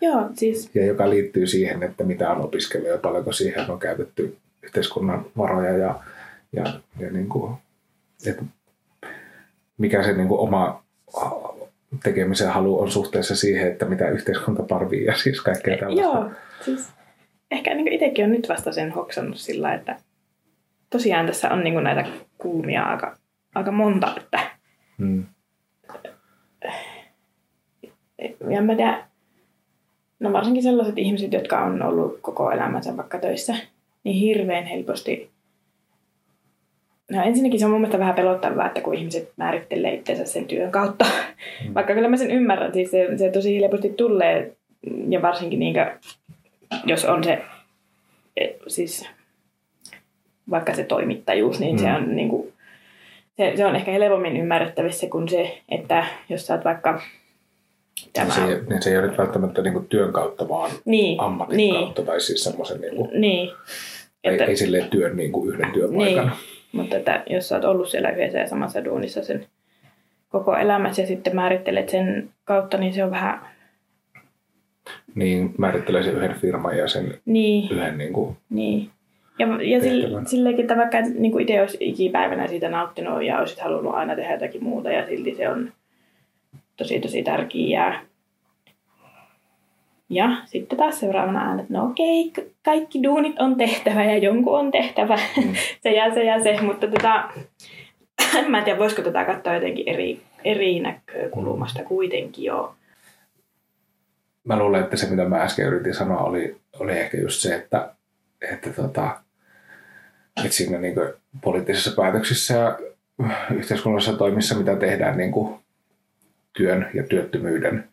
Joo, 0.00 0.30
siis 0.34 0.70
ja 0.74 0.86
joka 0.86 1.10
liittyy 1.10 1.46
siihen, 1.46 1.82
että 1.82 2.04
mitä 2.04 2.30
on 2.30 2.40
opiskellut 2.40 2.88
ja 2.88 2.98
paljonko 2.98 3.32
siihen 3.32 3.70
on 3.70 3.78
käytetty 3.78 4.36
yhteiskunnan 4.62 5.26
varoja 5.36 5.76
ja, 5.76 6.00
ja, 6.52 6.80
ja 6.98 7.10
niin 7.10 7.28
kuin, 7.28 7.54
että 8.26 8.42
mikä 9.78 10.02
se 10.02 10.12
niin 10.12 10.28
kuin 10.28 10.40
oma 10.40 10.84
tekemisen 12.02 12.48
halu 12.52 12.80
on 12.80 12.90
suhteessa 12.90 13.36
siihen, 13.36 13.68
että 13.72 13.84
mitä 13.84 14.08
yhteiskunta 14.08 14.62
parvii 14.62 15.04
ja 15.04 15.16
siis 15.16 15.40
kaikkea 15.40 15.78
tällaista. 15.78 16.18
Joo, 16.18 16.30
siis 16.60 16.90
ehkä 17.50 17.74
niin 17.74 17.92
itsekin 17.92 18.24
on 18.24 18.30
nyt 18.30 18.48
vasta 18.48 18.72
sen 18.72 18.90
hoksannut 18.90 19.36
sillä, 19.36 19.74
että 19.74 19.96
tosiaan 20.90 21.26
tässä 21.26 21.50
on 21.50 21.64
niin 21.64 21.84
näitä 21.84 22.06
kulmia 22.38 22.82
aika, 22.82 23.16
aika 23.54 23.72
monta, 23.72 24.14
että 24.16 24.52
Mm. 24.98 25.24
ja 28.50 28.62
mä 28.62 28.74
tiedän, 28.76 29.04
no 30.20 30.32
varsinkin 30.32 30.62
sellaiset 30.62 30.98
ihmiset, 30.98 31.32
jotka 31.32 31.64
on 31.64 31.82
ollut 31.82 32.18
koko 32.20 32.50
elämänsä 32.50 32.96
vaikka 32.96 33.18
töissä, 33.18 33.54
niin 34.04 34.16
hirveän 34.16 34.64
helposti 34.64 35.30
No 37.12 37.22
ensinnäkin 37.22 37.58
se 37.60 37.64
on 37.66 37.70
mun 37.70 37.80
mielestä 37.80 37.98
vähän 37.98 38.14
pelottavaa, 38.14 38.66
että 38.66 38.80
kun 38.80 38.94
ihmiset 38.94 39.32
määrittelee 39.36 39.94
itsensä 39.94 40.24
sen 40.24 40.44
työn 40.44 40.70
kautta. 40.70 41.04
Mm. 41.68 41.74
Vaikka 41.74 41.94
kyllä 41.94 42.08
mä 42.08 42.16
sen 42.16 42.30
ymmärrän, 42.30 42.72
siis 42.74 42.90
se, 42.90 43.08
se 43.16 43.30
tosi 43.30 43.60
helposti 43.60 43.88
tulee, 43.88 44.52
ja 45.08 45.22
varsinkin 45.22 45.58
niinkö, 45.58 45.86
jos 46.86 47.04
on 47.04 47.24
se, 47.24 47.38
e, 48.36 48.46
siis 48.66 49.08
vaikka 50.50 50.74
se 50.74 50.84
toimittajuus, 50.84 51.60
niin 51.60 51.78
se 51.78 51.88
Mm. 51.88 51.94
on 51.94 52.16
niinku, 52.16 52.52
se, 53.36 53.52
se 53.56 53.66
on 53.66 53.76
ehkä 53.76 53.90
helpommin 53.90 54.36
ymmärrettävissä 54.36 55.06
kuin 55.06 55.28
se, 55.28 55.58
että 55.68 56.06
jos 56.28 56.46
sä 56.46 56.54
oot 56.54 56.64
vaikka 56.64 57.00
Niin 58.18 58.32
se, 58.32 58.44
ei- 58.44 58.60
niin 58.68 58.82
se 58.82 58.90
ei 58.90 58.98
ole 58.98 59.06
nyt 59.06 59.18
välttämättä 59.18 59.62
niin 59.62 59.72
kuin 59.72 59.86
työn 59.88 60.12
kautta, 60.12 60.48
vaan 60.48 60.70
niin, 60.84 61.20
ammatin 61.20 61.56
niin, 61.56 61.74
kautta 61.74 62.02
tai 62.02 62.20
siis 62.20 62.44
semmoisen 62.44 62.80
niin 62.80 62.96
kuin, 62.96 63.10
niin. 63.20 63.50
ei, 64.24 64.32
Että- 64.32 64.44
ei 64.44 64.56
silleen 64.56 64.88
työn 64.90 65.16
niin 65.16 65.32
kuin 65.32 65.54
yhden 65.54 65.72
työpaikan. 65.72 66.26
Niin, 66.26 66.36
mutta 66.72 66.96
että 66.96 67.22
jos 67.30 67.48
sä 67.48 67.54
oot 67.54 67.64
ollut 67.64 67.88
siellä 67.88 68.10
yhdessä 68.10 68.38
ja 68.38 68.48
samassa 68.48 68.84
duunissa 68.84 69.24
sen 69.24 69.46
koko 70.28 70.56
elämässä 70.56 71.02
ja 71.02 71.06
sitten 71.06 71.36
määrittelet 71.36 71.88
sen 71.88 72.30
kautta, 72.44 72.78
niin 72.78 72.92
se 72.92 73.04
on 73.04 73.10
vähän 73.10 73.40
Niin 75.14 75.54
määrittelee 75.58 76.02
sen 76.02 76.16
yhden 76.16 76.34
firman 76.34 76.78
ja 76.78 76.88
sen 76.88 77.14
niin, 77.24 77.72
yhden 77.72 77.98
niin 77.98 78.12
kuin, 78.12 78.36
niin. 78.50 78.90
Ja, 79.38 79.46
ja 79.62 79.80
sille, 79.80 80.24
silleenkin, 80.26 80.62
että 80.62 80.76
vaikka 80.76 81.00
niin 81.00 81.40
itse 81.40 81.60
olisi 81.60 81.76
ikipäivänä 81.80 82.46
siitä 82.46 82.68
nauttinut 82.68 83.24
ja 83.24 83.38
olisit 83.38 83.60
halunnut 83.60 83.94
aina 83.94 84.16
tehdä 84.16 84.32
jotakin 84.32 84.64
muuta 84.64 84.90
ja 84.90 85.06
silti 85.06 85.34
se 85.34 85.48
on 85.48 85.72
tosi 86.76 87.00
tosi 87.00 87.22
tärkeää. 87.22 88.00
Ja 90.14 90.36
sitten 90.44 90.78
taas 90.78 91.00
seuraavana 91.00 91.50
aina, 91.50 91.62
että 91.62 91.74
no 91.74 91.84
okei, 91.84 92.30
ka- 92.30 92.42
kaikki 92.64 93.02
duunit 93.02 93.38
on 93.38 93.56
tehtävä 93.56 94.04
ja 94.04 94.18
jonkun 94.18 94.58
on 94.58 94.70
tehtävä 94.70 95.18
Mm. 95.36 95.54
se 95.82 95.90
ja 95.90 96.14
se 96.14 96.24
ja 96.24 96.42
se, 96.42 96.58
mutta 96.62 96.86
tota, 96.86 97.30
en 98.38 98.50
mä 98.50 98.62
tiedä, 98.62 98.78
voisiko 98.78 99.02
tätä 99.02 99.24
katsoa 99.24 99.54
jotenkin 99.54 99.88
eri, 99.88 100.20
eri 100.44 100.80
näkökulmasta 100.80 101.84
kuitenkin 101.84 102.44
jo. 102.44 102.74
mä 104.44 104.58
luulen, 104.58 104.82
että 104.82 104.96
se 104.96 105.10
mitä 105.10 105.24
mä 105.24 105.42
äsken 105.42 105.66
yritin 105.66 105.94
sanoa 105.94 106.18
oli, 106.18 106.56
oli 106.78 106.92
ehkä 106.92 107.16
just 107.16 107.40
se, 107.40 107.54
että, 107.54 107.94
että, 108.52 108.70
tota, 108.70 109.20
että 110.36 110.56
siinä 110.56 110.78
niin 110.78 110.94
poliittisissa 111.44 112.02
päätöksissä 112.02 112.54
ja 112.54 112.78
yhteiskunnallisissa 113.54 114.18
toimissa, 114.18 114.54
mitä 114.54 114.76
tehdään 114.76 115.16
niin 115.16 115.32
kuin 115.32 115.54
työn 116.52 116.90
ja 116.94 117.02
työttömyyden 117.02 117.88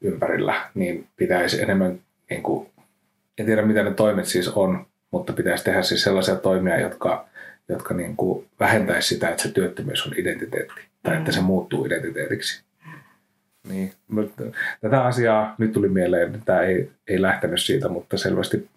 ympärillä, 0.00 0.70
niin 0.74 1.06
pitäisi 1.16 1.62
enemmän, 1.62 2.00
niin 2.30 2.42
kuin, 2.42 2.68
en 3.38 3.46
tiedä 3.46 3.62
mitä 3.62 3.82
ne 3.82 3.94
toimet 3.94 4.26
siis 4.26 4.48
on, 4.48 4.86
mutta 5.10 5.32
pitäisi 5.32 5.64
tehdä 5.64 5.82
siis 5.82 6.02
sellaisia 6.02 6.36
toimia, 6.36 6.80
jotka, 6.80 7.28
jotka 7.68 7.94
niin 7.94 8.16
kuin 8.16 8.46
vähentäisi 8.60 9.08
sitä, 9.08 9.28
että 9.28 9.42
se 9.42 9.52
työttömyys 9.52 10.06
on 10.06 10.12
identiteetti 10.16 10.80
tai 11.02 11.16
että 11.16 11.32
se 11.32 11.40
muuttuu 11.40 11.86
identiteetiksi. 11.86 12.64
Niin, 13.68 13.92
mutta 14.08 14.42
tätä 14.80 15.04
asiaa 15.04 15.54
nyt 15.58 15.72
tuli 15.72 15.88
mieleen, 15.88 16.26
että 16.26 16.38
tämä 16.44 16.60
ei, 16.60 16.90
ei 17.08 17.22
lähtenyt 17.22 17.62
siitä, 17.62 17.88
mutta 17.88 18.16
selvästi 18.16 18.68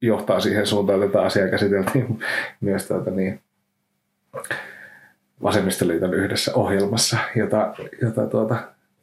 johtaa 0.00 0.40
siihen 0.40 0.66
suuntaan, 0.66 1.02
että 1.02 1.12
tätä 1.12 1.24
asiaa 1.24 1.48
käsiteltiin 1.48 2.20
myös 2.60 2.88
tuota, 2.88 3.10
niin, 3.10 3.40
Vasemmistoliiton 5.42 6.14
yhdessä 6.14 6.54
ohjelmassa, 6.54 7.18
jota, 7.36 7.74
jota 8.02 8.26
tuota, 8.26 8.56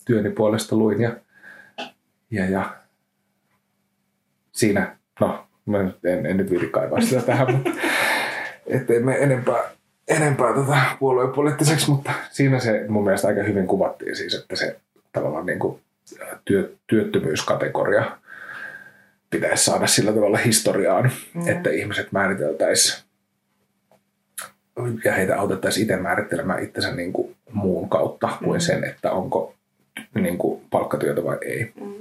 työni 0.06 0.30
puolesta 0.30 0.76
luin. 0.76 1.02
Ja, 1.02 1.12
ja, 2.36 2.50
ja 2.50 2.76
siinä, 4.52 4.98
no, 5.20 5.48
mä 5.66 5.80
en, 5.80 6.26
en 6.26 6.38
nyt 6.38 6.52
viiti 6.52 6.68
kaivaa 6.68 7.02
sitä 7.02 7.22
tähän, 7.22 7.54
mutta 7.54 7.70
ettei 8.68 9.00
me 9.00 9.16
enempää, 9.16 9.64
enempää 10.08 10.54
tota 10.54 10.78
puoluepoliittiseksi, 11.00 11.90
mutta 11.90 12.12
siinä 12.32 12.60
se 12.60 12.86
mun 12.88 13.04
mielestä 13.04 13.28
aika 13.28 13.44
hyvin 13.44 13.68
kuvattiin 13.68 14.16
siis, 14.16 14.34
että 14.34 14.56
se 14.56 14.80
tavallaan 15.12 15.46
niin 15.46 15.60
kuin 15.60 15.80
työ, 16.46 16.74
työttömyyskategoria 16.88 18.18
pitäisi 19.30 19.66
saada 19.66 19.88
sillä 19.88 20.12
tavalla 20.12 20.38
historiaan, 20.38 21.12
mm. 21.34 21.48
että 21.48 21.70
ihmiset 21.70 22.12
määriteltäisiin 22.12 23.06
ja 25.04 25.14
heitä 25.14 25.40
autettaisiin 25.40 25.82
itse 25.82 25.96
määrittelemään 25.96 26.64
itsensä 26.64 26.92
niin 26.92 27.14
kuin 27.14 27.36
muun 27.52 27.90
kautta 27.90 28.30
kuin 28.44 28.58
Mm. 28.58 28.62
sen, 28.62 28.84
että 28.84 29.12
onko 29.12 29.55
niin 30.16 30.38
kuin 30.38 30.62
palkkatyötä 30.70 31.24
vai 31.24 31.38
ei. 31.42 31.72
Mm. 31.82 31.94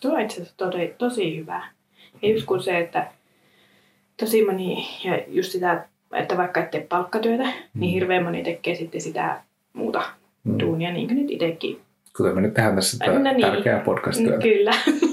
Tuo 0.00 0.12
on 0.14 0.20
itse 0.20 0.34
asiassa 0.34 0.56
tosi, 0.56 0.94
tosi 0.98 1.36
hyvä. 1.40 1.62
Ja 2.22 2.28
just 2.30 2.46
kun 2.46 2.62
se, 2.62 2.78
että 2.78 3.06
tosi 4.16 4.44
moni, 4.44 4.88
ja 5.04 5.22
just 5.28 5.52
sitä, 5.52 5.84
että 6.12 6.36
vaikka 6.36 6.60
et 6.60 6.70
tee 6.70 6.86
palkkatyötä, 6.88 7.44
mm. 7.44 7.80
niin 7.80 7.92
hirveän 7.92 8.24
moni 8.24 8.42
tekee 8.42 8.74
sitten 8.74 9.00
sitä 9.00 9.40
muuta 9.72 10.02
Mm. 10.44 10.58
duunia, 10.60 10.92
niin 10.92 11.06
kuin 11.06 11.16
nyt 11.18 11.30
itsekin. 11.30 11.80
Kuten 12.16 12.34
me 12.34 12.40
nyt 12.40 12.54
tehdään 12.54 12.74
tässä 12.74 13.12
No 13.12 13.18
niin. 13.32 13.40
tärkeää 13.40 13.80
podcast-työtä. 13.80 14.38
Kyllä. 14.42 14.70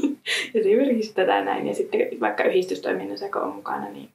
Esimerkiksi 0.55 1.13
tätä 1.13 1.41
näin. 1.43 1.67
Ja 1.67 1.73
sitten 1.75 1.99
vaikka 2.19 2.43
yhdistystoiminnassa 2.43 3.29
kun 3.29 3.41
on 3.41 3.55
mukana, 3.55 3.89
niin 3.89 4.09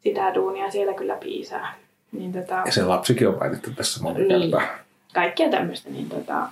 sitä 0.00 0.34
duunia 0.34 0.70
siellä 0.70 0.94
kyllä 0.94 1.16
piisaa. 1.16 1.74
Niin 2.12 2.32
tota, 2.32 2.62
Ja 2.66 2.72
se 2.72 2.82
lapsikin 2.84 3.28
on 3.28 3.38
mainittu 3.38 3.70
tässä 3.70 4.02
monta 4.02 4.20
Niin. 4.20 4.40
kertaa. 4.40 4.68
Kaikkea 5.14 5.50
tämmöistä, 5.50 5.90
niin 5.90 6.08
tota, 6.08 6.48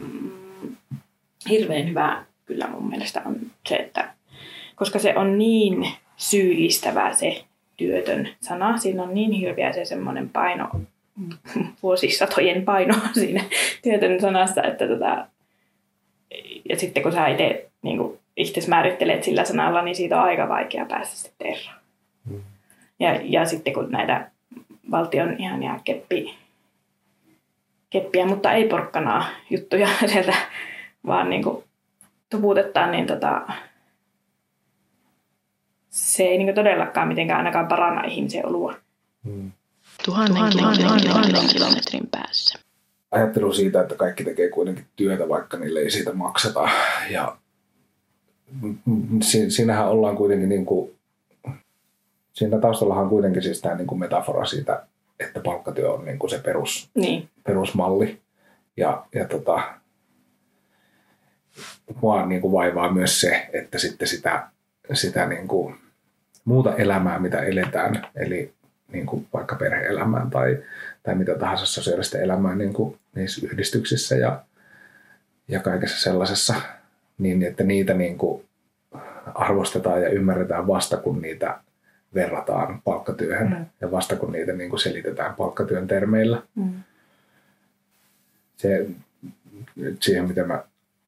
mm, 0.00 0.76
hirveän 1.48 1.88
hyvä 1.88 2.24
kyllä 2.46 2.66
mun 2.66 2.88
mielestä 2.88 3.22
on 3.24 3.36
se, 3.66 3.76
että 3.76 4.14
koska 4.76 4.98
se 4.98 5.16
on 5.16 5.38
niin 5.38 5.90
syyllistävää 6.16 7.14
se 7.14 7.44
työtön 7.76 8.28
sana, 8.40 8.78
siinä 8.78 9.02
on 9.02 9.14
niin 9.14 9.32
hirveä 9.32 9.72
se 9.72 9.84
semmoinen 9.84 10.28
paino, 10.28 10.68
vuosisatojen 11.82 12.64
paino 12.64 12.94
siinä 13.20 13.44
työtön 13.82 14.20
sanassa, 14.20 14.62
että 14.62 14.88
tota, 14.88 15.26
ja 16.68 16.76
sitten 16.76 17.02
kun 17.02 17.12
sä 17.12 17.28
itse 17.28 17.70
niin 17.82 18.18
itse 18.36 18.60
määrittelet 18.68 19.24
sillä 19.24 19.44
sanalla, 19.44 19.82
niin 19.82 19.96
siitä 19.96 20.16
on 20.16 20.28
aika 20.28 20.48
vaikea 20.48 20.84
päästä 20.84 21.16
sitten 21.16 21.46
eroon. 21.46 21.80
Mm. 22.30 22.40
Ja, 23.00 23.20
ja 23.22 23.44
sitten 23.44 23.72
kun 23.72 23.90
näitä 23.90 24.30
valtion 24.90 25.36
ihania 25.38 25.80
keppi, 25.84 26.34
keppiä, 27.90 28.26
mutta 28.26 28.52
ei 28.52 28.68
porkkanaa 28.68 29.24
juttuja 29.50 29.88
sieltä, 30.12 30.34
vaan 31.06 31.30
niin 31.30 31.42
kuin 31.42 31.64
tuputetaan, 32.30 32.92
niin 32.92 33.06
tota, 33.06 33.42
se 35.88 36.22
ei 36.22 36.38
niin 36.38 36.54
todellakaan 36.54 37.08
mitenkään 37.08 37.38
ainakaan 37.38 37.68
paranna 37.68 38.04
ihmisen 38.04 38.46
olua. 38.46 38.74
Mm. 39.24 39.52
Tuhannen, 40.04 40.34
tuhannen, 40.52 40.84
tuhannen, 40.84 41.08
tuhannen 41.08 41.48
kilometrin 41.52 42.08
päässä. 42.10 42.58
ajattelu 43.10 43.52
siitä, 43.52 43.80
että 43.80 43.94
kaikki 43.94 44.24
tekee 44.24 44.48
kuitenkin 44.50 44.86
työtä, 44.96 45.28
vaikka 45.28 45.56
niille 45.56 45.80
ei 45.80 45.90
siitä 45.90 46.12
makseta. 46.12 46.68
Ja 47.10 47.36
si- 49.22 49.50
siinähän 49.50 49.88
ollaan 49.88 50.16
kuitenkin 50.16 50.48
niin 50.48 50.66
kuin, 50.66 50.90
siinä 52.32 52.58
taustallahan 52.58 53.04
on 53.04 53.10
kuitenkin 53.10 53.42
siis 53.42 53.60
tämä 53.60 53.74
niin 53.74 53.86
kuin 53.86 53.98
metafora 53.98 54.44
siitä, 54.44 54.86
että 55.20 55.40
palkkatyö 55.40 55.92
on 55.92 56.04
niin 56.04 56.18
kuin 56.18 56.30
se 56.30 56.38
perus, 56.38 56.90
Niin. 56.94 57.28
perusmalli. 57.44 58.20
Ja, 58.76 59.06
ja 59.14 59.28
tota, 59.28 59.62
mua 62.02 62.26
niin 62.26 62.40
kuin 62.40 62.52
vaivaa 62.52 62.92
myös 62.92 63.20
se, 63.20 63.48
että 63.52 63.78
sitten 63.78 64.08
sitä, 64.08 64.48
sitä 64.92 65.26
niin 65.26 65.48
kuin 65.48 65.74
muuta 66.44 66.76
elämää, 66.76 67.18
mitä 67.18 67.40
eletään, 67.40 68.06
eli 68.16 68.52
niin 68.92 69.06
kuin 69.06 69.26
vaikka 69.32 69.56
perhe-elämään 69.56 70.30
tai, 70.30 70.58
tai 71.02 71.14
mitä 71.14 71.34
tahansa 71.34 71.66
sosiaalista 71.66 72.18
elämää 72.18 72.54
niin 72.54 72.72
kuin 72.72 72.98
niissä 73.14 73.46
yhdistyksissä 73.46 74.14
ja, 74.14 74.42
ja 75.48 75.60
kaikessa 75.60 76.00
sellaisessa, 76.02 76.54
niin 77.18 77.42
että 77.42 77.64
niitä 77.64 77.94
niin 77.94 78.18
kuin 78.18 78.44
arvostetaan 79.34 80.02
ja 80.02 80.08
ymmärretään 80.08 80.66
vasta, 80.66 80.96
kun 80.96 81.22
niitä 81.22 81.60
verrataan 82.14 82.82
palkkatyöhön 82.84 83.48
Mm. 83.48 83.66
ja 83.80 83.90
vasta 83.90 84.16
kun 84.16 84.32
niitä 84.32 84.52
niin 84.52 84.70
kuin 84.70 84.80
selitetään 84.80 85.34
palkkatyön 85.34 85.86
termeillä. 85.86 86.42
Mm. 86.54 86.72
Se, 88.56 88.86
siihen, 90.00 90.28
mitä 90.28 90.44
mä 90.44 90.64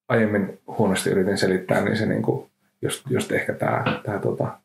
aiemmin 0.08 0.58
huonosti 0.66 1.10
yritin 1.10 1.38
selittää, 1.38 1.84
niin 1.84 1.96
se 1.96 2.06
niin 2.06 2.22
kuin, 2.22 2.50
just, 2.82 3.10
just 3.10 3.32
ehkä 3.32 3.52
tämä, 3.52 4.00
tämä 4.04 4.18
tota, 4.18 4.58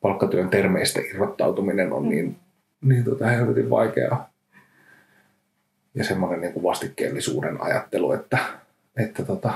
palkkatyön 0.00 0.48
termeistä 0.48 1.00
irrottautuminen 1.00 1.92
on 1.92 2.08
niin, 2.08 2.36
niin 2.80 3.04
tota, 3.04 3.26
helvetin 3.26 3.70
vaikeaa. 3.70 4.30
Ja 5.94 6.04
semmoinen 6.04 6.40
niin 6.40 6.52
kuin 6.52 6.62
vastikkeellisuuden 6.62 7.62
ajattelu, 7.62 8.12
että, 8.12 8.38
että 8.96 9.24
tota, 9.24 9.52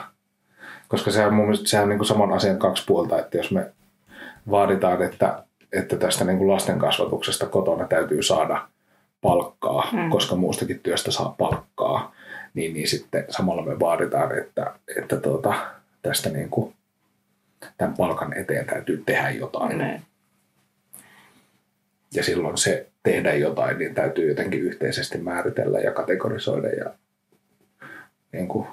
koska 0.89 1.11
se 1.11 1.27
on 1.27 1.35
mun 1.35 1.45
mielestä 1.45 1.69
se 1.69 1.81
on 1.81 1.89
niin 1.89 1.99
kuin 1.99 2.07
saman 2.07 2.33
asian 2.33 2.59
kaksi 2.59 2.85
puolta, 2.87 3.19
että 3.19 3.37
jos 3.37 3.51
me 3.53 3.73
vaaditaan, 4.51 5.03
että, 5.03 5.45
että 5.73 5.97
tästä 5.97 6.25
niin 6.25 6.39
kuin 6.39 6.51
lasten 6.51 6.79
kasvatuksesta 6.79 7.47
kotona 7.47 7.87
täytyy 7.87 8.23
saada 8.23 8.69
palkkaa, 9.21 9.89
Mm. 9.93 9.99
mm. 10.01 10.11
koska 10.11 10.37
muustakin 10.37 10.81
työstä 10.81 11.11
saa 11.11 11.35
palkkaa, 11.39 12.13
niin, 12.55 12.75
niin 12.75 12.89
sitten 12.89 13.25
samalla 13.29 13.63
me 13.63 13.81
vaaditaan, 13.81 14.39
että, 14.39 14.75
että 14.97 15.17
tuota, 15.17 15.55
tästä 16.03 16.31
niin 16.31 16.51
kuin, 16.51 16.75
tämän 17.79 17.95
palkan 17.97 18.33
eteen 18.33 18.67
täytyy 18.67 19.03
tehdä 19.07 19.31
jotain. 19.31 19.79
Näin. 19.79 20.03
Ja 22.15 22.23
silloin 22.25 22.59
se 22.59 22.87
tehdä 23.03 23.35
jotain, 23.35 23.79
niin 23.79 23.95
täytyy 23.95 24.29
jotenkin 24.29 24.61
yhteisesti 24.61 25.19
määritellä 25.19 25.79
ja 25.79 25.93
kategorisoida. 25.93 26.69
Ja 26.69 26.91
niin 28.33 28.49
kuin, 28.49 28.67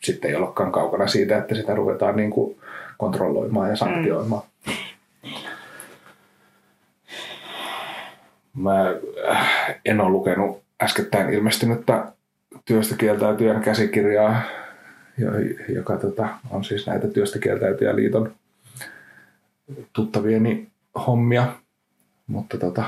sitten 0.00 0.30
ei 0.30 0.36
olekaan 0.36 0.72
kaukana 0.72 1.06
siitä, 1.06 1.38
että 1.38 1.54
sitä 1.54 1.74
ruvetaan 1.74 2.16
niin 2.16 2.30
kuin 2.30 2.58
kontrolloimaan 2.98 3.70
ja 3.70 3.76
sanktioimaan. 3.76 4.42
Mä 8.58 8.94
äh, 9.30 9.80
en 9.84 10.00
ole 10.00 10.10
lukenut 10.10 10.62
äskettäin 10.82 11.30
ilmestynyttä 11.34 12.12
työstä 12.64 12.96
kieltäytyjän 12.96 13.60
käsikirjaa, 13.60 14.42
jo- 15.18 15.30
joka 15.74 15.96
tota, 15.96 16.28
on 16.50 16.64
siis 16.64 16.86
näitä 16.86 17.08
työstä 17.08 17.38
kieltäytyjä 17.38 17.96
liiton 17.96 18.32
tuttavieni 19.92 20.68
hommia. 21.06 21.46
Mutta 22.26 22.58
tota, 22.58 22.84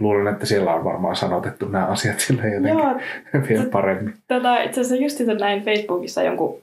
luulen, 0.00 0.32
että 0.32 0.46
siellä 0.46 0.74
on 0.74 0.84
varmaan 0.84 1.16
sanotettu 1.16 1.68
nämä 1.68 1.86
asiat 1.86 2.20
sille 2.20 2.42
jotenkin 2.42 2.78
Joo, 2.78 3.00
vielä 3.48 3.64
paremmin. 3.64 4.14
tota, 4.28 4.62
itse 4.62 4.80
asiassa 4.80 5.04
just 5.04 5.20
näin 5.40 5.64
Facebookissa 5.64 6.22
jonkun, 6.22 6.62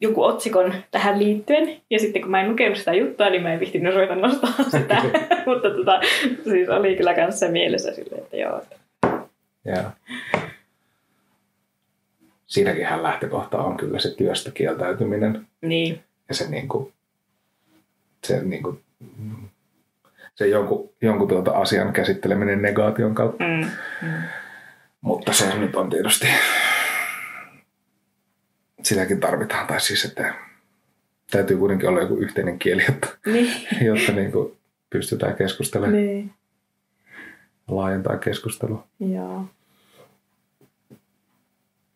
jonkun 0.00 0.26
otsikon 0.26 0.74
tähän 0.90 1.18
liittyen. 1.18 1.80
Ja 1.90 1.98
sitten 1.98 2.22
kun 2.22 2.30
mä 2.30 2.40
en 2.40 2.50
lukenut 2.50 2.78
sitä 2.78 2.94
juttua, 2.94 3.30
niin 3.30 3.42
mä 3.42 3.52
en 3.52 3.60
vihtinyt 3.60 3.94
ruveta 3.94 4.14
nostaa 4.14 4.64
sitä. 4.78 5.02
Mutta 5.46 5.70
tota, 5.70 6.00
siis 6.44 6.68
oli 6.68 6.96
kyllä 6.96 7.14
kanssa 7.14 7.48
mielessä 7.48 7.94
silleen, 7.94 8.22
että 8.22 8.36
joo. 8.36 8.62
Ja 9.64 9.90
siinäkinhän 12.46 13.02
lähtökohta 13.02 13.58
on 13.58 13.76
kyllä 13.76 13.98
se 13.98 14.14
työstä 14.16 14.50
kieltäytyminen 14.50 15.46
Niin, 15.60 16.00
ja 16.28 16.34
se, 16.34 16.50
niin 16.50 16.68
kuin, 16.68 16.92
se, 18.24 18.42
niin 18.42 18.62
kuin, 18.62 18.80
se 20.34 20.46
jonkun, 20.46 20.90
jonkun 21.02 21.28
tuota 21.28 21.50
asian 21.50 21.92
käsitteleminen 21.92 22.62
negaation 22.62 23.14
kautta. 23.14 23.44
mm, 23.44 23.70
mm. 24.02 24.22
Mutta 25.00 25.32
se 25.32 25.58
nyt 25.58 25.76
on 25.76 25.90
tietysti, 25.90 26.26
sitäkin 28.86 29.20
tarvitaan. 29.20 29.66
Tai 29.66 29.80
siis, 29.80 30.04
että 30.04 30.34
täytyy 31.30 31.56
kuitenkin 31.56 31.88
olla 31.88 32.00
joku 32.00 32.16
yhteinen 32.16 32.58
kieli, 32.58 32.82
jotta, 32.88 33.08
niin, 33.26 33.52
jotta 33.96 34.12
niin 34.12 34.32
kuin 34.32 34.56
pystytään 34.90 35.36
keskustelemaan, 35.36 36.06
niin, 36.06 36.30
laajentaa 37.68 38.16
keskustelua. 38.16 38.86
joo. 39.00 39.44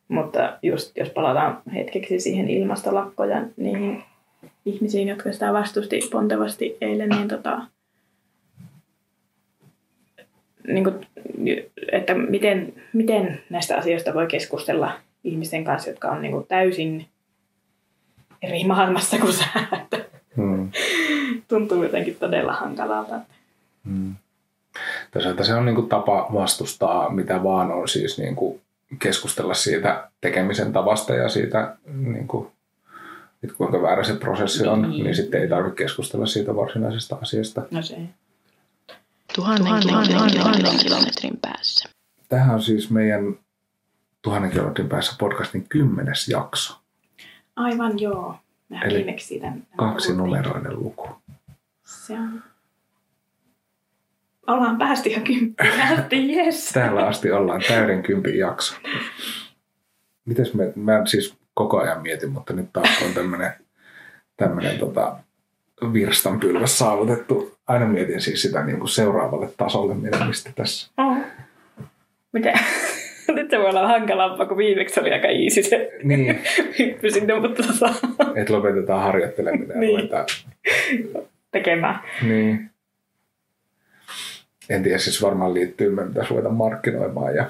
Mutta 0.08 0.58
just 0.62 0.96
jos 0.96 1.10
palataan 1.10 1.62
hetkeksi 1.74 2.20
siihen 2.20 2.48
ilmastolakkoon 2.48 3.30
ja 3.30 3.42
niihin 3.56 4.02
ihmisiin, 4.64 5.08
jotka 5.08 5.32
sitä 5.32 5.52
vastusti 5.52 6.00
pontevasti 6.12 6.76
eilen, 6.80 7.08
niin 7.08 7.28
tota, 7.28 7.62
niin 10.66 10.84
kuin, 10.84 10.94
että 11.92 12.14
miten, 12.14 12.72
miten 12.92 13.42
näistä 13.50 13.76
asioista 13.76 14.14
voi 14.14 14.26
keskustella 14.26 15.00
ihmisten 15.24 15.64
kanssa, 15.64 15.90
jotka 15.90 16.08
on 16.08 16.22
niin 16.22 16.32
kuin 16.32 16.46
täysin 16.46 17.06
eri 18.42 18.64
maailmassa 18.64 19.18
kuin 19.18 19.32
sä. 19.32 19.44
Hmm. 20.36 20.70
Tuntuu 21.48 21.82
jotenkin 21.82 22.16
todella 22.20 22.52
hankalalta. 22.52 23.20
Hmm. 23.84 24.14
Toisaalta 25.10 25.44
se 25.44 25.54
on 25.54 25.64
niin 25.64 25.74
kuin 25.74 25.88
tapa 25.88 26.28
vastustaa 26.34 27.10
mitä 27.10 27.42
vaan 27.42 27.72
on 27.72 27.88
siis 27.88 28.18
niin 28.18 28.36
kuin 28.36 28.60
keskustella 28.98 29.54
siitä 29.54 30.10
tekemisen 30.20 30.72
tavasta 30.72 31.14
ja 31.14 31.28
siitä 31.28 31.76
niin 31.86 32.28
kuin, 32.28 32.48
että 33.42 33.56
kuinka 33.56 33.82
väärä 33.82 34.04
se 34.04 34.14
prosessi 34.14 34.66
on, 34.66 34.82
Niin. 34.82 34.90
niin, 34.90 35.04
niin 35.04 35.14
sitten 35.16 35.40
ei 35.42 35.48
tarvitse 35.48 35.76
keskustella 35.76 36.26
siitä 36.26 36.56
varsinaisesta 36.56 37.18
asiasta. 37.22 37.62
No 37.70 37.82
se. 37.82 37.96
Tuhannen, 39.34 39.82
kilometrin, 39.82 40.40
tuhannen 40.40 40.78
kilometrin 40.82 41.38
päässä. 41.42 41.88
Tähän 42.28 42.54
on 42.54 42.62
siis 42.62 42.90
meidän 42.90 43.38
tuhannen 44.22 44.50
kilometrin 44.50 44.88
päässä 44.88 45.16
podcastin 45.18 45.68
kymmenes 45.68 46.28
jakso. 46.28 46.80
Aivan 47.56 47.98
joo. 47.98 48.36
Mehän 48.68 48.90
Eli 48.90 48.98
viimeksi 48.98 49.26
siitä 49.26 49.52
Kaksi 49.76 50.16
numeroinen 50.16 50.82
luku. 50.82 51.08
Se 51.84 52.14
on... 52.14 52.42
Ollaan 54.46 54.78
päästy 54.78 55.08
jo 55.08 55.20
kymppiin 55.20 55.82
asti, 55.92 56.28
jes. 56.36 56.68
Täällä 56.68 57.06
asti 57.06 57.32
ollaan 57.32 57.62
täyden 57.68 58.02
kympin 58.02 58.38
jakso. 58.38 58.74
Mites 60.24 60.54
me, 60.54 60.72
mä 60.76 61.06
siis 61.06 61.34
koko 61.54 61.78
ajan 61.78 62.02
mietin, 62.02 62.30
mutta 62.30 62.52
nyt 62.52 62.72
taas 62.72 63.02
on 63.06 63.14
tämmönen, 63.14 63.52
tämmönen 64.36 64.78
tota, 64.78 65.16
virstanpylväs 65.92 66.78
saavutettu. 66.78 67.58
Aina 67.66 67.86
mietin 67.86 68.20
siis 68.20 68.42
sitä 68.42 68.64
niin 68.64 68.78
kuin 68.78 68.88
seuraavalle 68.88 69.52
tasolle 69.56 69.94
menemistä 69.94 70.52
tässä. 70.56 70.90
Oh. 70.98 71.18
Mitä? 72.32 72.52
Nyt 73.34 73.50
se 73.50 73.58
voi 73.58 73.66
olla 73.70 73.88
hankalampaa, 73.88 74.46
kun 74.46 74.56
viimeksi 74.56 75.00
oli 75.00 75.12
aika 75.12 75.28
easy 75.28 75.62
se 75.62 75.90
Niin, 76.02 76.40
hyppy 76.78 77.10
sinne, 77.10 77.34
mutta 77.40 77.62
tota, 77.62 77.94
että 78.34 78.52
lopetetaan 78.52 79.02
harjoitteleminen 79.02 79.70
ja 79.70 79.80
Niin. 79.80 79.96
ruvetaan. 79.98 80.26
tekemään. 81.50 82.00
Niin. 82.22 82.70
En 84.70 84.82
tiedä, 84.82 84.98
siis 84.98 85.22
varmaan 85.22 85.54
liittyy, 85.54 85.90
me 85.90 86.06
pitäisi 86.06 86.30
ruveta 86.30 86.48
markkinoimaan 86.48 87.34
ja 87.34 87.44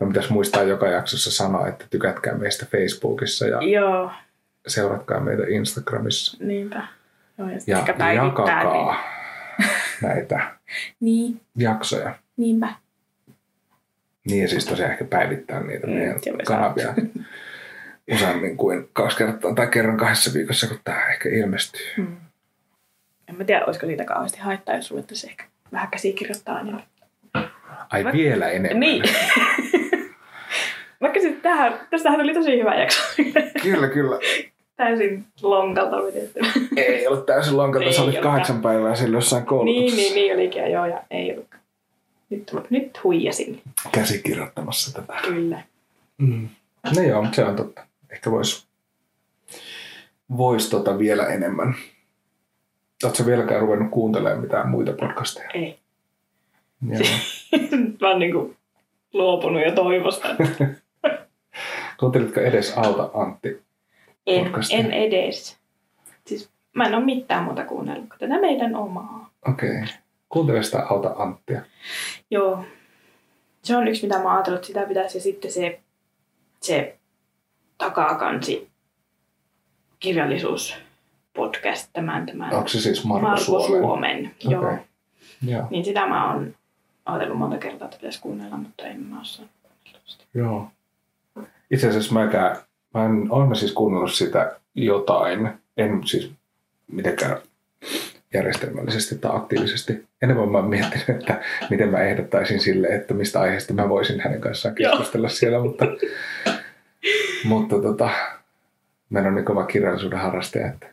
me 0.00 0.06
pitäisi 0.06 0.32
muistaa 0.32 0.62
joka 0.62 0.86
jaksossa 0.88 1.30
sanoa, 1.30 1.68
että 1.68 1.84
tykätkää 1.90 2.34
meistä 2.34 2.66
Facebookissa 2.66 3.46
ja 3.46 3.58
Joo, 3.62 4.10
seuratkaa 4.66 5.20
meitä 5.20 5.42
Instagramissa. 5.48 6.44
niinpä. 6.44 6.86
Joo, 7.38 7.48
ja, 7.48 7.54
Ja 7.66 7.76
päivittää, 7.76 8.12
jakakaa 8.12 8.96
näitä 10.02 10.40
Niin, 11.00 11.40
jaksoja. 11.58 12.14
niinpä. 12.36 12.68
Niin 14.30 14.48
siis 14.48 14.64
tosiaan 14.66 14.92
ehkä 14.92 15.04
päivittää 15.04 15.62
niitä 15.62 15.86
Mm, 15.86 15.92
meidän 15.92 16.20
kanavia 16.46 16.94
useammin 18.14 18.56
kuin 18.56 18.88
kaksi 18.92 19.16
kertaa 19.16 19.54
tai 19.54 19.66
kerran 19.66 19.96
kahdessa 19.96 20.30
viikossa, 20.34 20.66
kun 20.66 20.78
tämä 20.84 21.08
ehkä 21.08 21.28
ilmestyy. 21.28 21.86
Hmm. 21.96 22.16
En 23.28 23.34
mä 23.36 23.44
tiedä, 23.44 23.64
olisiko 23.64 23.86
siitä 23.86 24.04
kauheasti 24.04 24.40
haittaa, 24.40 24.74
jos 24.76 24.90
ruvettaisiin 24.90 25.30
ehkä 25.30 25.44
vähän 25.72 25.88
käsikirjoittaa. 25.88 26.62
Niin... 26.62 26.78
Ai 27.92 28.02
Mä- 28.04 28.12
vielä 28.12 28.48
enemmän. 28.50 28.80
niin. 28.80 29.02
Vaikka 31.00 31.20
sitten 31.20 31.42
tähän, 31.42 31.80
tästähän 31.90 32.20
oli 32.20 32.34
tosi 32.34 32.58
hyvä 32.58 32.74
jakso. 32.74 33.02
Kyllä, 33.62 33.88
kyllä. 33.88 34.18
Täysin 34.76 35.24
lonkalta 35.42 35.96
vedetty. 35.96 36.40
Ei 36.76 37.06
ollut 37.06 37.26
täysin 37.26 37.56
lonkalta, 37.56 37.92
se 37.92 38.00
oli 38.02 38.12
kahdeksan 38.16 38.62
päivää 38.62 38.94
silloin 38.94 39.14
jossain 39.14 39.40
niin, 39.40 39.46
koulutuksessa. 39.48 39.96
niin, 39.96 40.14
niin 40.14 40.34
olikin. 40.34 40.62
ja 40.62 40.68
Joo, 40.68 40.86
ja 40.86 41.02
ei 41.10 41.32
ollut. 41.32 41.46
Nyt, 42.32 42.70
nyt 42.70 43.04
huijasin. 43.04 43.62
käsikirjoittamassa 43.92 45.00
tätä. 45.00 45.14
Kyllä. 45.22 45.62
Mm. 46.18 46.48
No 46.96 47.02
joo, 47.02 47.22
mutta 47.22 47.36
se 47.36 47.44
on 47.44 47.56
totta. 47.56 47.86
Ehkä 48.10 48.30
voisi 48.30 48.66
vois 50.36 50.70
tota 50.70 50.98
vielä 50.98 51.26
enemmän, 51.26 51.74
Oletko 53.04 53.26
vieläkään 53.26 53.60
ruvennut 53.60 53.90
kuuntelemaan 53.90 54.40
mitään 54.40 54.68
muita 54.68 54.92
podcasteja? 54.92 55.50
Ei. 55.54 55.78
Joo. 56.88 57.00
Mä 58.00 58.08
oon 58.08 58.18
niinku 58.18 58.56
luopunut 59.12 59.62
jo 59.66 59.72
toivosta. 59.72 60.28
Kuuntelitko 62.00 62.40
edes 62.40 62.72
Auta 62.76 63.10
Antti? 63.14 63.62
En, 64.26 64.44
Podcastia. 64.44 64.78
en 64.78 64.92
edes. 64.92 65.58
Siis 66.26 66.50
mä 66.72 66.84
en 66.84 66.94
ole 66.94 67.04
mitään 67.04 67.44
muuta 67.44 67.64
kuunnellut 67.64 68.08
kuin 68.08 68.18
tätä 68.18 68.40
meidän 68.40 68.76
omaa. 68.76 69.30
Okei. 69.48 69.70
Okay. 69.70 69.86
Kuuntele 70.32 70.62
sitä 70.62 70.86
Auta 70.90 71.14
Anttia. 71.18 71.62
Joo. 72.30 72.64
Se 73.62 73.76
on 73.76 73.88
yksi, 73.88 74.02
mitä 74.06 74.22
mä 74.22 74.34
ajatellut, 74.34 74.58
että 74.58 74.66
sitä 74.66 74.86
pitäisi. 74.86 75.18
Ja 75.18 75.22
sitten 75.22 75.52
se, 75.52 75.80
se 76.60 76.98
takakansi 77.78 78.70
kirjallisuus 80.00 80.76
podcast, 81.34 81.90
tämän, 81.92 82.26
tämän 82.26 82.54
Onko 82.54 82.68
se 82.68 82.80
siis 82.80 83.04
Marko, 83.04 83.28
Marko 83.28 83.44
Suomen? 83.44 83.80
Suomen. 83.82 84.34
Okei. 84.46 84.52
Joo. 84.52 84.76
Joo. 85.46 85.66
Niin 85.70 85.84
sitä 85.84 86.06
mä 86.06 86.32
oon 86.32 86.54
ajatellut 87.06 87.38
monta 87.38 87.58
kertaa, 87.58 87.84
että 87.84 87.96
pitäisi 87.96 88.20
kuunnella, 88.20 88.56
mutta 88.56 88.86
en 88.86 89.00
mä 89.00 89.20
osaa. 89.20 89.46
Joo. 90.34 90.68
Itse 91.70 91.88
asiassa 91.88 92.14
mäkään, 92.14 92.56
mä 92.94 93.04
en, 93.04 93.26
olen 93.30 93.48
mä 93.48 93.54
siis 93.54 93.72
kuunnellut 93.72 94.12
sitä 94.12 94.56
jotain, 94.74 95.48
en 95.76 96.06
siis 96.06 96.32
mitenkään 96.92 97.38
järjestelmällisesti 98.34 99.18
tai 99.18 99.30
aktiivisesti. 99.36 100.04
Enemmän 100.22 100.48
mä 100.48 100.58
oon 100.58 100.68
miettinyt, 100.68 101.08
että 101.08 101.40
miten 101.70 101.88
mä 101.88 101.98
ehdottaisin 102.00 102.60
sille, 102.60 102.86
että 102.86 103.14
mistä 103.14 103.40
aiheesta 103.40 103.74
mä 103.74 103.88
voisin 103.88 104.20
hänen 104.20 104.40
kanssaan 104.40 104.74
Joo. 104.78 104.90
keskustella 104.92 105.28
siellä, 105.28 105.60
mutta, 105.60 105.86
mutta 107.44 107.82
tota, 107.82 108.10
mä 109.10 109.18
en 109.18 109.26
ole 109.26 109.34
niin 109.34 109.44
kova 109.44 109.66
kirjallisuuden 109.66 110.18
harrastaja, 110.18 110.66
että 110.66 110.86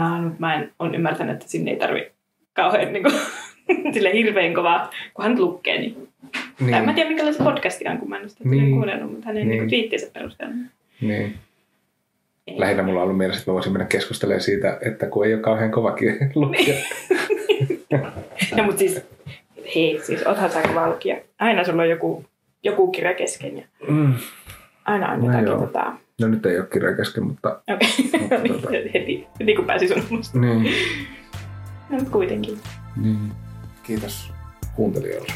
Äh, 0.00 0.22
mutta 0.22 0.36
mä 0.40 0.54
en 0.54 0.72
on 0.78 0.94
ymmärtänyt, 0.94 1.32
että 1.34 1.48
sinne 1.48 1.70
ei 1.70 1.76
tarvi 1.76 2.10
kauhean 2.52 2.92
niin 2.92 3.02
kuin, 3.02 3.14
sille 3.94 4.12
hirveän 4.12 4.54
kovaa, 4.54 4.90
kun 5.14 5.24
hän 5.24 5.40
lukee. 5.40 5.78
Niin. 5.78 6.08
niin. 6.60 6.74
En 6.74 6.84
mä 6.84 6.92
tiedä, 6.92 7.08
minkälainen 7.08 7.38
se 7.38 7.44
podcasti 7.44 7.88
on, 7.88 7.98
kun 7.98 8.08
mä 8.08 8.16
en 8.16 8.22
ole 8.22 8.28
sitä 8.28 8.48
Niin. 8.48 8.70
kuunnellut, 8.70 9.10
mutta 9.10 9.26
hänen 9.26 9.48
Niin. 9.48 9.58
niin. 9.58 9.70
viittiensä 9.70 10.10
perusteella. 10.12 10.54
niin. 11.00 11.34
Lähinnä 12.50 12.82
mulla 12.82 12.98
on 13.00 13.04
ollut 13.04 13.18
mielessä, 13.18 13.40
että 13.40 13.50
mä 13.50 13.54
voisin 13.54 13.72
mennä 13.72 13.86
keskustelemaan 13.86 14.40
siitä, 14.42 14.78
että 14.86 15.06
kun 15.06 15.26
ei 15.26 15.34
ole 15.34 15.42
kauhean 15.42 15.70
kova 15.70 15.90
lukija. 16.34 16.74
No, 18.56 18.62
mutta 18.64 18.78
siis, 18.78 19.00
hei, 19.74 20.00
siis 20.04 20.26
oothan 20.26 20.50
sä 20.50 20.62
kova 20.62 20.88
lukija. 20.90 21.16
Aina 21.38 21.64
sulla 21.64 21.82
on 21.82 21.90
joku, 21.90 22.24
joku 22.62 22.90
kirja 22.90 23.14
kesken 23.14 23.56
ja 23.58 23.64
Mm. 23.88 24.14
aina 24.84 25.12
on 25.12 25.18
No 25.20 25.26
jotakin 25.26 25.46
joo. 25.46 25.60
tota... 25.60 25.92
No 26.20 26.28
nyt 26.28 26.46
ei 26.46 26.58
ole 26.58 26.66
kirja 26.72 26.96
kesken, 26.96 27.24
mutta 27.26 27.60
Okei, 27.70 27.88
Mutta 28.20 28.34
okay. 28.36 28.48
tota- 28.58 28.90
heti, 28.94 29.26
heti 29.40 29.54
kun 29.56 29.64
pääsi 29.64 29.88
sun 29.88 30.02
musta. 30.10 30.38
niin. 30.38 30.62
No, 31.90 31.96
mutta 31.98 32.10
kuitenkin. 32.12 32.58
niin. 33.02 33.18
Kiitos 33.82 34.32
kuuntelijoille 34.74 35.32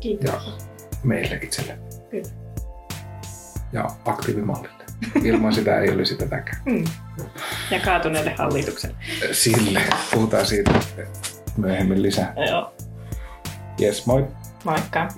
Kiitos. 0.00 0.30
ja 0.34 0.40
meille 1.04 1.40
itselle. 1.42 1.78
Kyllä. 2.10 2.28
Ja 3.72 3.84
aktiivimallille. 4.06 4.77
Ilman 5.24 5.52
sitä 5.54 5.80
ei 5.80 5.90
olisi 5.90 6.16
tätäkään. 6.16 6.62
Mm. 6.64 6.84
Ja 7.70 7.80
kaatuneelle 7.80 8.34
hallitukselle. 8.38 8.96
Sille. 9.32 9.80
Puhutaan 10.14 10.46
siitä 10.46 10.72
myöhemmin 11.56 12.02
lisää. 12.02 12.34
Joo. 12.50 12.74
Yes, 13.82 14.06
moi. 14.06 14.26
Moikka. 14.64 15.08